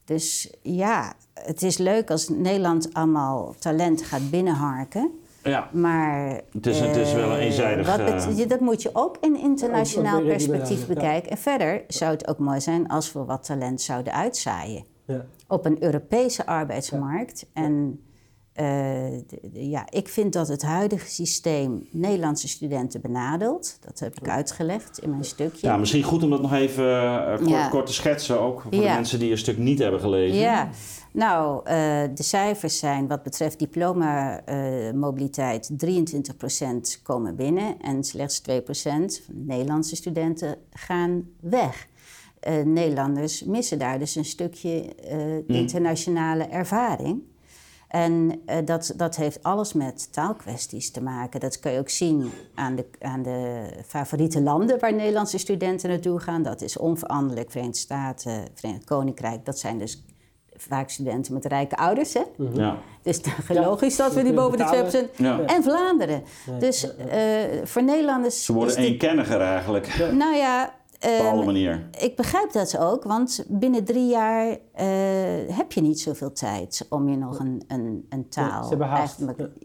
Dus 0.04 0.54
ja, 0.62 1.12
het 1.34 1.62
is 1.62 1.78
leuk 1.78 2.10
als 2.10 2.28
Nederland 2.28 2.88
allemaal 2.94 3.54
talent 3.58 4.02
gaat 4.02 4.30
binnenharken. 4.30 5.10
Ja. 5.44 5.68
Maar 5.72 6.40
Het 6.52 6.66
is- 6.66 6.80
het 6.80 6.96
is 6.96 7.12
wel 7.12 7.30
een 7.30 7.36
eh, 7.38 7.44
eenzijdig, 7.44 7.86
wat 7.86 7.98
eh, 8.38 8.48
dat 8.48 8.60
moet 8.60 8.82
je 8.82 8.90
ook 8.92 9.16
in 9.20 9.36
internationaal 9.38 10.14
Ook- 10.18 10.22
weer 10.24 10.32
perspectief 10.32 10.86
bekijken. 10.86 11.30
En 11.30 11.38
verder 11.38 11.84
zou 11.88 12.12
het 12.12 12.28
ook 12.28 12.38
mooi 12.38 12.60
zijn 12.60 12.88
als 12.88 13.12
we 13.12 13.24
wat 13.24 13.44
talent 13.44 13.80
zouden 13.80 14.12
uitzaaien 14.12 14.84
Ja. 15.06 15.24
op 15.48 15.64
een 15.66 15.82
Europese 15.82 16.46
arbeidsmarkt. 16.46 17.46
En 17.52 18.00
eh, 18.52 19.18
ja, 19.52 19.86
ik 19.90 20.08
vind 20.08 20.32
dat 20.32 20.48
het 20.48 20.62
huidige 20.62 21.08
systeem 21.08 21.86
Nederlandse 21.90 22.48
studenten 22.48 23.00
benadeelt. 23.00 23.78
Dat 23.86 23.98
heb 23.98 24.20
ik 24.20 24.28
uitgelegd 24.28 24.98
in 24.98 25.10
mijn 25.10 25.24
stukje. 25.24 25.66
ja, 25.66 25.76
misschien 25.76 26.02
goed 26.02 26.22
om 26.22 26.30
dat 26.30 26.42
nog 26.42 26.52
even 26.52 26.84
kort, 27.38 27.48
Ja. 27.50 27.68
kort 27.68 27.86
te 27.86 27.92
schetsen, 27.92 28.40
ook 28.40 28.60
voor 28.60 28.70
de 28.70 28.76
mensen 28.76 29.18
die 29.18 29.30
een 29.30 29.38
stuk 29.38 29.58
niet 29.58 29.78
hebben 29.78 30.00
gelezen. 30.00 30.38
Ja, 30.38 30.68
nou, 31.14 31.60
eh, 31.64 32.02
de 32.14 32.22
cijfers 32.22 32.78
zijn 32.78 33.06
wat 33.06 33.22
betreft 33.22 33.58
diploma-mobiliteit: 33.58 35.78
23% 35.78 37.00
komen 37.02 37.36
binnen 37.36 37.80
en 37.80 38.04
slechts 38.04 38.40
2% 38.40 39.22
van 39.24 39.44
Nederlandse 39.46 39.96
studenten 39.96 40.56
gaan 40.72 41.28
weg. 41.40 41.86
Eh, 42.40 42.62
Nederlanders 42.62 43.44
missen 43.44 43.78
daar 43.78 43.98
dus 43.98 44.14
een 44.14 44.24
stukje 44.24 44.94
eh, 44.94 45.56
internationale 45.56 46.44
ervaring. 46.44 47.22
En 47.88 48.40
dat, 48.64 48.92
dat 48.96 49.16
heeft 49.16 49.42
alles 49.42 49.72
met 49.72 50.12
taalkwesties 50.12 50.90
te 50.90 51.02
maken. 51.02 51.40
Dat 51.40 51.60
kun 51.60 51.72
je 51.72 51.78
ook 51.78 51.90
zien 51.90 52.30
aan 52.54 52.74
de, 52.74 52.86
aan 53.00 53.22
de 53.22 53.66
favoriete 53.86 54.42
landen 54.42 54.78
waar 54.78 54.94
Nederlandse 54.94 55.38
studenten 55.38 55.88
naartoe 55.88 56.20
gaan. 56.20 56.42
Dat 56.42 56.62
is 56.62 56.78
onveranderlijk 56.78 57.50
Verenigde 57.50 57.78
Staten, 57.78 58.44
Verenigd 58.54 58.84
Koninkrijk. 58.84 59.44
Dat 59.44 59.58
zijn 59.58 59.78
dus 59.78 60.04
vaak 60.56 60.90
studenten 60.90 61.32
met 61.34 61.44
rijke 61.44 61.76
ouders. 61.76 62.14
Hè? 62.14 62.22
Ja. 62.52 62.76
Dus 63.02 63.20
logisch 63.48 63.96
dat 63.96 64.14
we 64.14 64.22
die 64.22 64.32
boven 64.32 64.58
de 64.58 65.08
2%. 65.12 65.16
Ja. 65.16 65.40
En 65.40 65.62
Vlaanderen. 65.62 66.22
Dus 66.58 66.96
eh, 66.96 67.20
voor 67.64 67.82
Nederlanders. 67.84 68.44
Ze 68.44 68.52
worden 68.52 68.76
dit- 68.76 68.84
eenkenniger 68.84 69.40
eigenlijk, 69.40 70.12
Nou 70.12 70.36
ja. 70.36 70.64
op 70.64 71.10
een 71.10 71.10
ehm, 71.10 71.26
alle 71.26 71.44
manier. 71.44 71.88
ik 72.00 72.16
begrijp 72.16 72.52
dat 72.52 72.78
ook, 72.78 73.04
want 73.04 73.44
binnen 73.48 73.84
drie 73.84 74.06
jaar 74.08 74.46
eh, 74.72 74.86
heb 75.56 75.72
je 75.72 75.80
niet 75.80 76.00
zoveel 76.00 76.32
tijd 76.32 76.86
om 76.88 77.08
je 77.08 77.16
nog 77.16 77.38
een, 77.38 77.62
een, 77.68 78.06
een 78.08 78.28
taal. 78.28 78.62
ze 78.62 78.68
hebben 78.68 78.86
haast. 78.86 79.18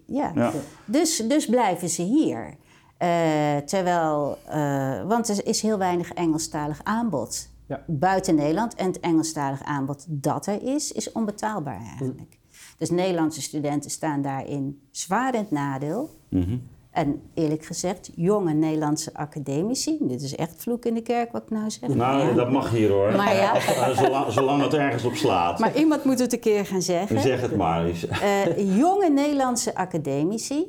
ja. 0.05 0.31
Ja. 0.35 0.51
Dus, 0.85 1.17
dus 1.27 1.45
blijven 1.45 1.89
ze 1.89 2.01
hier. 2.01 2.55
Eh, 2.97 3.57
terwijl, 3.65 4.37
eh, 4.47 5.01
want 5.07 5.29
er 5.29 5.45
is 5.45 5.61
heel 5.61 5.77
weinig 5.77 6.13
Engelstalig 6.13 6.79
aanbod 6.83 7.49
Ja. 7.69 7.83
buiten 7.87 8.35
Nederland. 8.35 8.75
En 8.75 8.85
het 8.87 8.99
Engelstalig 8.99 9.63
aanbod 9.63 10.05
dat 10.07 10.45
er 10.45 10.63
is, 10.63 10.91
is 10.91 11.11
onbetaalbaar 11.11 11.81
eigenlijk. 11.81 12.37
Dus 12.77 12.89
Nederlandse 12.89 13.41
studenten 13.41 13.89
staan 13.91 14.21
daarin 14.21 14.81
zwaar 14.91 15.33
in 15.33 15.39
het 15.39 15.51
nadeel. 15.51 16.09
Mhm. 16.29 16.57
En 16.91 17.21
eerlijk 17.33 17.65
gezegd, 17.65 18.11
jonge 18.15 18.53
Nederlandse 18.53 19.13
academici, 19.13 19.97
dit 20.01 20.21
is 20.21 20.35
echt 20.35 20.53
vloek 20.57 20.85
in 20.85 20.93
de 20.93 21.01
kerk 21.01 21.31
wat 21.31 21.41
ik 21.41 21.49
nou 21.49 21.69
zeg. 21.69 21.89
Nou, 21.89 22.27
Ja. 22.27 22.33
dat 22.33 22.51
mag 22.51 22.71
hier 22.71 22.89
hoor. 22.89 23.11
Maar 23.15 23.35
ja. 23.35 23.59
Zolang, 23.93 24.31
zolang 24.31 24.61
het 24.61 24.73
ergens 24.73 25.03
op 25.03 25.13
slaat. 25.15 25.59
Maar 25.59 25.77
iemand 25.77 26.03
moet 26.03 26.19
het 26.19 26.33
een 26.33 26.39
keer 26.39 26.65
gaan 26.65 26.81
zeggen. 26.81 27.21
Zeg 27.21 27.41
het 27.41 27.55
maar 27.57 27.85
eens. 27.85 28.07
Eh, 28.07 28.77
jonge 28.77 29.09
Nederlandse 29.09 29.75
academici, 29.75 30.65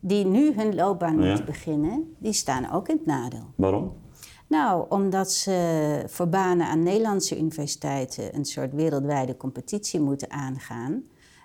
die 0.00 0.24
nu 0.26 0.52
hun 0.56 0.74
loopbaan 0.74 1.20
Ja. 1.22 1.26
moeten 1.28 1.44
beginnen, 1.44 2.14
die 2.18 2.32
staan 2.32 2.70
ook 2.72 2.88
in 2.88 2.96
het 2.96 3.06
nadeel. 3.06 3.46
Waarom? 3.56 3.92
Nou, 4.52 4.84
omdat 4.88 5.32
ze 5.32 6.02
voor 6.06 6.28
banen 6.28 6.66
aan 6.66 6.82
Nederlandse 6.82 7.38
universiteiten 7.38 8.34
een 8.34 8.44
soort 8.44 8.72
wereldwijde 8.72 9.36
competitie 9.36 10.00
moeten 10.00 10.30
aangaan. 10.30 11.02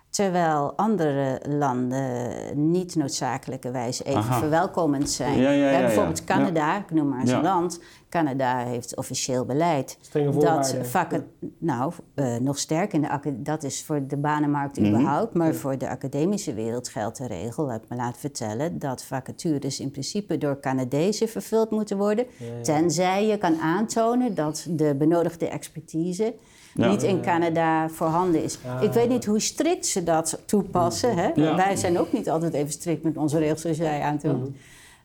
Terwijl 0.09 0.73
andere 0.75 1.41
landen 1.49 2.71
niet 2.71 2.95
noodzakelijkerwijs 2.95 4.03
even 4.03 4.19
Aha. 4.19 4.39
verwelkomend 4.39 5.09
zijn. 5.09 5.39
Ja, 5.39 5.49
ja, 5.49 5.51
ja, 5.51 5.63
Hè, 5.63 5.79
ja. 5.79 5.85
bijvoorbeeld 5.85 6.23
Canada, 6.23 6.77
ik 6.77 6.91
noem 6.91 7.09
maar 7.09 7.27
een 7.27 7.41
land. 7.41 7.79
Canada 8.09 8.57
heeft 8.65 8.95
officieel 8.95 9.45
beleid 9.45 9.97
dat 10.39 10.75
vakken, 10.81 11.27
nou, 11.57 11.93
eh, 12.13 12.35
nog 12.37 12.57
sterker, 12.59 13.03
in 13.03 13.09
de 13.21 13.41
dat 13.41 13.63
is 13.63 13.83
voor 13.83 14.07
de 14.07 14.17
banenmarkt 14.17 14.79
Mhm. 14.79 14.87
überhaupt, 14.89 15.33
maar 15.33 15.53
voor 15.55 15.77
de 15.77 15.89
academische 15.89 16.53
wereld 16.53 16.89
geldt 16.89 17.17
de 17.17 17.27
regel, 17.27 17.71
heb 17.71 17.83
ik 17.83 17.89
me 17.89 17.95
laten 17.95 18.19
vertellen, 18.19 18.79
dat 18.79 19.03
vacatures 19.03 19.79
in 19.79 19.91
principe 19.91 20.37
door 20.37 20.59
Canadezen 20.59 21.29
vervuld 21.29 21.69
moeten 21.71 21.97
worden, 21.97 22.25
tenzij 22.61 23.27
je 23.27 23.37
kan 23.37 23.59
aantonen 23.59 24.35
dat 24.35 24.65
de 24.69 24.95
benodigde 24.97 25.47
expertise 25.47 26.33
Ja. 26.73 26.89
niet 26.89 27.03
in 27.03 27.21
Canada 27.21 27.89
voorhanden 27.89 28.43
is. 28.43 28.57
Ah. 28.67 28.83
Ik 28.83 28.91
weet 28.91 29.09
niet 29.09 29.25
hoe 29.25 29.39
strikt 29.39 29.85
ze 29.85 30.03
dat 30.03 30.39
toepassen. 30.45 31.15
Hè? 31.17 31.29
Ja. 31.35 31.55
Wij 31.55 31.75
zijn 31.75 31.99
ook 31.99 32.13
niet 32.13 32.29
altijd 32.29 32.53
even 32.53 32.71
strikt 32.71 33.03
met 33.03 33.17
onze 33.17 33.37
regels, 33.37 33.61
zoals 33.61 33.77
jij 33.77 34.01
aantoont. 34.01 34.41
Mhm. 34.43 34.51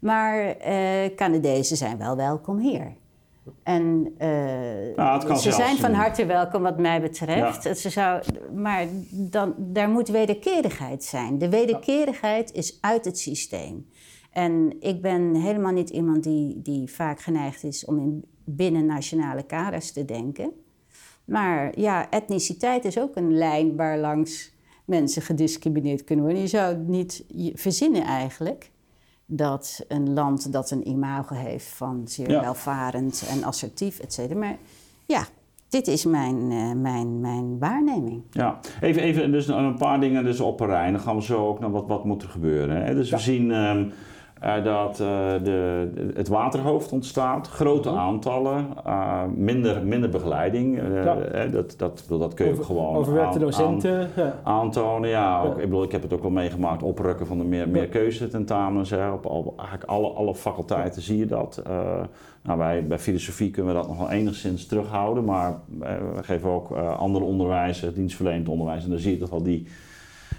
Maar 0.03 0.57
eh, 0.57 1.15
Canadezen 1.15 1.77
zijn 1.77 1.99
wel 1.99 2.17
welkom 2.17 2.59
hier. 2.59 2.93
En 3.63 4.15
eh, 4.19 4.97
Nou, 4.97 5.37
ze 5.37 5.53
zijn 5.53 5.77
van 5.77 5.93
harte 5.93 6.27
welkom 6.27 6.63
wat 6.63 6.79
mij 6.79 7.01
betreft. 7.01 7.79
Ze 7.79 7.91
zou, 7.91 8.23
maar 8.55 8.87
dan, 9.11 9.55
daar 9.59 9.89
moet 9.89 10.09
wederkerigheid 10.09 11.05
zijn. 11.05 11.39
De 11.39 11.49
wederkerigheid 11.49 12.53
is 12.53 12.79
uit 12.81 13.05
het 13.05 13.19
systeem. 13.19 13.87
En 14.31 14.77
ik 14.81 15.03
ben 15.03 15.35
helemaal 15.35 15.73
niet 15.73 15.91
iemand 15.91 16.23
die, 16.23 16.63
die 16.63 16.93
vaak 16.93 17.21
geneigd 17.21 17.65
is 17.65 17.85
om 17.85 17.99
in 17.99 18.25
binnennationale 18.45 19.43
kaders 19.43 19.93
te 19.93 20.05
denken. 20.05 20.53
Maar 21.25 21.79
ja, 21.81 22.11
etniciteit 22.11 22.85
is 22.85 22.99
ook 22.99 23.17
een 23.17 23.35
lijn 23.35 23.77
waar 23.77 23.99
langs 23.99 24.55
mensen 24.85 25.23
gediscrimineerd 25.23 26.05
kunnen 26.05 26.25
worden. 26.25 26.43
Je 26.43 26.49
zou 26.49 26.69
het 26.69 26.89
niet 26.89 27.25
verzinnen 27.55 28.03
eigenlijk 28.03 28.72
dat 29.37 29.85
een 29.89 30.13
land 30.13 30.53
dat 30.53 30.71
een 30.71 30.89
imago 30.89 31.35
heeft 31.35 31.67
van 31.67 32.03
zeer 32.05 32.31
Ja. 32.31 32.41
welvarend 32.41 33.27
en 33.31 33.45
assertief, 33.45 33.99
et 33.99 34.13
cetera. 34.13 34.39
Maar 34.39 34.57
ja, 35.07 35.25
dit 35.69 35.87
is 35.87 36.05
mijn, 36.05 36.51
eh, 36.51 36.73
mijn, 36.73 37.21
mijn 37.21 37.59
waarneming. 37.59 38.23
Ja, 38.31 38.59
even, 38.81 39.03
even 39.03 39.33
dus 39.33 39.47
een 39.47 39.77
paar 39.77 40.01
dingen 40.01 40.25
dus 40.25 40.41
op 40.41 40.61
een 40.61 40.67
rij. 40.67 40.91
Dan 40.91 41.01
gaan 41.01 41.17
we 41.17 41.23
zo 41.23 41.47
ook 41.49 41.61
naar 41.61 41.71
wat, 41.71 41.87
wat 41.87 42.05
moet 42.05 42.23
er 42.23 42.29
gebeuren. 42.29 42.85
Hè? 42.85 42.95
Dus 42.95 43.11
we 43.11 43.19
zien 43.19 43.51
ehm, 43.51 43.89
eh, 44.43 44.65
dat 44.65 44.91
eh, 45.01 45.07
de, 45.43 45.91
het 46.15 46.29
waterhoofd 46.29 46.93
ontstaat, 46.93 47.49
grote 47.49 47.89
Mhm. 47.91 47.99
aantallen, 47.99 48.67
eh, 48.85 49.23
minder, 49.35 49.83
minder 49.87 50.09
begeleiding. 50.11 50.81
Ja. 51.05 51.47
dat, 51.47 51.75
dat, 51.79 52.05
dat 52.09 52.35
kun 52.35 52.47
je 52.47 52.53
Over- 52.53 52.65
gewoon 52.65 52.97
Overwerkte 52.97 53.29
aan- 53.39 53.45
aan- 53.45 53.51
docenten. 53.51 54.09
ja. 54.17 54.35
aantonen. 54.43 55.09
Ja, 55.11 55.43
ook, 55.43 55.55
ik 55.57 55.65
bedoel, 55.65 55.83
ik 55.83 55.93
heb 55.93 56.03
het 56.03 56.13
ook 56.13 56.23
wel 56.23 56.31
meegemaakt, 56.31 56.83
oprukken 56.83 57.27
van 57.27 57.39
de 57.39 57.45
meer, 57.45 57.69
meer 57.69 57.89
keuzetentamens. 57.89 58.91
Hè. 58.91 59.11
Op 59.11 59.27
al, 59.27 59.55
eigenlijk 59.59 59.91
alle, 59.91 60.09
alle 60.09 60.35
faculteiten 60.35 61.03
zie 61.03 61.19
je 61.19 61.27
dat. 61.27 61.63
Nou, 62.43 62.59
wij, 62.59 62.87
bij 62.87 62.99
filosofie 62.99 63.51
kunnen 63.51 63.73
we 63.75 63.79
dat 63.81 63.89
nog 63.89 63.99
wel 63.99 64.11
enigszins 64.11 64.67
terughouden, 64.67 65.25
maar 65.25 65.55
we 65.79 66.23
geven 66.23 66.51
ook 66.51 66.71
andere 66.99 67.25
onderwijs, 67.25 67.85
dienstverlenend 67.95 68.49
onderwijs. 68.49 68.85
En 68.85 68.91
dan 68.91 68.99
zie 68.99 69.13
je 69.13 69.19
toch 69.19 69.31
wel 69.31 69.43
die, 69.43 69.67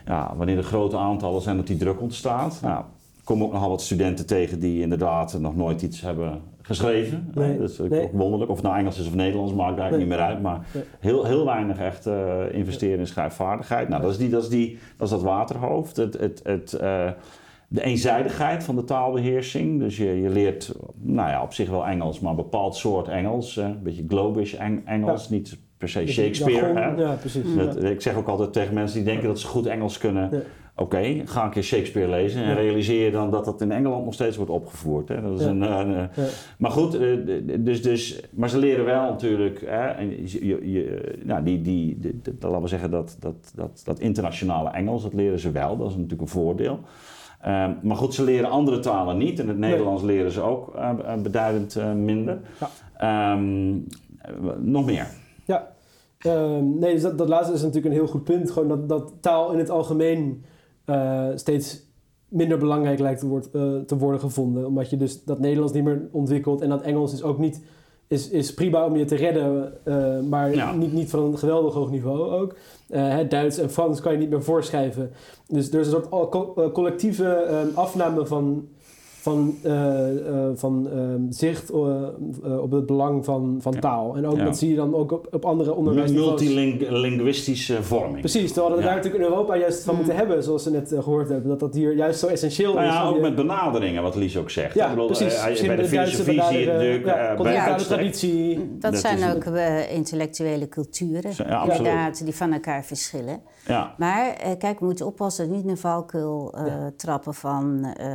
ja, 0.06 0.34
wanneer 0.38 0.58
er 0.58 0.64
grote 0.64 0.97
aantallen 0.97 1.41
zijn, 1.41 1.58
dat 1.58 1.68
die 1.68 1.78
druk 1.78 2.01
ontstaat. 2.01 2.60
Nou, 2.62 2.84
kom 3.24 3.43
ook 3.43 3.51
nogal 3.53 3.69
wat 3.69 3.82
studenten 3.82 4.26
tegen 4.26 4.59
die 4.59 4.82
inderdaad 4.82 5.38
nog 5.39 5.55
nooit 5.55 5.82
iets 5.82 6.01
hebben 6.01 6.41
geschreven. 6.61 7.32
Nee, 7.34 7.53
Eh, 7.53 7.59
dat 7.59 7.69
is 7.69 7.82
ook 7.82 7.89
nee. 7.89 8.09
wonderlijk. 8.11 8.49
Of 8.51 8.57
het 8.57 8.65
nou 8.65 8.78
Engels 8.80 8.99
is 8.99 9.07
of 9.07 9.15
Nederlands, 9.15 9.53
maakt 9.53 9.80
eigenlijk 9.80 9.91
Nee. 9.91 9.99
niet 10.07 10.17
meer 10.17 10.26
uit. 10.36 10.41
Maar 10.41 10.59
Nee. 10.74 10.84
heel, 10.99 11.26
heel 11.26 11.45
weinig 11.45 11.78
echt 11.78 12.05
eh, 12.05 12.41
investeren 12.51 12.99
in 12.99 13.07
schrijfvaardigheid. 13.07 13.89
Nou, 13.89 14.01
dat 14.01 14.11
is, 14.11 14.17
die, 14.17 14.30
dat, 14.30 14.43
is 14.43 14.49
die, 14.49 14.78
dat 14.97 15.07
is 15.07 15.13
dat 15.13 15.24
waterhoofd. 15.24 15.95
Het, 15.97 16.17
het, 16.19 16.39
het, 16.43 16.74
eh, 16.74 17.09
de 17.67 17.84
eenzijdigheid 17.84 18.63
van 18.63 18.76
de 18.76 18.84
taalbeheersing. 18.84 19.80
Dus 19.80 19.97
je, 19.97 20.21
je 20.21 20.30
leert, 20.30 20.74
nou 21.01 21.30
ja, 21.30 21.41
op 21.43 21.53
zich 21.53 21.69
wel 21.69 21.86
Engels, 21.86 22.19
maar 22.19 22.30
een 22.32 22.38
bepaald 22.38 22.76
soort 22.76 23.07
Engels. 23.07 23.55
een 23.55 23.80
beetje 23.84 24.03
globish 24.07 24.53
Eng- 24.53 24.82
Engels, 24.86 25.30
niet 25.30 25.57
per 25.78 25.89
se 25.89 26.07
Shakespeare. 26.07 26.74
Jargon, 26.74 26.95
Hè? 26.97 27.01
Ja, 27.03 27.13
precies. 27.13 27.55
Dat, 27.55 27.78
Ja. 27.82 27.88
Ik 27.89 28.01
zeg 28.01 28.15
ook 28.15 28.28
altijd 28.28 28.53
tegen 28.53 28.74
mensen 28.74 28.95
die 28.97 29.05
denken 29.05 29.28
dat 29.28 29.39
ze 29.39 29.47
goed 29.47 29.65
Engels 29.65 29.97
kunnen. 29.97 30.43
Oké, 30.76 31.21
ga 31.26 31.43
een 31.43 31.49
keer 31.49 31.63
Shakespeare 31.63 32.09
lezen 32.09 32.43
en 32.43 32.55
realiseer 32.55 33.05
je 33.05 33.11
dan 33.11 33.32
dat 33.32 33.45
dat 33.45 33.61
in 33.61 33.71
Engeland 33.71 34.05
nog 34.05 34.13
steeds 34.13 34.38
wordt 34.38 34.51
opgevoerd. 34.51 35.07
Hè? 35.09 35.21
Dat 35.21 35.39
is 35.39 35.45
Ja. 35.45 35.51
een, 35.51 35.61
een, 35.61 35.93
eh, 35.95 36.15
Ja. 36.26 36.32
maar 36.57 36.71
goed, 36.71 36.95
eh, 36.95 37.17
dus, 37.59 37.82
dus, 37.82 38.21
maar 38.32 38.49
ze 38.49 38.57
leren 38.57 38.86
wel 38.86 39.01
natuurlijk, 39.09 39.61
hè, 39.65 39.88
en 39.88 40.09
je, 40.71 41.15
nou, 41.24 41.43
die, 41.43 41.61
die, 41.61 41.97
die- 41.99 42.19
die- 42.21 42.34
laten 42.39 42.61
we 42.61 42.67
zeggen 42.67 42.91
dat, 42.91 43.17
dat, 43.19 43.51
dat, 43.55 43.82
dat 43.86 43.99
internationale 43.99 44.69
Engels, 44.69 45.03
dat 45.03 45.13
leren 45.13 45.39
ze 45.39 45.51
wel, 45.51 45.78
dat 45.78 45.88
is 45.89 45.95
natuurlijk 45.95 46.21
een 46.21 46.28
voordeel. 46.28 46.80
Ehm, 47.41 47.71
maar 47.82 47.95
goed, 47.97 48.13
ze 48.13 48.24
leren 48.24 48.49
andere 48.49 48.80
talen 48.80 49.17
niet 49.17 49.39
en 49.39 49.47
het 49.47 49.57
Nederlands 49.57 50.03
leren 50.03 50.32
ze 50.32 50.41
ook 50.41 50.76
eh, 50.76 50.89
eh, 51.05 51.21
beduidend 51.21 51.76
eh, 51.76 51.93
minder. 51.93 52.39
Ja. 52.59 52.69
Ehm, 52.97 53.74
eh, 54.17 54.32
nog 54.59 54.86
meer. 54.86 55.07
Ja, 55.45 55.71
Ehm, 56.19 56.80
nee, 56.80 56.93
dus 56.93 57.01
dat, 57.01 57.17
dat 57.17 57.28
laatste 57.30 57.53
is 57.53 57.59
natuurlijk 57.61 57.88
een 57.88 57.99
heel 57.99 58.07
goed 58.07 58.24
punt. 58.24 58.51
Gewoon 58.51 58.67
dat, 58.67 58.89
dat 58.89 59.13
taal 59.19 59.51
in 59.51 59.57
het 59.57 59.69
algemeen 59.69 60.43
eh, 60.86 61.27
steeds 61.36 61.81
minder 62.27 62.57
belangrijk 62.57 62.99
lijkt 62.99 63.19
te, 63.19 63.27
wordt, 63.27 63.51
eh, 63.51 63.75
te 63.75 63.97
worden 63.97 64.19
gevonden. 64.19 64.65
Omdat 64.67 64.89
je 64.89 64.97
dus 64.97 65.23
dat 65.23 65.39
Nederlands 65.39 65.73
niet 65.73 65.84
meer 65.84 66.01
ontwikkelt 66.11 66.61
en 66.61 66.69
dat 66.69 66.81
Engels 66.81 67.13
is 67.13 67.23
ook 67.23 67.38
niet... 67.38 67.61
Is, 68.07 68.29
is 68.29 68.53
prima 68.53 68.86
om 68.86 68.95
je 68.97 69.05
te 69.05 69.15
redden, 69.15 69.73
eh, 69.84 70.19
maar 70.29 70.55
Ja. 70.55 70.73
niet, 70.75 70.93
niet 70.93 71.09
van 71.09 71.19
een 71.23 71.38
geweldig 71.38 71.73
hoog 71.73 71.89
niveau 71.91 72.31
ook. 72.31 72.55
Hè, 72.89 73.27
Duits 73.27 73.57
en 73.57 73.69
Frans 73.69 74.01
kan 74.01 74.11
je 74.11 74.17
niet 74.17 74.29
meer 74.29 74.43
voorschrijven. 74.43 75.11
Dus 75.47 75.71
er 75.71 75.79
is 75.79 75.86
een 75.86 75.91
soort 76.09 76.29
co- 76.29 76.71
collectieve 76.73 77.47
afname 77.73 78.25
van, 78.25 78.67
van, 79.24 79.57
eh, 79.61 80.28
eh, 80.28 80.49
van 80.55 80.88
ehm, 80.93 81.21
zicht 81.30 81.69
eh, 81.71 82.61
op 82.61 82.71
het 82.71 82.86
belang 82.86 83.26
van, 83.26 83.57
van 83.61 83.74
Ja. 83.74 83.80
taal. 83.80 84.15
En 84.15 84.28
ook 84.28 84.38
Ja. 84.38 84.43
dat 84.43 84.57
zie 84.57 84.69
je 84.69 84.76
dan 84.76 84.95
ook 84.95 85.11
op, 85.11 85.28
op 85.32 85.45
andere 85.45 85.74
onderwijsniveaus. 85.74 86.41
Multilinguïstische 86.41 87.84
vorming. 87.84 88.19
Precies, 88.19 88.51
terwijl 88.53 88.76
we 88.76 88.80
Ja. 88.82 88.86
daar 88.88 88.95
natuurlijk 88.95 89.24
in 89.24 89.30
Europa 89.30 89.55
juist 89.57 89.84
van 89.84 89.93
Mm. 89.93 89.99
moeten 89.99 90.17
hebben, 90.17 90.43
zoals 90.43 90.63
we 90.63 90.69
net 90.71 90.91
eh, 90.91 91.03
gehoord 91.03 91.30
hebben. 91.30 91.49
Dat 91.49 91.59
dat 91.59 91.74
hier 91.74 91.95
juist 91.95 92.19
zo 92.19 92.28
essentieel 92.28 92.74
Nou 92.74 92.88
is. 92.88 92.93
ja, 92.93 93.03
ook 93.07 93.15
je- 93.15 93.21
met 93.21 93.36
benaderingen, 93.36 94.03
wat 94.03 94.15
Lies 94.15 94.38
ook 94.38 94.49
zegt. 94.49 94.74
Ja, 94.76 94.84
Ik 94.84 94.89
bedoel, 94.89 95.05
precies. 95.05 95.65
bij 95.67 95.76
de 95.76 95.86
filosofie 95.86 96.24
zie 96.24 96.34
je 96.34 96.39
het 96.41 96.45
benaderen, 96.65 96.74
natuurlijk 96.76 97.05
ja, 97.05 97.30
eh, 97.36 97.41
bij 97.41 97.57
uitstek. 97.57 97.97
traditie. 97.97 98.55
Dat, 98.80 98.91
Dat 98.91 99.01
zijn 99.01 99.36
ook 99.36 99.43
intellectuele 99.93 100.69
culturen, 100.69 101.32
inderdaad, 101.63 102.24
die 102.26 102.36
van 102.36 102.53
elkaar 102.53 102.84
verschillen. 102.86 103.41
Ja, 103.68 103.95
Maar 103.97 104.30
eh, 104.30 104.57
kijk, 104.57 104.80
we 104.80 104.86
moeten 104.86 105.05
oppassen 105.05 105.43
dat 105.43 105.51
we 105.51 105.57
niet 105.59 105.68
in 105.70 105.74
de 105.76 105.80
valkuil 105.82 106.53
eh, 106.53 106.66
Ja. 106.66 106.91
trappen 106.97 107.34
van 107.34 107.86
eh, 107.86 108.05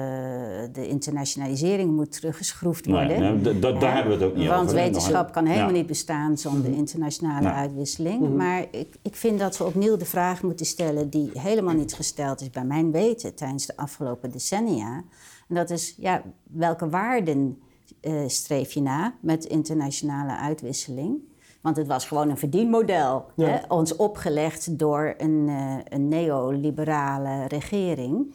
de 0.73 0.89
internationalisering 0.89 1.97
moet 1.97 2.13
teruggeschroefd 2.13 2.87
worden. 2.87 3.43
nee, 3.43 3.59
daar 3.59 3.95
hebben 3.95 4.19
we 4.19 4.25
het 4.25 4.33
ook 4.33 4.37
niet 4.39 4.49
Want 4.49 4.63
over. 4.69 4.77
hè. 4.79 4.85
wetenschap 4.85 5.23
Nog- 5.23 5.31
kan 5.31 5.47
helemaal 5.47 5.69
ja. 5.71 5.77
niet 5.77 5.87
bestaan 5.87 6.39
zonder 6.39 6.73
internationale 6.73 7.45
Nee. 7.47 7.53
uitwisseling. 7.53 8.21
Mhm. 8.21 8.37
Maar 8.37 8.65
ik, 8.71 8.95
ik 9.03 9.17
vind 9.17 9.39
dat 9.39 9.57
we 9.59 9.65
opnieuw 9.65 9.97
de 9.97 10.05
vraag 10.05 10.43
moeten 10.43 10.67
stellen 10.67 11.11
die 11.11 11.31
helemaal 11.35 11.75
niet 11.75 11.95
gesteld 11.95 12.41
is 12.41 12.51
bij 12.51 12.65
mijn 12.65 12.91
weten 12.93 13.35
tijdens 13.35 13.67
de 13.67 13.77
afgelopen 13.77 14.31
decennia. 14.31 15.05
En 15.49 15.55
dat 15.55 15.71
is, 15.71 15.95
ja, 15.99 16.23
welke 16.43 16.89
waarden 16.89 17.59
eh, 18.01 18.13
streef 18.27 18.73
je 18.73 18.81
na 18.83 19.15
met 19.21 19.45
internationale 19.45 20.37
uitwisseling? 20.37 21.17
Want 21.61 21.77
het 21.77 21.87
was 21.87 22.07
gewoon 22.07 22.31
een 22.31 22.39
verdienmodel, 22.39 23.25
Ja. 23.35 23.47
hè, 23.47 23.57
ons 23.69 23.97
opgelegd 23.97 24.79
door 24.79 25.15
een, 25.19 25.45
eh, 25.49 25.75
een 25.89 26.09
neoliberale 26.09 27.47
regering. 27.49 28.35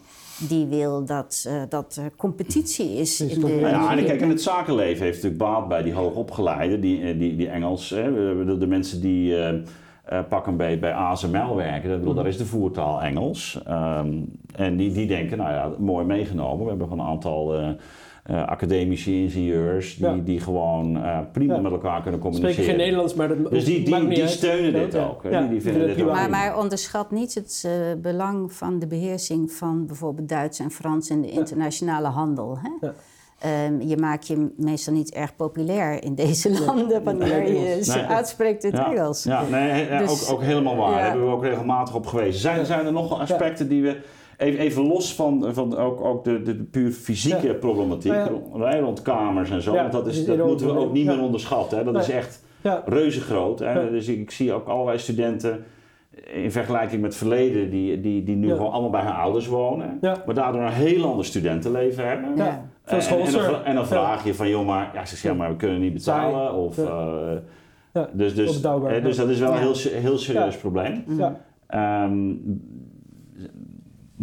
Die 0.50 0.66
wil 0.66 1.06
dat, 1.06 1.46
eh, 1.48 1.62
dat 1.70 1.96
er 1.96 2.12
competitie 2.16 2.96
is 2.96 3.22
in 3.22 3.40
de. 3.40 3.48
Nou 3.48 3.68
ja, 3.68 3.98
en 3.98 4.06
kijk, 4.06 4.22
en 4.22 4.30
het 4.30 4.42
zakenleven 4.42 5.04
heeft 5.06 5.24
natuurlijk 5.24 5.44
baat 5.52 5.68
bij 5.68 5.84
die 5.84 5.94
hoogopgeleiden, 5.94 6.82
die, 6.82 7.02
eh, 7.02 7.20
die, 7.20 7.36
die 7.36 7.50
Engels, 7.50 7.90
hè, 7.90 8.14
de, 8.46 8.58
de 8.58 8.68
mensen 8.68 9.02
die 9.02 9.38
eh 9.38 9.60
eh, 10.04 10.20
pak 10.30 10.48
een 10.48 10.58
beetje 10.58 10.78
bij 10.80 10.94
ASML 10.94 11.56
werken, 11.56 11.90
dat, 11.90 12.00
bedoel, 12.00 12.14
daar 12.14 12.28
is 12.28 12.38
de 12.38 12.46
voertaal 12.46 13.02
Engels. 13.02 13.62
Ehm, 13.66 14.14
en 14.56 14.78
die, 14.78 14.92
die 14.92 15.08
denken, 15.08 15.38
nou 15.38 15.52
ja, 15.52 15.72
mooi 15.80 16.06
meegenomen. 16.06 16.64
We 16.64 16.70
hebben 16.70 16.88
gewoon 16.88 17.06
een 17.06 17.12
aantal 17.12 17.56
eh, 17.56 17.70
uh, 18.32 18.44
academische 18.48 19.12
ingenieurs 19.12 19.96
die, 19.96 20.06
Ja. 20.08 20.16
die 20.24 20.40
gewoon 20.40 20.96
uh, 20.98 21.20
prima 21.32 21.54
Ja. 21.56 21.62
met 21.62 21.72
elkaar 21.72 22.02
kunnen 22.02 22.20
communiceren. 22.20 22.54
Spreken 22.54 22.74
geen 22.74 22.84
Nederlands, 22.86 23.14
maar 23.14 23.28
dat 23.28 23.50
Dus 23.52 23.66
die, 23.66 23.84
die, 23.84 24.22
uit. 24.22 24.30
steunen 24.30 24.74
dit 24.74 24.94
Ja. 24.94 25.06
ook. 25.06 25.22
Die, 25.50 25.62
vinden 25.62 25.88
dit 25.88 26.02
ook 26.06 26.12
Maar, 26.12 26.30
maar 26.30 26.58
onderschat 26.58 27.12
niet 27.12 27.34
het 27.34 27.64
eh, 27.66 27.72
belang 28.02 28.54
van 28.54 28.80
de 28.80 28.88
beheersing 28.88 29.52
van 29.52 29.86
bijvoorbeeld 29.86 30.30
Duits 30.30 30.60
en 30.60 30.72
Frans 30.72 31.10
in 31.10 31.22
de 31.22 31.30
internationale 31.30 32.08
handel. 32.08 32.58
Hè? 32.62 32.88
Ja. 32.88 32.94
Ehm, 33.40 33.82
je 33.82 33.98
maakt 33.98 34.28
je 34.28 34.52
meestal 34.58 34.94
niet 34.94 35.14
erg 35.14 35.36
populair 35.36 36.04
in 36.04 36.16
deze 36.16 36.64
landen 36.66 37.04
wanneer 37.04 37.28
Nee, 37.44 37.60
je 37.76 37.84
ze 37.84 37.96
Nee. 37.98 38.06
uitspreekt 38.06 38.64
in 38.64 38.72
het 38.72 38.80
ja, 38.80 38.92
Engels. 38.92 39.24
Ja, 39.24 39.44
nee, 39.52 39.88
Dus, 39.98 40.28
ook, 40.30 40.34
ook 40.36 40.42
helemaal 40.42 40.76
waar. 40.76 40.90
ja. 40.90 40.96
Daar 40.98 41.06
hebben 41.10 41.26
we 41.26 41.32
ook 41.34 41.44
regelmatig 41.44 41.96
op 41.96 42.06
gewezen. 42.06 42.40
Zijn, 42.42 42.66
zijn 42.66 42.86
er 42.86 42.92
nog 42.94 43.20
aspecten 43.20 43.68
die 43.70 43.82
we... 43.82 43.98
Even, 44.38 44.60
even 44.60 44.88
los 44.88 45.16
van, 45.16 45.54
van 45.54 45.78
ook, 45.78 46.02
ook 46.02 46.24
de, 46.24 46.42
de, 46.42 46.56
puur 46.56 46.92
fysieke 46.92 47.48
Ja. 47.48 47.54
problematiek, 47.54 48.12
Nou 48.54 48.80
rond 48.80 49.02
kamers 49.02 49.50
en 49.50 49.62
zo, 49.62 49.74
want 49.74 49.92
dat, 49.92 50.08
is, 50.08 50.26
dat 50.26 50.38
moeten 50.46 50.68
we 50.68 50.78
ook 50.78 50.94
niet 50.94 51.06
meer 51.06 51.22
onderschatten. 51.22 51.78
Hè. 51.78 51.84
Dat 51.84 51.96
is 52.02 52.10
echt 52.10 52.44
reuze 52.86 53.22
groot. 53.22 53.60
Hè. 53.60 53.90
Dus 53.90 54.08
ik, 54.08 54.20
ik 54.20 54.32
zie 54.32 54.54
ook 54.54 54.68
allerlei 54.68 54.98
studenten 54.98 55.64
in 56.34 56.52
vergelijking 56.52 57.02
met 57.02 57.10
het 57.10 57.20
verleden, 57.20 57.70
die, 57.70 58.02
die, 58.02 58.24
die 58.24 58.36
nu 58.36 58.48
Ja. 58.48 58.56
gewoon 58.56 58.72
allemaal 58.72 58.90
bij 58.90 59.02
hun 59.02 59.14
ouders 59.14 59.48
wonen, 59.48 59.98
Ja. 60.02 60.24
maar 60.26 60.36
daardoor 60.36 60.62
een 60.62 60.72
heel 60.72 61.06
ander 61.06 61.26
studentenleven 61.26 62.08
hebben. 62.08 62.36
Ja. 62.36 62.66
En, 62.86 63.00
en, 63.00 63.32
dan, 63.32 63.64
en 63.64 63.88
vraag 63.88 64.24
je 64.26 64.34
van, 64.34 64.50
joh, 64.50 64.66
maar, 64.66 64.92
ja, 64.94 65.06
ze 65.06 65.16
zeggen, 65.16 65.38
maar 65.38 65.50
we 65.50 65.56
kunnen 65.56 65.80
niet 65.80 65.94
betalen. 65.94 66.54
Of, 66.54 66.78
eh, 66.78 66.86
Ja, 67.94 68.10
dus, 68.14 68.36
dus, 68.36 68.62
dus 69.04 69.16
dat 69.18 69.30
is 69.30 69.40
wel 69.40 69.52
een 69.52 69.58
heel, 69.58 69.76
heel 69.92 70.18
serieus 70.18 70.58
probleem. 70.58 71.04
Ja. 71.08 71.40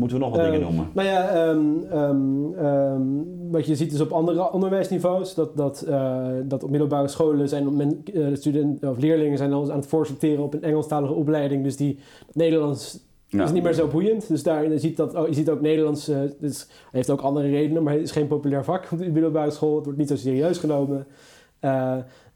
Ehm, 0.01 0.09
moeten 0.09 0.19
we 0.19 0.25
nog 0.25 0.37
wat 0.37 0.45
dingen 0.45 0.61
noemen? 0.61 0.91
Nou 0.95 1.09
ja, 1.09 1.29
ehm, 1.29 1.61
ehm, 1.91 2.53
ehm, 2.67 3.03
wat 3.51 3.67
je 3.67 3.77
ziet 3.77 3.93
is 3.93 4.01
op 4.01 4.13
andere 4.13 4.53
onderwijsniveaus 4.53 5.35
dat, 5.35 5.57
dat, 5.57 5.81
eh, 5.83 6.27
dat 6.45 6.63
op 6.63 6.71
middelbare 6.71 7.09
scholen 7.09 7.49
zijn 7.49 7.77
men, 7.77 8.03
eh, 8.15 8.27
studenten 8.33 8.91
of 8.91 8.99
leerlingen 8.99 9.39
zijn 9.39 9.53
al 9.53 9.71
aan 9.71 9.79
het 9.79 9.87
voorsorteren 9.87 10.45
op 10.45 10.55
een 10.55 10.63
Engelstalige 10.63 11.13
opleiding. 11.13 11.65
Dus 11.65 11.77
die 11.77 11.99
Nederlands 12.33 13.09
Ja. 13.27 13.45
is 13.45 13.53
niet 13.53 13.63
meer 13.63 13.73
zo 13.73 13.87
boeiend. 13.87 14.29
Dus 14.29 14.43
daar 14.43 14.71
je 14.71 14.79
ziet 14.79 14.97
dat 14.97 15.15
oh, 15.15 15.27
je 15.29 15.35
ziet 15.35 15.51
ook 15.51 15.61
Nederlands. 15.61 16.11
dus 16.41 16.69
heeft 16.91 17.11
ook 17.11 17.21
andere 17.21 17.49
redenen, 17.49 17.83
maar 17.83 17.93
het 17.93 18.03
is 18.03 18.11
geen 18.11 18.27
populair 18.27 18.65
vak 18.65 18.89
op 18.93 18.99
de 18.99 19.11
middelbare 19.11 19.51
school. 19.51 19.75
Het 19.75 19.85
wordt 19.85 19.99
niet 19.99 20.09
zo 20.09 20.17
serieus 20.17 20.59
genomen. 20.59 21.07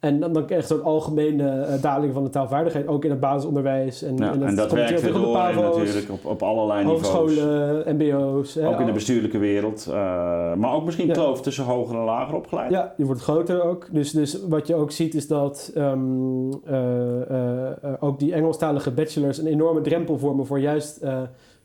En 0.04 0.20
dan, 0.20 0.32
dan 0.32 0.46
krijg 0.46 0.68
je 0.68 0.74
zo'n 0.74 0.82
algemene 0.82 1.50
eh, 1.60 1.82
daling 1.82 2.12
van 2.12 2.24
de 2.24 2.30
taalvaardigheid, 2.30 2.86
ook 2.88 3.04
in 3.04 3.10
het 3.10 3.20
basisonderwijs. 3.20 4.02
En, 4.02 4.16
Ja, 4.16 4.32
en 4.40 4.54
dat 4.56 4.72
werkt 4.72 5.00
weer 5.02 5.12
door 5.12 5.32
PAVO's, 5.32 5.76
natuurlijk 5.76 6.10
op, 6.10 6.24
op 6.24 6.42
allerlei 6.42 6.84
niveaus. 6.84 7.08
Hogescholen, 7.08 7.96
mbo's. 7.96 8.54
hè, 8.54 8.68
Ook 8.68 8.80
in 8.80 8.86
de 8.86 8.92
bestuurlijke 8.92 9.38
wereld. 9.38 9.86
eh, 9.90 9.94
maar 10.54 10.72
ook 10.74 10.84
misschien 10.84 11.06
Ja. 11.06 11.12
kloof 11.12 11.40
tussen 11.42 11.64
hoger 11.64 11.96
en 11.96 12.04
lager 12.04 12.34
opgeleid. 12.34 12.70
Ja, 12.70 12.94
die 12.96 13.06
wordt 13.06 13.20
groter 13.20 13.62
ook. 13.62 13.88
Dus, 13.92 14.10
dus 14.10 14.38
wat 14.48 14.66
je 14.66 14.74
ook 14.74 14.90
ziet 14.90 15.14
is 15.14 15.26
dat 15.26 15.70
ehm, 15.74 16.52
eh, 16.64 17.92
ook 18.00 18.18
die 18.18 18.34
Engelstalige 18.34 18.90
bachelors 18.90 19.38
een 19.38 19.46
enorme 19.46 19.80
drempel 19.80 20.18
vormen 20.18 20.46
voor 20.46 20.60
juist 20.60 21.00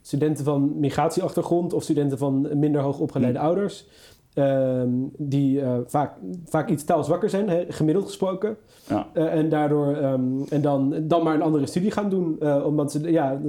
studenten 0.01 0.43
van 0.45 0.79
migratieachtergrond 0.79 1.73
of 1.73 1.83
studenten 1.83 2.17
van 2.17 2.47
minder 2.59 2.81
hoog 2.81 2.99
opgeleide 2.99 3.39
Hm. 3.39 3.45
ouders. 3.45 3.87
Ehm, 4.33 4.89
die 5.17 5.61
eh, 5.61 5.77
vaak, 5.85 6.11
vaak 6.45 6.69
iets 6.69 6.83
taalzwakker 6.83 7.29
zijn, 7.29 7.49
hè, 7.49 7.63
gemiddeld 7.67 8.05
gesproken. 8.05 8.57
Ja. 8.89 9.07
Eh, 9.13 9.33
en 9.33 9.49
daardoor 9.49 9.95
ehm, 9.95 10.21
en 10.49 10.61
dan, 10.61 10.93
dan 11.01 11.23
maar 11.23 11.35
een 11.35 11.41
andere 11.41 11.65
studie 11.65 11.91
gaan 11.91 12.09
doen. 12.09 12.35
eh, 12.39 12.65
omdat 12.65 12.91
ze, 12.91 13.11
ja, 13.11 13.39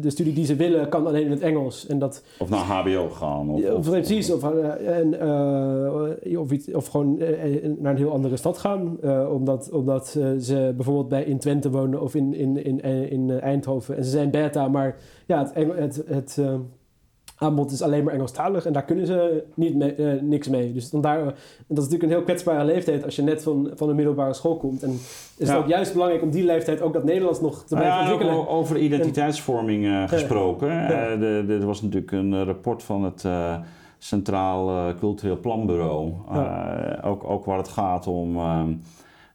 de 0.00 0.10
studie 0.10 0.32
die 0.34 0.44
ze 0.44 0.56
willen 0.56 0.88
kan 0.88 1.06
alleen 1.06 1.24
in 1.24 1.30
het 1.30 1.40
Engels. 1.40 1.86
En 1.86 1.98
dat, 1.98 2.22
Of 2.38 2.48
naar 2.48 2.58
HBO 2.64 3.08
gaan. 3.08 3.50
Of, 3.50 3.70
of- 3.70 3.90
precies, 3.90 4.32
of, 4.32 4.42
en, 4.86 5.14
of, 6.38 6.50
iets, 6.52 6.72
of 6.72 6.86
gewoon 6.86 7.18
naar 7.78 7.92
een 7.92 7.96
heel 7.96 8.12
andere 8.12 8.36
stad 8.36 8.58
gaan. 8.58 8.98
omdat 9.30 9.70
omdat 9.70 10.08
ze 10.40 10.72
bijvoorbeeld 10.76 11.08
bij 11.08 11.24
in 11.24 11.38
Twente 11.38 11.70
wonen 11.70 12.00
of 12.00 12.14
in, 12.14 12.34
in, 12.34 12.64
in, 12.64 12.80
in, 12.80 13.10
in 13.10 13.40
Eindhoven. 13.40 13.96
En 13.96 14.04
ze 14.04 14.10
zijn 14.10 14.30
beta, 14.30 14.68
maar 14.68 14.96
ja, 15.26 15.50
het, 15.54 15.72
het, 15.78 16.02
het 16.06 16.40
aanbod 17.38 17.70
is 17.70 17.82
alleen 17.82 18.04
maar 18.04 18.12
Engelstalig. 18.14 18.66
En 18.66 18.72
daar 18.72 18.84
kunnen 18.84 19.06
ze 19.06 19.44
niet 19.54 19.74
mee, 19.76 19.94
eh, 19.94 20.22
niks 20.22 20.48
mee. 20.48 20.72
Dus 20.72 20.90
dan 20.90 21.00
daar, 21.00 21.24
dat 21.24 21.34
is 21.68 21.74
natuurlijk 21.76 22.02
een 22.02 22.08
heel 22.08 22.22
kwetsbare 22.22 22.64
leeftijd 22.64 23.04
als 23.04 23.16
je 23.16 23.22
net 23.22 23.42
van, 23.42 23.70
van 23.74 23.88
een 23.88 23.96
middelbare 23.96 24.34
school 24.34 24.56
komt. 24.56 24.82
En 24.82 24.90
is 25.36 25.46
Ja. 25.48 25.54
het 25.54 25.62
ook 25.62 25.68
juist 25.68 25.92
belangrijk 25.92 26.22
om 26.22 26.30
die 26.30 26.44
leeftijd 26.44 26.80
ook 26.80 26.92
dat 26.92 27.04
Nederlands 27.04 27.40
nog 27.40 27.64
te 27.64 27.74
Nou 27.74 27.86
blijven 27.86 28.04
ja, 28.06 28.12
ontwikkelen. 28.12 28.48
over 28.48 28.78
identiteitsvorming 28.78 29.84
eh, 29.86 30.08
gesproken. 30.08 30.68
Ja. 30.68 30.88
Eh, 31.08 31.20
de, 31.20 31.44
de- 31.46 31.52
er 31.60 31.66
was 31.66 31.82
natuurlijk 31.82 32.12
een 32.12 32.44
rapport 32.44 32.82
van 32.82 33.04
het 33.04 33.24
Centraal 33.98 34.94
Cultureel 34.98 35.40
Planbureau. 35.40 36.12
Ook, 37.04 37.24
ook 37.30 37.44
waar 37.44 37.58
het 37.58 37.68
gaat 37.68 38.06
om 38.06 38.36
ehm, 38.36 38.72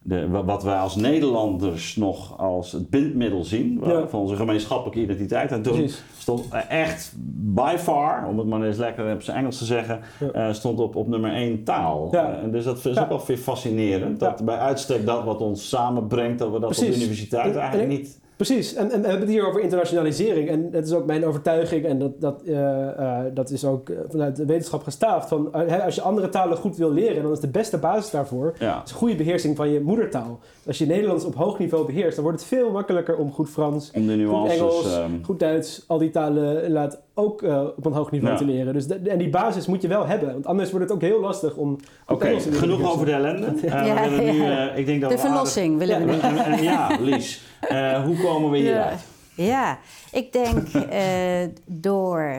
de, 0.04 0.30
wat 0.30 0.64
wij 0.64 0.76
als 0.78 0.96
Nederlanders 0.96 1.96
nog 1.96 2.38
als 2.40 2.72
het 2.72 2.90
bindmiddel 2.90 3.44
zien 3.44 3.80
Ja. 3.86 4.08
van 4.08 4.20
onze 4.20 4.36
gemeenschappelijke 4.36 5.00
identiteit. 5.02 5.52
En 5.52 5.62
toen 5.62 5.74
Precies. 5.74 6.04
stond 6.18 6.48
eh, 6.52 6.60
echt 6.82 7.14
by 7.54 7.76
far, 7.78 8.28
om 8.28 8.38
het 8.38 8.48
maar 8.48 8.64
eens 8.64 8.78
lekker 8.78 9.14
op 9.14 9.22
zijn 9.22 9.38
Engels 9.38 9.58
te 9.58 9.66
zeggen, 9.66 10.00
Ja. 10.20 10.32
eh, 10.32 10.54
stond 10.54 10.80
op, 10.80 10.96
op 10.96 11.08
nummer 11.08 11.34
één 11.34 11.64
taal. 11.64 12.08
Ja. 12.12 12.34
Eh, 12.44 12.52
dus 12.52 12.64
dat 12.64 12.86
is 12.86 12.98
ook 13.00 13.10
wel 13.10 13.22
weer 13.28 13.38
fascinerend. 13.38 14.20
Dat 14.20 14.46
bij 14.46 14.58
uitstek 14.58 15.06
dat 15.06 15.24
wat 15.24 15.42
ons 15.42 15.70
samenbrengt, 15.70 16.40
dat 16.40 16.52
we 16.52 16.60
dat 16.60 16.70
op 16.70 16.76
de 16.86 16.96
universiteit 16.96 17.54
En- 17.54 17.60
eigenlijk 17.62 17.92
en- 17.92 17.98
niet... 17.98 18.20
Precies, 18.46 18.74
en, 18.74 18.92
en 18.92 19.02
we 19.02 19.08
hebben 19.08 19.28
het 19.28 19.30
hier 19.30 19.48
over 19.48 19.62
internationalisering. 19.62 20.50
En 20.50 20.72
dat 20.72 20.86
is 20.86 20.94
ook 20.94 21.06
mijn 21.06 21.26
overtuiging, 21.26 21.86
en 21.86 22.00
dat, 22.00 22.22
dat, 22.22 22.42
eh, 22.42 22.88
eh, 22.88 23.26
dat 23.34 23.50
is 23.50 23.66
ook 23.66 23.90
eh, 23.90 23.98
vanuit 24.10 24.36
de 24.36 24.46
wetenschap 24.46 24.84
gestaafd. 24.84 25.28
Van, 25.28 25.52
als 25.84 25.96
je 25.96 26.02
andere 26.02 26.30
talen 26.30 26.58
goed 26.58 26.78
wil 26.78 26.92
leren, 26.92 27.24
dan 27.24 27.32
is 27.32 27.40
de 27.40 27.48
beste 27.48 27.78
basis 27.78 28.12
daarvoor 28.12 28.54
Ja. 28.60 28.82
is 28.86 28.92
goede 28.92 29.16
beheersing 29.16 29.56
van 29.56 29.70
je 29.70 29.82
moedertaal. 29.82 30.40
Als 30.68 30.78
je 30.78 30.86
Nederlands 30.86 31.26
op 31.26 31.36
hoog 31.36 31.60
niveau 31.60 31.86
beheerst, 31.86 32.16
dan 32.16 32.24
wordt 32.24 32.40
het 32.40 32.50
veel 32.50 32.72
makkelijker 32.72 33.18
om 33.18 33.32
goed 33.32 33.50
Frans, 33.50 33.92
Om 33.94 34.08
de 34.08 34.26
goed. 34.26 34.50
Engels, 34.50 34.98
ehm, 34.98 35.12
goed 35.24 35.40
Duits, 35.40 35.84
al 35.88 35.98
die 35.98 36.10
talen 36.10 36.72
laat 36.72 37.02
ook 37.22 37.42
eh, 37.42 37.64
op 37.78 37.86
een 37.86 37.92
hoog 37.94 38.12
niveau 38.12 38.32
Ja. 38.34 38.40
te 38.40 38.46
leren. 38.46 38.74
Dus 38.74 38.88
de- 38.88 38.96
en 39.10 39.18
die 39.18 39.30
basis 39.30 39.66
moet 39.66 39.82
je 39.82 39.88
wel 39.88 40.08
hebben, 40.08 40.32
want 40.34 40.46
anders 40.46 40.72
wordt 40.72 40.86
het 40.86 40.96
ook 40.96 41.02
heel 41.02 41.20
lastig 41.20 41.56
om. 41.56 41.78
Oké, 42.08 42.40
genoeg 42.40 42.92
over 42.94 43.06
de 43.06 43.12
ellende. 43.12 43.46
Eh, 43.68 43.86
Ja, 43.86 44.10
we 44.10 44.16
willen 44.16 44.34
nu, 44.36 44.44
eh, 44.44 44.78
ik 44.78 44.86
denk 44.86 45.02
dat 45.02 45.10
De 45.10 45.16
we 45.16 45.22
aardig- 45.22 45.22
verlossing 45.22 45.78
willen 45.78 46.06
we 46.06 46.12
Ja. 46.16 46.32
nu. 46.32 46.38
En- 46.38 46.46
en- 46.46 46.64
ja, 46.64 46.98
Lies, 47.00 47.42
eh, 47.62 48.04
hoe 48.04 48.22
komen 48.22 48.52
we 48.52 48.58
hieruit? 48.58 49.00
Ja, 49.36 49.78
ik 50.12 50.34
denk 50.34 50.68
eh, 50.90 51.48
door, 51.66 52.34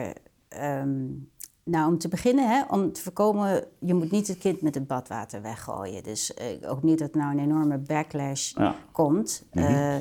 ehm, 0.49 0.89
nou 1.63 1.87
om 1.91 1.97
te 1.97 2.07
beginnen, 2.07 2.49
hè, 2.49 2.61
om 2.69 2.91
te 2.93 3.01
voorkomen, 3.01 3.63
je 3.79 3.93
moet 3.93 4.11
niet 4.11 4.27
het 4.27 4.37
kind 4.37 4.61
met 4.61 4.75
het 4.75 4.87
badwater 4.87 5.41
weggooien. 5.41 6.03
Dus 6.03 6.33
eh, 6.33 6.45
ook 6.71 6.83
niet 6.83 6.99
dat 6.99 7.13
nou 7.15 7.31
een 7.31 7.43
enorme 7.43 7.77
backlash 7.77 8.51
Ja. 8.57 8.75
komt. 8.91 9.43
Mhm. 9.53 9.65
Eh, 9.65 9.95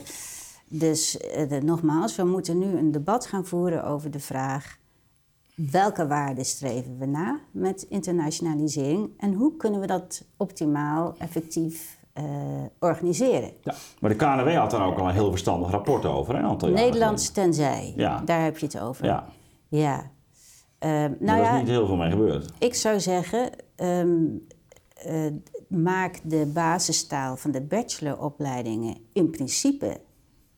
dus 0.78 1.16
eh, 1.18 1.48
de- 1.48 1.60
nogmaals, 1.62 2.16
we 2.16 2.24
moeten 2.24 2.58
nu 2.58 2.76
een 2.78 2.92
debat 2.92 3.26
gaan 3.26 3.46
voeren 3.46 3.84
over 3.84 4.10
de 4.10 4.20
vraag... 4.20 4.78
welke 5.54 6.06
waarden 6.06 6.44
streven 6.44 6.98
we 6.98 7.06
na 7.06 7.38
met 7.50 7.82
internationalisering... 7.82 9.10
en 9.18 9.32
hoe 9.34 9.56
kunnen 9.56 9.80
we 9.80 9.86
dat 9.86 10.24
optimaal, 10.36 11.14
effectief 11.18 11.98
eh, 12.12 12.24
organiseren? 12.78 13.50
Maar 14.00 14.10
de 14.10 14.16
KNW 14.16 14.54
had 14.54 14.70
daar 14.70 14.86
ook 14.86 14.98
al 14.98 15.06
een 15.08 15.14
heel 15.14 15.30
verstandig 15.30 15.70
rapport 15.70 16.04
over, 16.04 16.34
hè, 16.34 16.40
een 16.40 16.46
aantal 16.46 16.68
Nederlands 16.68 17.30
tenzij, 17.30 17.92
Ja. 17.96 18.22
daar 18.24 18.42
heb 18.42 18.58
je 18.58 18.66
het 18.66 18.80
over. 18.80 19.04
Ja, 19.04 19.26
Ja. 19.68 20.10
Ehm, 20.78 20.90
maar 20.92 21.08
nou 21.20 21.38
daar 21.38 21.38
ja, 21.40 21.52
is 21.54 21.58
niet 21.60 21.68
heel 21.68 21.86
veel 21.86 21.96
mee 21.96 22.10
gebeurd. 22.10 22.50
ik 22.58 22.74
zou 22.74 23.00
zeggen, 23.00 23.50
ehm, 23.76 24.16
eh, 24.94 25.26
maak 25.68 26.20
de 26.24 26.50
basistaal 26.54 27.36
van 27.36 27.50
de 27.50 27.60
bacheloropleidingen 27.60 28.96
in 29.12 29.30
principe 29.30 30.00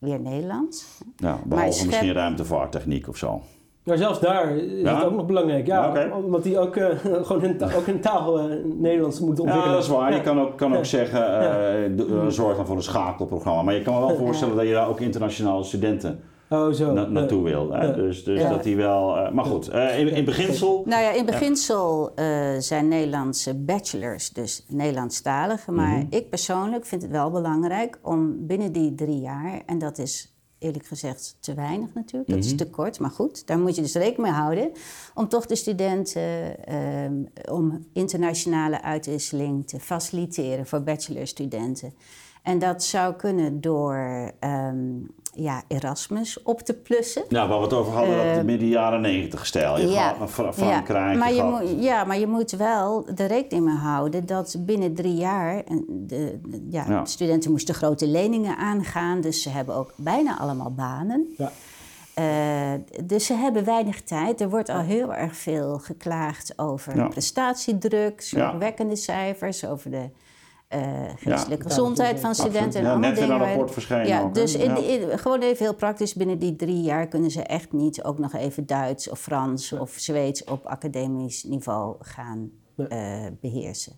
weer 0.04 0.20
Nederlands. 0.20 0.98
Ja, 1.16 1.38
behalve 1.44 1.72
schep- 1.72 1.86
misschien 1.86 2.12
ruimtevaarttechniek 2.12 3.08
of 3.08 3.16
zo. 3.16 3.40
Maar 3.84 3.96
zelfs 3.96 4.20
daar 4.20 4.56
is 4.56 4.82
Ja? 4.82 4.96
het 4.96 5.04
ook 5.04 5.12
nog 5.14 5.26
belangrijk. 5.26 5.66
Ja, 5.66 5.88
Oké. 5.88 6.10
Omdat 6.24 6.42
die 6.42 6.58
ook 6.58 6.76
eh, 6.76 6.86
gewoon 7.26 7.42
hun, 7.42 7.56
ta- 7.56 7.70
ook 7.76 7.86
hun 7.86 8.00
taal 8.00 8.38
eh, 8.38 8.44
Nederlands 8.64 9.20
moeten 9.20 9.44
Ja, 9.44 9.50
ontwikkelen. 9.50 9.72
dat 9.76 9.82
is 9.84 9.88
waar. 9.96 10.14
Je 10.14 10.20
kan 10.20 10.40
ook, 10.40 10.56
kan 10.56 10.70
ook 10.72 10.78
Ja. 10.78 10.84
zeggen, 10.84 11.26
eh, 11.40 11.84
eh, 11.84 12.26
zorg 12.28 12.56
dan 12.56 12.66
voor 12.66 12.76
een 12.76 12.82
schakelprogramma. 12.82 13.62
Maar 13.62 13.74
je 13.74 13.82
kan 13.82 13.94
me 13.94 14.00
wel 14.06 14.16
voorstellen 14.16 14.56
dat 14.56 14.66
je 14.66 14.72
daar 14.72 14.88
ook 14.88 15.00
internationale 15.00 15.64
studenten 15.64 16.20
Oh, 16.48 16.72
zo. 16.72 16.92
na- 16.92 17.06
naartoe 17.08 17.42
wil. 17.42 17.70
Hè? 17.72 17.84
Ja. 17.86 17.92
Dus, 17.92 18.24
dus 18.24 18.40
Ja. 18.40 18.48
dat 18.48 18.62
die 18.62 18.76
wel... 18.76 19.16
eh, 19.16 19.32
maar 19.32 19.44
goed, 19.44 19.68
eh, 19.68 19.98
in, 19.98 20.08
in 20.08 20.24
beginsel... 20.24 20.82
Nou 20.86 21.02
ja, 21.02 21.10
in 21.10 21.24
beginsel 21.26 22.14
eh, 22.14 22.26
zijn 22.58 22.88
Nederlandse 22.88 23.54
bachelors 23.54 24.30
dus 24.30 24.64
Nederlandstalig. 24.68 25.66
Maar 25.66 25.96
Mhm. 25.98 26.06
ik 26.10 26.28
persoonlijk 26.30 26.86
vind 26.86 27.02
het 27.02 27.10
wel 27.10 27.30
belangrijk 27.30 27.98
om 28.02 28.46
binnen 28.46 28.72
die 28.72 28.94
drie 28.94 29.20
jaar, 29.20 29.62
en 29.66 29.78
dat 29.78 29.98
is 29.98 30.28
eerlijk 30.58 30.86
gezegd 30.86 31.36
te 31.40 31.54
weinig 31.54 31.94
natuurlijk, 31.94 32.30
dat 32.30 32.38
Mhm. 32.38 32.46
is 32.48 32.56
te 32.56 32.70
kort, 32.70 32.98
maar 33.00 33.10
goed, 33.10 33.46
daar 33.46 33.58
moet 33.58 33.74
je 33.76 33.82
dus 33.82 33.94
rekening 33.94 34.22
mee 34.22 34.32
houden, 34.40 34.70
om 35.14 35.28
toch 35.28 35.46
de 35.46 35.56
studenten, 35.56 36.64
ehm, 36.66 37.14
om 37.50 37.86
internationale 37.92 38.82
uitwisseling 38.82 39.66
te 39.68 39.80
faciliteren 39.80 40.66
voor 40.66 40.82
bachelorstudenten. 40.82 41.94
En 42.42 42.58
dat 42.58 42.82
zou 42.84 43.14
kunnen 43.14 43.60
door 43.60 44.32
ehm, 44.40 44.86
ja, 45.34 45.62
Erasmus 45.68 46.42
op 46.42 46.60
te 46.60 46.74
plussen. 46.74 47.22
Nou, 47.28 47.48
waar 47.48 47.58
we 47.58 47.64
het 47.64 47.72
over 47.72 47.92
hadden, 47.92 48.16
dat 48.16 48.36
Uh, 48.36 48.42
midden 48.42 48.68
jaren 48.68 49.00
negentig 49.00 49.46
stijl. 49.46 49.78
Je 49.80 49.86
ja. 49.88 50.14
gaat 50.18 50.54
Frankrijk. 50.54 51.18
maar 51.18 51.32
je 51.32 51.40
gaat- 51.40 51.60
moet, 51.62 51.82
ja, 51.84 52.04
maar 52.04 52.18
je 52.18 52.26
moet 52.26 52.50
wel 52.50 53.06
er 53.16 53.26
rekening 53.26 53.64
mee 53.66 53.76
houden 53.76 54.26
dat 54.26 54.56
binnen 54.58 54.94
drie 54.94 55.14
jaar... 55.14 55.62
De, 55.88 56.38
de- 56.48 56.66
ja, 56.70 56.84
Ja. 56.88 57.04
studenten 57.04 57.50
moesten 57.50 57.74
grote 57.74 58.06
leningen 58.06 58.56
aangaan, 58.56 59.20
dus 59.20 59.42
ze 59.42 59.48
hebben 59.50 59.74
ook 59.74 59.92
bijna 59.96 60.38
allemaal 60.38 60.70
banen. 60.72 61.34
Ja. 61.36 61.52
Eh, 62.14 62.72
dus 63.04 63.26
ze 63.26 63.34
hebben 63.34 63.64
weinig 63.64 64.02
tijd. 64.02 64.40
Er 64.40 64.50
wordt 64.50 64.68
al 64.68 64.80
heel 64.80 65.14
erg 65.14 65.36
veel 65.36 65.78
geklaagd 65.78 66.58
over 66.58 66.96
Ja. 66.96 67.08
prestatiedruk, 67.08 68.20
Ja. 68.20 68.50
zorgwekkende 68.50 68.96
cijfers, 68.96 69.66
over 69.66 69.90
de 69.90 69.96
eh, 69.96 70.02
geestelijke 71.16 71.64
Ja, 71.64 71.70
gezondheid 71.70 72.20
van 72.20 72.34
studenten 72.34 72.80
en 72.80 72.86
Ja, 72.86 72.90
allemaal 72.90 73.10
net 73.10 73.18
dingen. 73.18 73.34
een 73.34 73.46
rapport 73.46 73.70
verschenen 73.70 74.06
Ja, 74.06 74.20
ook, 74.20 74.34
dus 74.34 74.54
in, 74.54 74.76
gewoon 75.18 75.40
even 75.40 75.64
heel 75.64 75.74
praktisch, 75.74 76.14
binnen 76.14 76.38
die 76.38 76.56
drie 76.56 76.80
jaar 76.80 77.06
kunnen 77.06 77.30
ze 77.30 77.42
echt 77.42 77.72
niet 77.72 78.02
ook 78.02 78.18
nog 78.18 78.32
even 78.34 78.66
Duits 78.66 79.10
of 79.10 79.20
Frans 79.20 79.72
of 79.72 79.90
Zweeds 79.96 80.44
op 80.44 80.66
academisch 80.66 81.44
niveau 81.44 81.96
gaan 81.98 82.50
eh, 82.76 83.26
beheersen. 83.40 83.92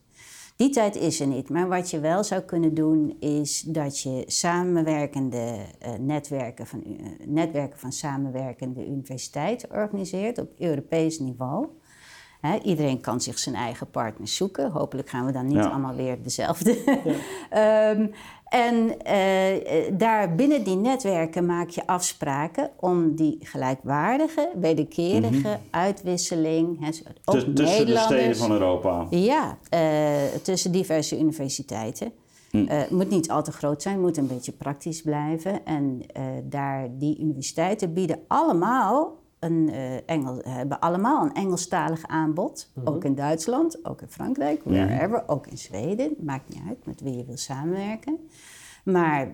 Die 0.57 0.70
tijd 0.70 0.97
is 0.97 1.20
er 1.20 1.27
niet. 1.27 1.49
Maar 1.49 1.68
wat 1.68 1.91
je 1.91 2.01
wel 2.01 2.24
zou 2.24 2.41
kunnen 2.41 2.74
doen, 2.74 3.16
is 3.20 3.61
dat 3.61 4.01
je 4.01 4.24
samenwerkende 4.27 5.57
eh, 5.79 5.93
netwerken, 5.99 6.66
van, 6.66 6.85
eh, 6.85 7.27
netwerken 7.27 7.79
van 7.79 7.93
samenwerkende 7.93 8.87
universiteiten 8.87 9.70
organiseert 9.70 10.39
op 10.39 10.51
Europees 10.59 11.18
niveau. 11.18 11.66
Iedereen 12.62 13.01
kan 13.01 13.20
zich 13.20 13.39
zijn 13.39 13.55
eigen 13.55 13.91
partners 13.91 14.37
zoeken. 14.37 14.70
Hopelijk 14.70 15.09
gaan 15.09 15.26
we 15.26 15.32
dan 15.32 15.47
niet 15.47 15.57
Ja. 15.57 15.66
allemaal 15.68 15.95
weer 15.95 16.22
dezelfde. 16.22 16.76
Ehm, 17.51 18.07
en 18.49 19.03
eh, 19.05 19.87
eh, 19.87 19.93
daar 19.99 20.34
binnen 20.34 20.64
die 20.64 20.76
netwerken 20.76 21.47
maak 21.47 21.68
je 21.68 21.87
afspraken 21.87 22.70
om 22.80 23.14
die 23.14 23.39
gelijkwaardige, 23.41 24.51
wederkerige 24.61 25.59
uitwisseling. 25.70 26.84
Hè, 26.84 26.93
zo- 26.93 27.03
ook 27.24 27.34
Tussen 27.34 27.55
de 27.87 27.97
steden 27.97 28.37
van 28.37 28.53
Europa. 28.53 29.07
ja, 29.11 29.59
eh, 29.70 29.80
tussen 30.43 30.72
diverse 30.72 31.18
universiteiten. 31.18 32.12
Hm. 32.51 32.66
Het 32.66 32.91
moet 32.91 33.11
niet 33.11 33.30
al 33.30 33.43
te 33.43 33.53
groot 33.53 33.82
zijn, 33.82 34.01
moet 34.01 34.16
een 34.16 34.26
beetje 34.26 34.53
praktisch 34.53 35.03
blijven. 35.03 35.64
En 35.64 36.03
daar, 36.45 36.89
die 36.99 37.20
universiteiten 37.20 37.93
bieden 37.93 38.18
allemaal 38.28 39.12
een, 39.47 39.71
eh, 39.71 40.11
Engel, 40.11 40.41
hebben 40.43 40.81
allemaal 40.81 41.25
een 41.25 41.35
Engelstalig 41.35 42.07
aanbod. 42.07 42.73
Ook 42.85 43.05
in 43.05 43.15
Duitsland, 43.15 43.85
ook 43.85 44.01
in 44.01 44.09
Frankrijk, 44.09 44.61
wherever, 44.65 45.29
ook 45.29 45.47
in 45.47 45.59
Zweden. 45.59 46.15
Maakt 46.21 46.49
niet 46.49 46.63
uit 46.69 46.87
met 46.87 47.01
wie 47.01 47.17
je 47.17 47.25
wil 47.25 47.37
samenwerken. 47.37 48.19
Maar 48.85 49.31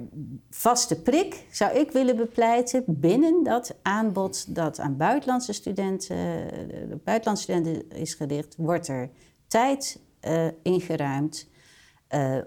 vaste 0.51 1.03
prik 1.03 1.47
zou 1.51 1.79
ik 1.79 1.91
willen 1.91 2.17
bepleiten 2.17 2.85
binnen 2.87 3.43
dat 3.43 3.75
aanbod 3.83 4.55
dat 4.55 4.79
aan 4.79 4.97
buitenlandse 4.97 5.53
studenten, 5.53 6.17
eh, 6.17 6.89
de 6.89 7.01
buitenlandse 7.05 7.43
studenten 7.43 7.91
is 7.91 8.15
gericht, 8.15 8.57
wordt 8.57 8.89
er 8.89 9.11
tijd 9.47 10.01
eh, 10.21 10.47
ingeruimd 10.63 11.49
eh, 12.09 12.39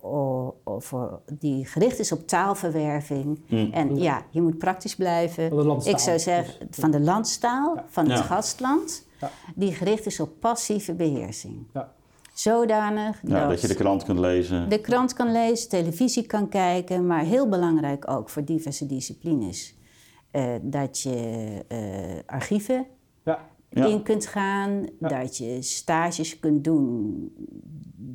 o- 0.00 0.08
o- 0.10 0.56
o- 0.64 0.80
voor, 0.80 1.20
die 1.38 1.64
gericht 1.66 1.98
is 1.98 2.12
op 2.12 2.26
taalverwerving. 2.26 3.40
En 3.72 3.96
ja, 3.96 4.22
je 4.30 4.42
moet 4.42 4.58
praktisch 4.58 4.96
blijven. 4.96 5.48
Van 5.48 5.58
de 5.58 5.64
landstaal, 5.64 5.92
Ik 5.94 5.98
zou 6.00 6.18
zeggen 6.18 6.66
dus, 6.68 6.76
van 6.78 6.90
de 6.90 7.00
landstaal, 7.00 7.82
van 7.86 8.08
het 8.08 8.18
Ja. 8.18 8.24
gastland, 8.24 9.06
Ja. 9.20 9.30
die 9.54 9.72
gericht 9.72 10.06
is 10.06 10.20
op 10.20 10.30
passieve 10.40 10.94
beheersing. 10.94 11.66
Ja. 11.72 11.92
Zodanig 12.34 13.20
Ja, 13.26 13.48
dat 13.48 13.60
je 13.60 13.66
de 13.68 13.74
krant 13.74 14.04
kunt 14.04 14.18
lezen. 14.18 14.68
de 14.68 14.80
krant 14.80 15.12
kan 15.12 15.32
lezen, 15.32 15.68
televisie 15.68 16.26
kan 16.26 16.48
kijken, 16.48 17.06
maar 17.06 17.22
heel 17.24 17.48
belangrijk 17.48 18.10
ook 18.10 18.30
voor 18.30 18.44
diverse 18.44 18.86
disciplines. 18.86 19.78
eh, 20.30 20.54
dat 20.62 21.00
je 21.00 21.64
eh, 21.68 21.78
archieven 22.26 22.86
Ja. 23.70 23.86
In 23.86 24.02
kunt 24.02 24.26
gaan, 24.26 24.86
Ja. 25.00 25.08
dat 25.08 25.36
je 25.36 25.62
stages 25.62 26.38
kunt 26.38 26.64
doen 26.64 27.32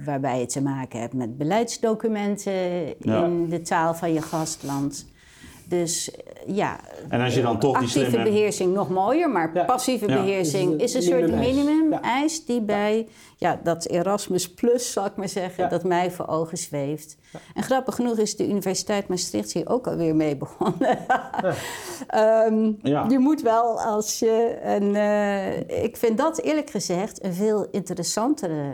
waarbij 0.06 0.40
je 0.40 0.46
te 0.46 0.62
maken 0.62 1.00
hebt 1.00 1.14
met 1.14 1.38
beleidsdocumenten 1.38 3.00
in 3.00 3.50
de 3.50 3.62
taal 3.62 3.94
van 3.96 4.14
je 4.14 4.22
gastland. 4.22 5.08
Dus 5.68 6.12
eh, 6.12 6.56
ja, 6.56 6.80
En 7.10 7.22
als 7.22 7.36
je 7.36 7.42
dan 7.42 7.60
toch 7.60 7.78
die 7.78 7.88
actieve 7.88 8.10
slimme... 8.10 8.30
beheersing 8.30 8.74
nog 8.74 8.90
mooier, 8.90 9.30
maar 9.30 9.52
Ja. 9.54 9.64
passieve 9.64 10.08
Ja. 10.10 10.22
beheersing 10.22 10.72
Dus 10.80 10.94
is 10.96 11.06
een 11.08 11.14
een 11.14 11.28
soort 11.30 11.40
minimumeis. 11.40 12.46
die 12.46 12.62
bij 12.62 13.08
ja, 13.38 13.60
dat 13.64 13.86
Erasmus 13.86 14.54
Plus, 14.54 14.92
zal 14.92 15.06
ik 15.06 15.16
maar 15.16 15.30
zeggen, 15.30 15.64
Ja. 15.64 15.70
dat 15.70 15.84
mij 15.84 16.12
voor 16.12 16.28
ogen 16.28 16.58
zweeft. 16.58 17.18
En 17.54 17.64
grappig 17.64 17.96
genoeg 17.96 18.18
is 18.18 18.36
de 18.36 18.48
Universiteit 18.48 19.08
Maastricht 19.08 19.52
hier 19.54 19.70
ook 19.70 19.88
alweer 19.88 20.16
mee 20.16 20.36
begonnen. 20.38 20.98
Ehm, 22.08 22.72
Ja. 22.82 23.06
Je 23.10 23.20
moet 23.20 23.42
wel 23.42 23.80
als 23.82 24.20
je. 24.20 24.58
En, 24.64 24.96
eh, 24.96 25.84
ik 25.84 25.98
vind 25.98 26.18
dat 26.18 26.40
eerlijk 26.42 26.70
gezegd 26.70 27.24
een 27.24 27.34
veel 27.34 27.68
interessantere, 27.72 28.72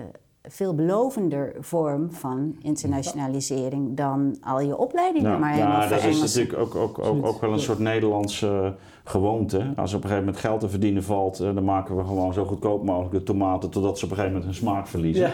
veel 0.53 0.75
belovender 0.75 1.53
vorm 1.59 2.11
van 2.11 2.55
internationalisering 2.61 3.97
dan 3.97 4.37
al 4.41 4.61
je 4.61 4.77
opleidingen 4.77 5.31
Ja, 5.31 5.37
maar 5.37 5.53
helemaal 5.53 5.81
ja 5.81 5.87
dat 5.87 6.03
is 6.03 6.19
natuurlijk 6.21 6.59
ook, 6.59 6.75
ook, 6.75 6.99
ook, 6.99 7.25
ook 7.25 7.41
wel 7.41 7.53
een 7.53 7.59
soort 7.59 7.79
Nederlandse 7.79 8.75
gewoonte. 9.03 9.73
Als 9.75 9.91
er 9.91 9.97
op 9.97 10.03
een 10.03 10.09
gegeven 10.09 10.17
moment 10.25 10.37
geld 10.37 10.59
te 10.59 10.69
verdienen 10.69 11.03
valt, 11.03 11.39
eh, 11.39 11.53
dan 11.55 11.63
maken 11.63 11.97
we 11.97 12.03
gewoon 12.03 12.33
zo 12.33 12.45
goedkoop 12.45 12.83
mogelijk 12.85 13.11
de 13.13 13.23
tomaten 13.23 13.69
totdat 13.69 13.99
ze 13.99 14.05
op 14.05 14.11
een 14.11 14.17
gegeven 14.17 14.37
moment 14.39 14.57
hun 14.57 14.67
smaak 14.67 14.87
verliezen. 14.87 15.31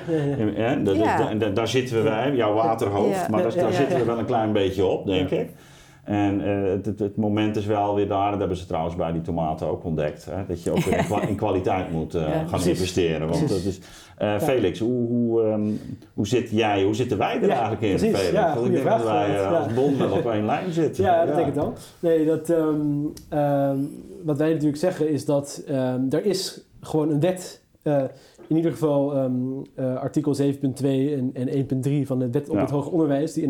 Ja, 0.56 1.34
da- 1.34 1.50
daar 1.50 1.68
zitten 1.68 1.98
we 1.98 2.04
bij, 2.04 2.36
jouw 2.36 2.54
waterhoofd, 2.54 3.16
Ja. 3.16 3.28
maar 3.30 3.42
daar, 3.42 3.56
Ja, 3.56 3.62
daar 3.62 3.72
ja, 3.72 3.78
zitten 3.78 3.98
we 4.00 4.06
wel 4.06 4.20
een 4.20 4.26
klein 4.26 4.52
beetje 4.54 4.86
op, 4.86 5.06
denk 5.06 5.30
Ja. 5.30 5.38
ik. 5.38 5.50
En 6.08 6.42
eh, 6.46 6.70
het, 6.72 6.86
het, 6.86 7.00
het 7.00 7.16
moment 7.16 7.56
is 7.56 7.66
wel 7.66 7.96
weer 7.96 8.08
daar, 8.08 8.30
dat 8.32 8.40
hebben 8.40 8.58
ze 8.58 8.66
trouwens 8.66 8.96
bij 8.96 9.12
die 9.12 9.22
tomaten 9.22 9.68
ook 9.68 9.84
ontdekt, 9.84 10.26
hè, 10.26 10.46
dat 10.48 10.64
je 10.64 10.72
ook 10.72 10.80
weer 10.80 10.98
in, 10.98 11.06
kwa- 11.06 11.22
in 11.28 11.36
kwaliteit 11.36 11.92
moet 11.92 12.16
eh, 12.16 12.22
Ja, 12.28 12.28
gaan 12.34 12.46
precies. 12.46 12.68
investeren. 12.68 13.28
Want 13.28 13.50
dat 13.50 13.64
is, 13.64 13.80
eh, 14.18 14.40
Felix, 14.40 14.80
hoe, 14.80 15.08
hoe, 15.08 15.42
ehm, 15.44 15.68
hoe 16.14 16.28
zit 16.28 16.50
jij, 16.50 16.84
hoe 16.84 16.96
zitten 16.96 17.18
wij 17.18 17.36
er 17.36 17.42
Ja, 17.48 17.50
eigenlijk 17.52 17.82
in, 17.82 17.90
precies. 17.98 18.16
Felix? 18.18 18.32
Ja, 18.34 18.54
Want 18.54 18.66
ik 18.68 18.72
denk 18.74 18.86
dat 18.86 19.04
wij 19.04 19.46
als 19.46 19.74
bond 19.74 19.98
met 19.98 20.12
op 20.12 20.26
één 20.26 20.46
lijn 20.46 20.72
zitten. 20.72 21.04
Ja, 21.04 21.26
dat 21.26 21.36
denk 21.36 21.48
ik 21.48 21.54
dan. 21.56 21.74
Nee, 22.00 22.26
dat, 22.26 22.50
ehm, 22.50 22.82
ehm, 23.30 23.78
wat 24.24 24.38
wij 24.38 24.50
natuurlijk 24.50 24.78
zeggen 24.78 25.10
is 25.10 25.26
dat 25.26 25.64
er 26.10 26.26
is 26.26 26.66
gewoon 26.82 27.10
een 27.10 27.20
wet, 27.20 27.64
in 28.48 28.56
ieder 28.56 28.72
geval 28.72 29.16
ehm, 29.16 29.32
eh, 29.76 29.96
artikel 29.96 30.36
7.2 30.36 31.14
en, 31.14 31.30
en 31.34 31.48
1.3 31.48 32.08
van 32.08 32.20
de 32.20 32.30
wet 32.32 32.50
op 32.50 32.56
Ja. 32.56 32.62
het 32.62 32.70
hoger 32.70 32.92
onderwijs, 32.92 33.34
die 33.34 33.44
in 33.44 33.50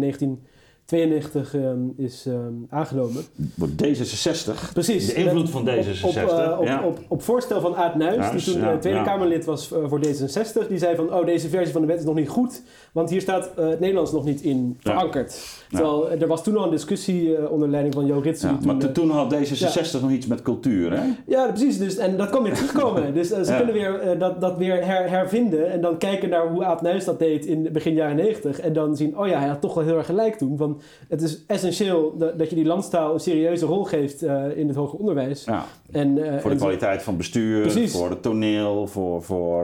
1992 0.91 1.53
ehm, 1.53 2.05
is 2.05 2.25
ehm, 2.25 2.53
aangenomen. 2.69 3.23
Wordt 3.55 3.73
D66. 3.73 4.73
Precies. 4.73 5.05
De 5.05 5.13
invloed 5.13 5.49
van 5.49 5.61
Op- 5.61 5.67
D66. 5.67 6.03
Op, 6.03 6.15
eh, 6.15 6.57
op, 6.59 6.65
ja. 6.65 6.83
op, 6.83 6.99
op 7.07 7.21
voorstel 7.21 7.61
van 7.61 7.75
Aad 7.75 7.95
Nuis, 7.95 8.17
Nuis, 8.17 8.43
die 8.43 8.53
toen 8.53 8.61
ja, 8.63 8.71
eh, 8.71 8.77
Tweede 8.77 8.99
ja. 8.99 9.05
Kamerlid 9.05 9.45
was 9.45 9.71
eh, 9.71 9.79
voor 9.88 9.99
D66, 10.05 10.67
die 10.69 10.77
zei 10.77 10.95
van, 10.95 11.13
oh, 11.13 11.25
deze 11.25 11.49
versie 11.49 11.71
van 11.71 11.81
de 11.81 11.88
wet 11.88 11.99
is 11.99 12.05
nog 12.05 12.15
niet 12.15 12.29
goed, 12.29 12.61
want 12.91 13.09
hier 13.09 13.21
staat 13.21 13.49
eh, 13.55 13.67
het 13.69 13.79
Nederlands 13.79 14.11
nog 14.11 14.25
niet 14.25 14.41
in 14.41 14.77
Ja. 14.79 14.91
verankerd. 14.91 15.39
Terwijl 15.70 16.09
eh, 16.09 16.22
er 16.22 16.28
was 16.28 16.43
toen 16.43 16.57
al 16.57 16.63
een 16.63 16.70
discussie 16.72 17.36
eh, 17.38 17.51
onder 17.51 17.70
leiding 17.70 17.93
van 17.95 18.05
Jo 18.05 18.20
Ritsen. 18.20 18.49
Ja, 18.49 18.55
maar 18.65 18.78
toen, 18.78 18.80
to- 18.80 18.88
eh, 18.88 18.93
toen 18.93 19.09
had 19.09 19.34
D66 19.36 20.01
nog 20.01 20.11
iets 20.11 20.28
met 20.28 20.41
cultuur, 20.41 20.91
hè? 20.99 21.03
Ja, 21.28 21.47
precies. 21.47 21.78
Dus, 21.78 21.97
en 21.97 22.18
dat 22.18 22.30
kan 22.30 22.43
weer 22.43 22.53
terugkomen. 22.61 23.13
Dus 23.13 23.28
ze 23.28 23.53
kunnen 23.57 23.74
weer 23.74 24.15
dat, 24.20 24.41
dat 24.41 24.57
weer 24.57 24.86
her- 24.86 25.09
hervinden 25.09 25.72
en 25.72 25.82
dan 25.82 25.97
kijken 25.97 26.30
naar 26.30 26.47
hoe 26.47 26.65
Aad 26.65 26.82
Nuis 26.82 27.05
dat 27.05 27.20
deed 27.20 27.45
in 27.45 27.70
begin 27.72 27.93
jaren 27.93 28.15
90. 28.15 28.59
En 28.59 28.74
dan 28.74 28.95
zien, 28.95 29.18
oh 29.18 29.28
ja, 29.28 29.39
hij 29.39 29.47
had 29.47 29.61
toch 29.61 29.74
wel 29.74 29.84
heel 29.84 29.97
erg 29.97 30.05
gelijk 30.05 30.36
toen. 30.36 30.57
Want 30.57 30.82
het 31.07 31.22
is 31.22 31.43
essentieel 31.47 32.18
dat, 32.18 32.39
dat 32.39 32.49
je 32.49 32.55
die 32.55 32.65
landstaal 32.65 33.13
een 33.13 33.20
serieuze 33.20 33.65
rol 33.65 33.84
geeft 33.84 34.22
in 34.55 34.68
het 34.68 34.76
hoger 34.76 34.99
onderwijs. 34.99 35.43
Ja, 35.45 35.65
En, 35.91 36.20
voor 36.41 36.49
de 36.51 36.55
kwaliteit 36.57 37.01
van 37.03 37.18
bestuur, 37.18 37.61
Precies. 37.61 37.91
voor 37.91 38.09
het 38.09 38.22
toneel, 38.22 38.88
voor, 38.88 39.24
voor 39.24 39.63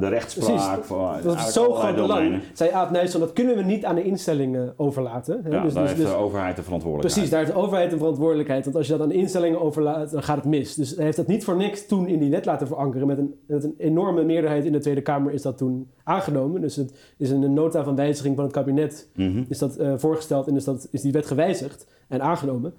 de 0.00 0.08
rechtspraak. 0.08 0.46
Precies. 0.46 0.86
Voor, 0.86 1.10
Dat 1.22 1.34
is 1.36 1.52
zo 1.52 1.72
groot 1.72 1.94
belang. 1.94 2.40
Zei 2.52 2.70
Aad 2.70 2.90
Nuis, 2.90 3.10
van, 3.10 3.20
dat 3.20 3.32
kunnen 3.32 3.56
we 3.56 3.62
niet 3.62 3.84
aan 3.84 3.94
de 3.94 4.02
instellingen 4.04 4.74
overlaten. 4.76 5.27
Hè? 5.28 5.34
Ja, 5.34 5.40
dus, 5.42 5.50
daar 5.50 5.62
dus, 5.62 5.76
heeft 5.92 5.96
dus- 5.96 6.10
de 6.10 6.16
overheid 6.16 6.56
de 6.56 6.62
verantwoordelijkheid. 6.62 7.14
Precies, 7.14 7.30
daar 7.30 7.40
heeft 7.44 7.52
de 7.52 7.58
overheid 7.66 7.92
een 7.92 7.98
verantwoordelijkheid. 7.98 8.64
Want 8.64 8.76
als 8.76 8.86
je 8.86 8.92
dat 8.92 9.00
aan 9.02 9.12
instellingen 9.12 9.60
overlaat, 9.60 10.10
dan 10.10 10.22
gaat 10.22 10.36
het 10.36 10.44
mis. 10.44 10.74
Dus 10.74 10.94
hij 10.96 11.04
heeft 11.04 11.16
dat 11.16 11.26
niet 11.26 11.44
voor 11.44 11.56
niks 11.56 11.86
toen 11.86 12.06
in 12.08 12.18
die 12.18 12.30
wet 12.30 12.44
laten 12.44 12.66
verankeren. 12.66 13.06
Met 13.06 13.18
een, 13.18 13.34
met 13.46 13.64
een 13.64 13.74
enorme 13.78 14.24
meerderheid 14.24 14.64
in 14.64 14.72
de 14.72 14.78
Tweede 14.78 15.00
Kamer 15.00 15.32
is 15.32 15.42
dat 15.42 15.58
toen 15.58 15.90
aangenomen. 16.04 16.60
Dus 16.60 16.76
het 16.76 16.92
is 17.18 17.30
in 17.30 17.42
een 17.42 17.52
nota 17.54 17.84
van 17.84 17.96
wijziging 17.96 18.34
van 18.34 18.44
het 18.44 18.52
kabinet 18.52 19.08
Mhm. 19.14 19.42
is 19.48 19.58
dat 19.58 19.76
eh, 19.76 19.92
voorgesteld 19.96 20.46
en 20.48 20.56
is, 20.56 20.64
dat, 20.64 20.88
is 20.90 21.00
die 21.02 21.12
wet 21.12 21.26
gewijzigd 21.26 21.86
en 22.08 22.22
aangenomen. 22.22 22.74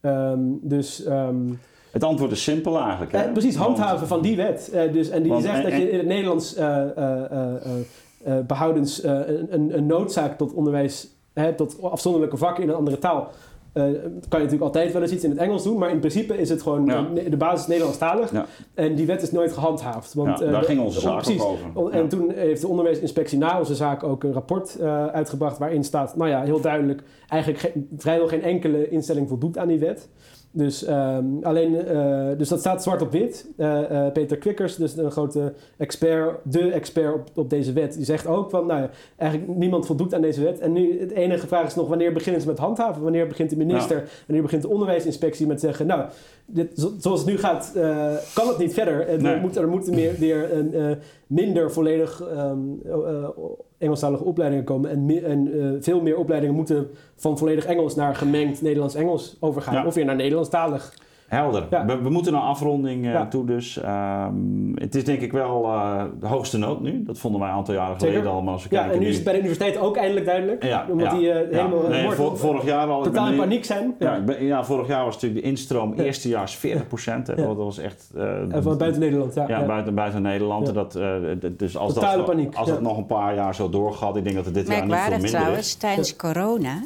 Ehm, 0.00 0.40
dus 0.62 1.04
ehm, 1.04 1.36
Het 1.92 2.04
antwoord 2.04 2.30
is 2.32 2.42
simpel 2.42 2.78
eigenlijk. 2.80 3.12
Hè? 3.12 3.18
eh, 3.18 3.32
precies, 3.32 3.56
handhaven 3.56 4.06
van 4.06 4.22
die 4.22 4.36
wet. 4.36 4.70
Eh, 4.72 4.92
dus, 4.92 5.08
en 5.08 5.22
die 5.22 5.30
Want- 5.32 5.44
zegt 5.44 5.56
en- 5.56 5.62
dat 5.62 5.72
je 5.72 5.90
in 5.90 5.98
het 5.98 6.06
Nederlands 6.06 6.54
eh, 6.54 6.80
eh, 6.82 6.90
eh, 6.96 7.54
eh, 7.54 8.38
eh, 8.38 8.46
behoudens 8.46 9.00
eh, 9.00 9.20
een, 9.48 9.76
een 9.76 9.86
noodzaak 9.86 10.36
tot 10.38 10.52
onderwijs, 10.54 11.15
hè, 11.42 11.54
tot 11.54 11.82
afzonderlijke 11.82 12.36
vakken 12.36 12.62
in 12.62 12.68
een 12.68 12.74
andere 12.74 12.98
taal 12.98 13.28
eh, 13.72 13.82
kan 13.82 13.92
je 14.40 14.44
natuurlijk 14.44 14.62
altijd 14.62 14.92
wel 14.92 15.02
eens 15.02 15.12
iets 15.12 15.24
in 15.24 15.30
het 15.30 15.38
Engels 15.38 15.62
doen, 15.62 15.78
maar 15.78 15.90
in 15.90 15.98
principe 15.98 16.38
is 16.38 16.48
het 16.48 16.62
gewoon 16.62 16.86
Ja. 16.86 17.06
de 17.30 17.36
basis 17.36 17.66
Nederlandstalig. 17.66 18.32
Ja. 18.32 18.46
En 18.74 18.94
die 18.94 19.06
wet 19.06 19.22
is 19.22 19.32
nooit 19.32 19.52
gehandhaafd. 19.52 20.14
Want, 20.14 20.38
Ja, 20.38 20.44
eh, 20.44 20.52
daar 20.52 20.62
ging 20.62 20.80
onze 20.80 21.00
zaak 21.00 21.22
precies. 21.22 21.42
over. 21.74 21.90
En 21.92 22.08
toen 22.08 22.30
heeft 22.34 22.60
de 22.60 22.68
onderwijsinspectie 22.68 23.38
na 23.38 23.58
onze 23.58 23.74
zaak 23.74 24.02
ook 24.02 24.22
een 24.24 24.32
rapport 24.32 24.76
eh, 24.76 25.06
uitgebracht 25.06 25.58
waarin 25.58 25.84
staat, 25.84 26.16
nou 26.16 26.30
ja, 26.30 26.42
heel 26.42 26.60
duidelijk, 26.60 27.02
eigenlijk 27.28 27.62
geen- 27.62 27.88
vrijwel 27.96 28.28
geen 28.28 28.42
enkele 28.42 28.88
instelling 28.88 29.28
voldoet 29.28 29.58
aan 29.58 29.68
die 29.68 29.78
wet. 29.78 30.08
Dus, 30.56 30.84
ehm, 30.84 31.24
alleen, 31.42 31.86
eh, 31.86 32.26
dus 32.38 32.48
dat 32.48 32.58
staat 32.58 32.82
zwart 32.82 33.02
op 33.02 33.12
wit. 33.12 33.46
Eh, 33.56 34.06
eh, 34.06 34.12
Peter 34.12 34.36
Kwikkers, 34.36 34.76
dus 34.76 34.96
een 34.96 35.10
grote 35.10 35.52
expert, 35.76 36.36
de 36.42 36.70
expert 36.70 37.14
op, 37.14 37.28
op 37.34 37.50
deze 37.50 37.72
wet, 37.72 37.94
die 37.94 38.04
zegt 38.04 38.26
ook 38.26 38.50
van, 38.50 38.66
nou 38.66 38.80
ja, 38.80 38.90
eigenlijk 39.16 39.54
niemand 39.58 39.86
voldoet 39.86 40.14
aan 40.14 40.20
deze 40.20 40.42
wet. 40.42 40.58
En 40.58 40.72
nu, 40.72 41.00
het 41.00 41.10
enige 41.10 41.46
vraag 41.46 41.66
is 41.66 41.74
nog, 41.74 41.88
wanneer 41.88 42.12
beginnen 42.12 42.40
ze 42.42 42.46
met 42.48 42.58
handhaven? 42.58 43.02
Wanneer 43.02 43.26
begint 43.26 43.50
de 43.50 43.56
minister, 43.56 44.08
wanneer 44.26 44.44
begint 44.44 44.62
de 44.62 44.68
onderwijsinspectie 44.68 45.46
met 45.46 45.60
zeggen, 45.60 45.86
nou, 45.86 46.04
dit, 46.46 46.72
zo- 46.78 46.92
zoals 46.98 47.20
het 47.20 47.28
nu 47.28 47.38
gaat, 47.38 47.72
kan 48.34 48.48
het 48.48 48.58
niet 48.58 48.74
verder. 48.74 49.08
Er, 49.08 49.22
Nee. 49.22 49.40
moet, 49.40 49.56
er 49.56 49.68
moeten 49.68 49.94
meer, 49.94 50.14
weer 50.18 50.52
een, 50.56 50.98
minder 51.26 51.72
volledig 51.72 52.20
ehm, 52.20 52.58
eh, 52.84 53.28
Engelstalige 53.78 54.24
opleidingen 54.24 54.64
komen. 54.64 54.90
En, 54.90 55.24
en 55.24 55.52
eh, 55.52 55.82
veel 55.82 56.00
meer 56.00 56.16
opleidingen 56.16 56.54
moeten 56.54 56.88
van 57.16 57.38
volledig 57.38 57.66
Engels 57.66 57.94
naar 57.94 58.14
gemengd 58.14 58.62
Nederlands-Engels 58.62 59.36
overgaan. 59.40 59.74
Ja. 59.74 59.86
Of 59.86 59.94
weer 59.94 60.04
naar 60.04 60.16
Nederlandstalig. 60.16 60.94
Helder. 61.26 61.66
Ja. 61.70 61.86
We, 61.86 62.02
we 62.02 62.10
moeten 62.10 62.32
naar 62.32 62.42
afronding 62.42 63.04
eh, 63.04 63.12
Ja. 63.12 63.26
toe 63.28 63.44
dus. 63.46 63.78
Ehm, 63.80 64.34
het 64.74 64.94
is 64.94 65.04
denk 65.04 65.20
ik 65.20 65.32
wel 65.32 65.64
eh, 65.64 66.02
de 66.20 66.26
hoogste 66.26 66.58
nood 66.58 66.80
nu. 66.80 67.02
Dat 67.02 67.18
vonden 67.18 67.40
wij 67.40 67.50
een 67.50 67.56
aantal 67.56 67.74
jaren 67.74 68.00
Zeker. 68.00 68.14
geleden 68.14 68.32
al. 68.32 68.42
Maar 68.42 68.52
als 68.52 68.62
we 68.62 68.68
Ja, 68.70 68.76
kijken 68.76 68.92
en 68.94 68.98
nu 69.00 69.04
nu- 69.04 69.10
is 69.10 69.16
het 69.16 69.24
bij 69.24 69.32
de 69.32 69.38
universiteit 69.38 69.78
ook 69.78 69.96
eindelijk 69.96 70.26
duidelijk. 70.26 70.64
Ja, 70.64 70.86
omdat 70.90 71.06
ja, 71.10 71.18
die 71.18 71.30
eh, 71.30 71.50
ja. 71.52 71.56
helemaal 71.56 71.88
Nee, 71.88 72.10
vor- 72.10 72.38
vorig 72.38 72.64
jaar 72.64 72.86
al. 72.88 73.02
totaal 73.02 73.26
in 73.26 73.32
nu- 73.32 73.38
paniek 73.38 73.64
zijn. 73.64 73.94
Ja, 73.98 74.10
Ja. 74.12 74.16
ik 74.16 74.24
ben- 74.24 74.44
ja, 74.44 74.64
vorig 74.64 74.86
jaar 74.88 75.04
was 75.04 75.14
natuurlijk 75.14 75.42
de 75.42 75.48
instroom 75.48 75.94
Ja. 75.96 76.02
eerstejaars 76.02 76.54
40 76.56 76.86
procent. 76.86 77.26
Ja. 77.26 77.34
Dat 77.34 77.56
was 77.56 77.78
echt... 77.78 78.10
eh, 78.16 78.22
En 78.54 78.62
van 78.62 78.78
buiten 78.78 79.00
Nederland, 79.00 79.34
ja. 79.34 79.44
ja, 79.48 79.58
ja. 79.60 79.66
Buiten, 79.66 79.94
buiten 79.94 80.22
Nederland. 80.22 80.66
Ja. 80.66 80.72
Dat, 80.72 80.94
eh, 80.94 81.12
dus 81.56 81.76
als, 81.76 81.94
Totale 81.94 82.16
dat, 82.16 82.26
paniek, 82.26 82.54
als 82.54 82.66
ja. 82.68 82.72
het 82.72 82.82
nog 82.82 82.96
een 82.96 83.06
paar 83.06 83.34
jaar 83.34 83.54
zo 83.54 83.68
doorgaat, 83.68 84.16
ik 84.16 84.24
denk 84.24 84.36
dat 84.36 84.44
het 84.44 84.54
dit 84.54 84.66
jaar 84.68 84.86
niet 84.86 84.94
veel 84.94 85.10
minder 85.12 85.30
trouwens, 85.30 85.66
is. 85.66 85.74
tijdens 85.74 86.16
corona. 86.16 86.82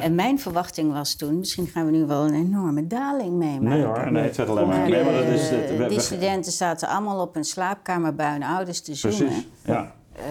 En 0.00 0.14
mijn 0.14 0.38
verwachting 0.38 0.92
was 0.92 1.16
toen, 1.16 1.38
misschien 1.38 1.66
gaan 1.66 1.84
we 1.84 1.90
nu 1.90 2.06
wel 2.06 2.24
een 2.26 2.34
enorme 2.34 2.86
daling 2.86 3.32
meemaken. 3.32 3.80
Nee 3.86 3.92
hoor, 4.02 4.12
nee, 4.12 4.22
het 4.22 4.36
werd 4.36 4.48
alleen 4.48 4.66
maar... 4.66 4.78
Nee, 4.78 4.90
Nee, 4.90 5.04
maar 5.04 5.12
dat 5.12 5.24
is, 5.24 5.50
het, 5.50 5.76
we- 5.76 5.86
die 5.86 6.00
studenten 6.00 6.52
zaten 6.52 6.88
allemaal 6.88 7.20
op 7.20 7.34
hun 7.34 7.44
slaapkamer 7.44 8.14
bij 8.14 8.30
hun 8.32 8.42
ouders 8.42 8.80
te 8.80 8.94
zoomen. 8.94 9.18
Precies, 9.18 9.46
ja. 9.64 9.94
Eh, 10.12 10.22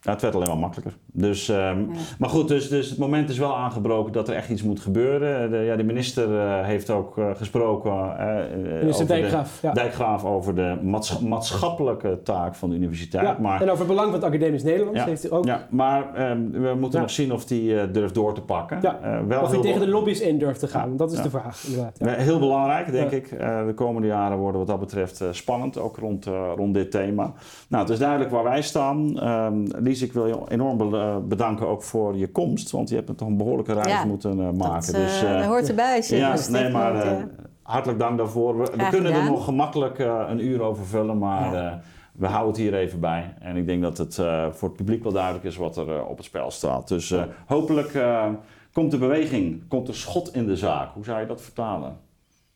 Ja, 0.00 0.10
het 0.12 0.22
werd 0.22 0.34
alleen 0.34 0.48
maar 0.48 0.58
makkelijker. 0.58 0.96
Dus, 1.12 1.48
ehm, 1.48 1.84
Maar 2.18 2.28
goed, 2.28 2.48
dus, 2.48 2.68
dus 2.68 2.88
het 2.90 2.98
moment 2.98 3.28
is 3.30 3.38
wel 3.38 3.56
aangebroken 3.56 4.12
dat 4.12 4.28
er 4.28 4.34
echt 4.34 4.48
iets 4.50 4.62
moet 4.62 4.80
gebeuren. 4.80 5.50
De, 5.50 5.56
ja, 5.56 5.76
de 5.76 5.82
minister 5.82 6.38
eh, 6.40 6.64
heeft 6.64 6.90
ook 6.90 7.18
eh, 7.18 7.30
gesproken 7.34 7.90
eh, 8.18 8.38
eh, 8.38 8.58
Minister 8.80 9.04
over 9.04 9.06
Dijkgraaf, 9.06 9.58
de, 9.60 9.66
ja. 9.66 9.72
Dijkgraaf 9.72 10.24
over 10.24 10.54
de 10.54 10.76
maats- 10.82 11.18
maatschappelijke 11.20 12.20
taak 12.22 12.54
van 12.54 12.68
de 12.70 12.76
universiteit. 12.76 13.24
Ja, 13.26 13.36
Maar, 13.40 13.60
En 13.60 13.66
over 13.66 13.78
het 13.78 13.86
belang 13.88 14.06
van 14.10 14.14
het 14.14 14.24
academisch 14.24 14.62
Nederlands 14.62 14.98
ja, 15.00 15.04
heeft 15.06 15.22
hij 15.22 15.30
ook. 15.30 15.44
ja, 15.44 15.66
maar 15.70 16.14
ehm, 16.14 16.50
we 16.50 16.74
moeten 16.78 16.98
Ja. 16.98 17.00
nog 17.04 17.10
zien 17.10 17.32
of 17.32 17.48
hij 17.48 17.82
eh, 17.82 17.92
durft 17.92 18.14
door 18.14 18.34
te 18.34 18.40
pakken. 18.42 18.78
Ja, 18.82 18.98
Eh, 19.02 19.18
wel 19.28 19.42
of 19.42 19.50
hij 19.50 19.60
tegen 19.60 19.80
de 19.80 19.88
lobby's 19.88 20.20
in 20.20 20.38
durft 20.38 20.60
te 20.60 20.66
gaan. 20.68 20.90
Ja, 20.90 20.96
Dat 20.96 21.10
is 21.10 21.16
ja. 21.16 21.22
de 21.22 21.30
vraag, 21.30 21.64
inderdaad. 21.66 21.96
Ja. 21.98 22.06
Eh, 22.06 22.24
Heel 22.24 22.38
belangrijk, 22.38 22.92
denk 22.92 23.10
Ja. 23.10 23.16
ik. 23.16 23.30
Eh, 23.30 23.66
de 23.66 23.74
komende 23.74 24.06
jaren 24.08 24.38
worden 24.38 24.58
wat 24.58 24.68
dat 24.68 24.80
betreft 24.80 25.20
eh, 25.20 25.28
spannend, 25.30 25.78
ook 25.78 25.96
rond, 25.96 26.26
eh, 26.26 26.50
rond 26.56 26.74
dit 26.74 26.90
thema. 26.90 27.32
Nou, 27.68 27.82
het 27.82 27.92
is 27.92 27.98
duidelijk 27.98 28.30
waar 28.30 28.44
wij 28.44 28.62
staan. 28.62 29.20
Ehm 29.20 29.56
Lies, 29.78 30.02
ik 30.02 30.12
wil 30.12 30.26
je 30.26 30.36
enorm 30.48 30.76
be- 30.76 30.96
eh, 30.98 31.16
bedanken 31.28 31.66
ook 31.68 31.82
voor 31.82 32.16
je 32.16 32.28
komst, 32.28 32.70
want 32.70 32.88
je 32.88 32.94
hebt 32.94 33.18
toch 33.18 33.28
een 33.28 33.36
behoorlijke 33.36 33.72
reis 33.72 33.86
Ja, 33.92 34.04
moeten 34.04 34.30
eh, 34.40 34.50
maken. 34.50 34.92
dat, 34.92 35.02
dus, 35.02 35.22
eh, 35.22 35.30
eh, 35.32 35.38
dat 35.38 35.46
hoort 35.46 35.68
erbij. 35.68 36.02
zeg 36.02 36.18
ja, 36.18 36.50
nee, 36.50 36.70
maar 36.70 36.94
eh, 36.94 37.10
eh, 37.10 37.22
hartelijk 37.62 37.98
dank 37.98 38.18
daarvoor. 38.18 38.58
We, 38.58 38.86
kunnen 38.90 39.12
er 39.12 39.24
nog 39.24 39.44
gemakkelijk 39.44 39.98
eh, 39.98 40.24
een 40.28 40.44
uur 40.46 40.62
over 40.62 40.86
vullen, 40.86 41.18
maar 41.18 41.52
Ja. 41.54 41.70
eh, 41.70 41.76
we 42.12 42.26
houden 42.26 42.48
het 42.52 42.60
hier 42.60 42.74
even 42.74 43.00
bij. 43.00 43.34
En 43.40 43.56
ik 43.56 43.66
denk 43.66 43.82
dat 43.82 43.98
het 43.98 44.18
eh, 44.18 44.46
voor 44.50 44.68
het 44.68 44.76
publiek 44.76 45.02
wel 45.02 45.12
duidelijk 45.12 45.44
is 45.44 45.56
wat 45.56 45.76
er 45.76 45.96
eh, 45.96 46.08
op 46.08 46.16
het 46.16 46.26
spel 46.26 46.50
staat. 46.50 46.88
Dus 46.88 47.10
eh, 47.10 47.22
hopelijk 47.46 47.94
eh, 47.94 48.26
komt 48.72 48.90
de 48.90 48.98
beweging, 48.98 49.68
komt 49.68 49.88
er 49.88 49.94
schot 49.94 50.34
in 50.34 50.46
de 50.46 50.56
zaak. 50.56 50.94
Hoe 50.94 51.04
zou 51.04 51.20
je 51.20 51.26
dat 51.26 51.40
vertalen? 51.42 51.96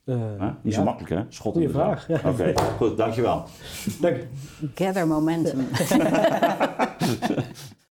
Eh? 0.05 0.15
Niet 0.63 0.75
zo 0.75 0.83
makkelijk, 0.85 1.13
hè? 1.15 1.23
Schot 1.29 1.53
Goeie 1.53 1.69
in 1.69 1.75
de 1.75 1.79
vraag, 1.81 2.07
zaak. 2.09 2.23
ja. 2.23 2.31
Oké, 2.31 2.53
goed, 2.77 2.97
dankjewel. 2.97 3.43
Dank. 4.01 4.17
Gather 4.75 5.07
momentum. 5.07 5.59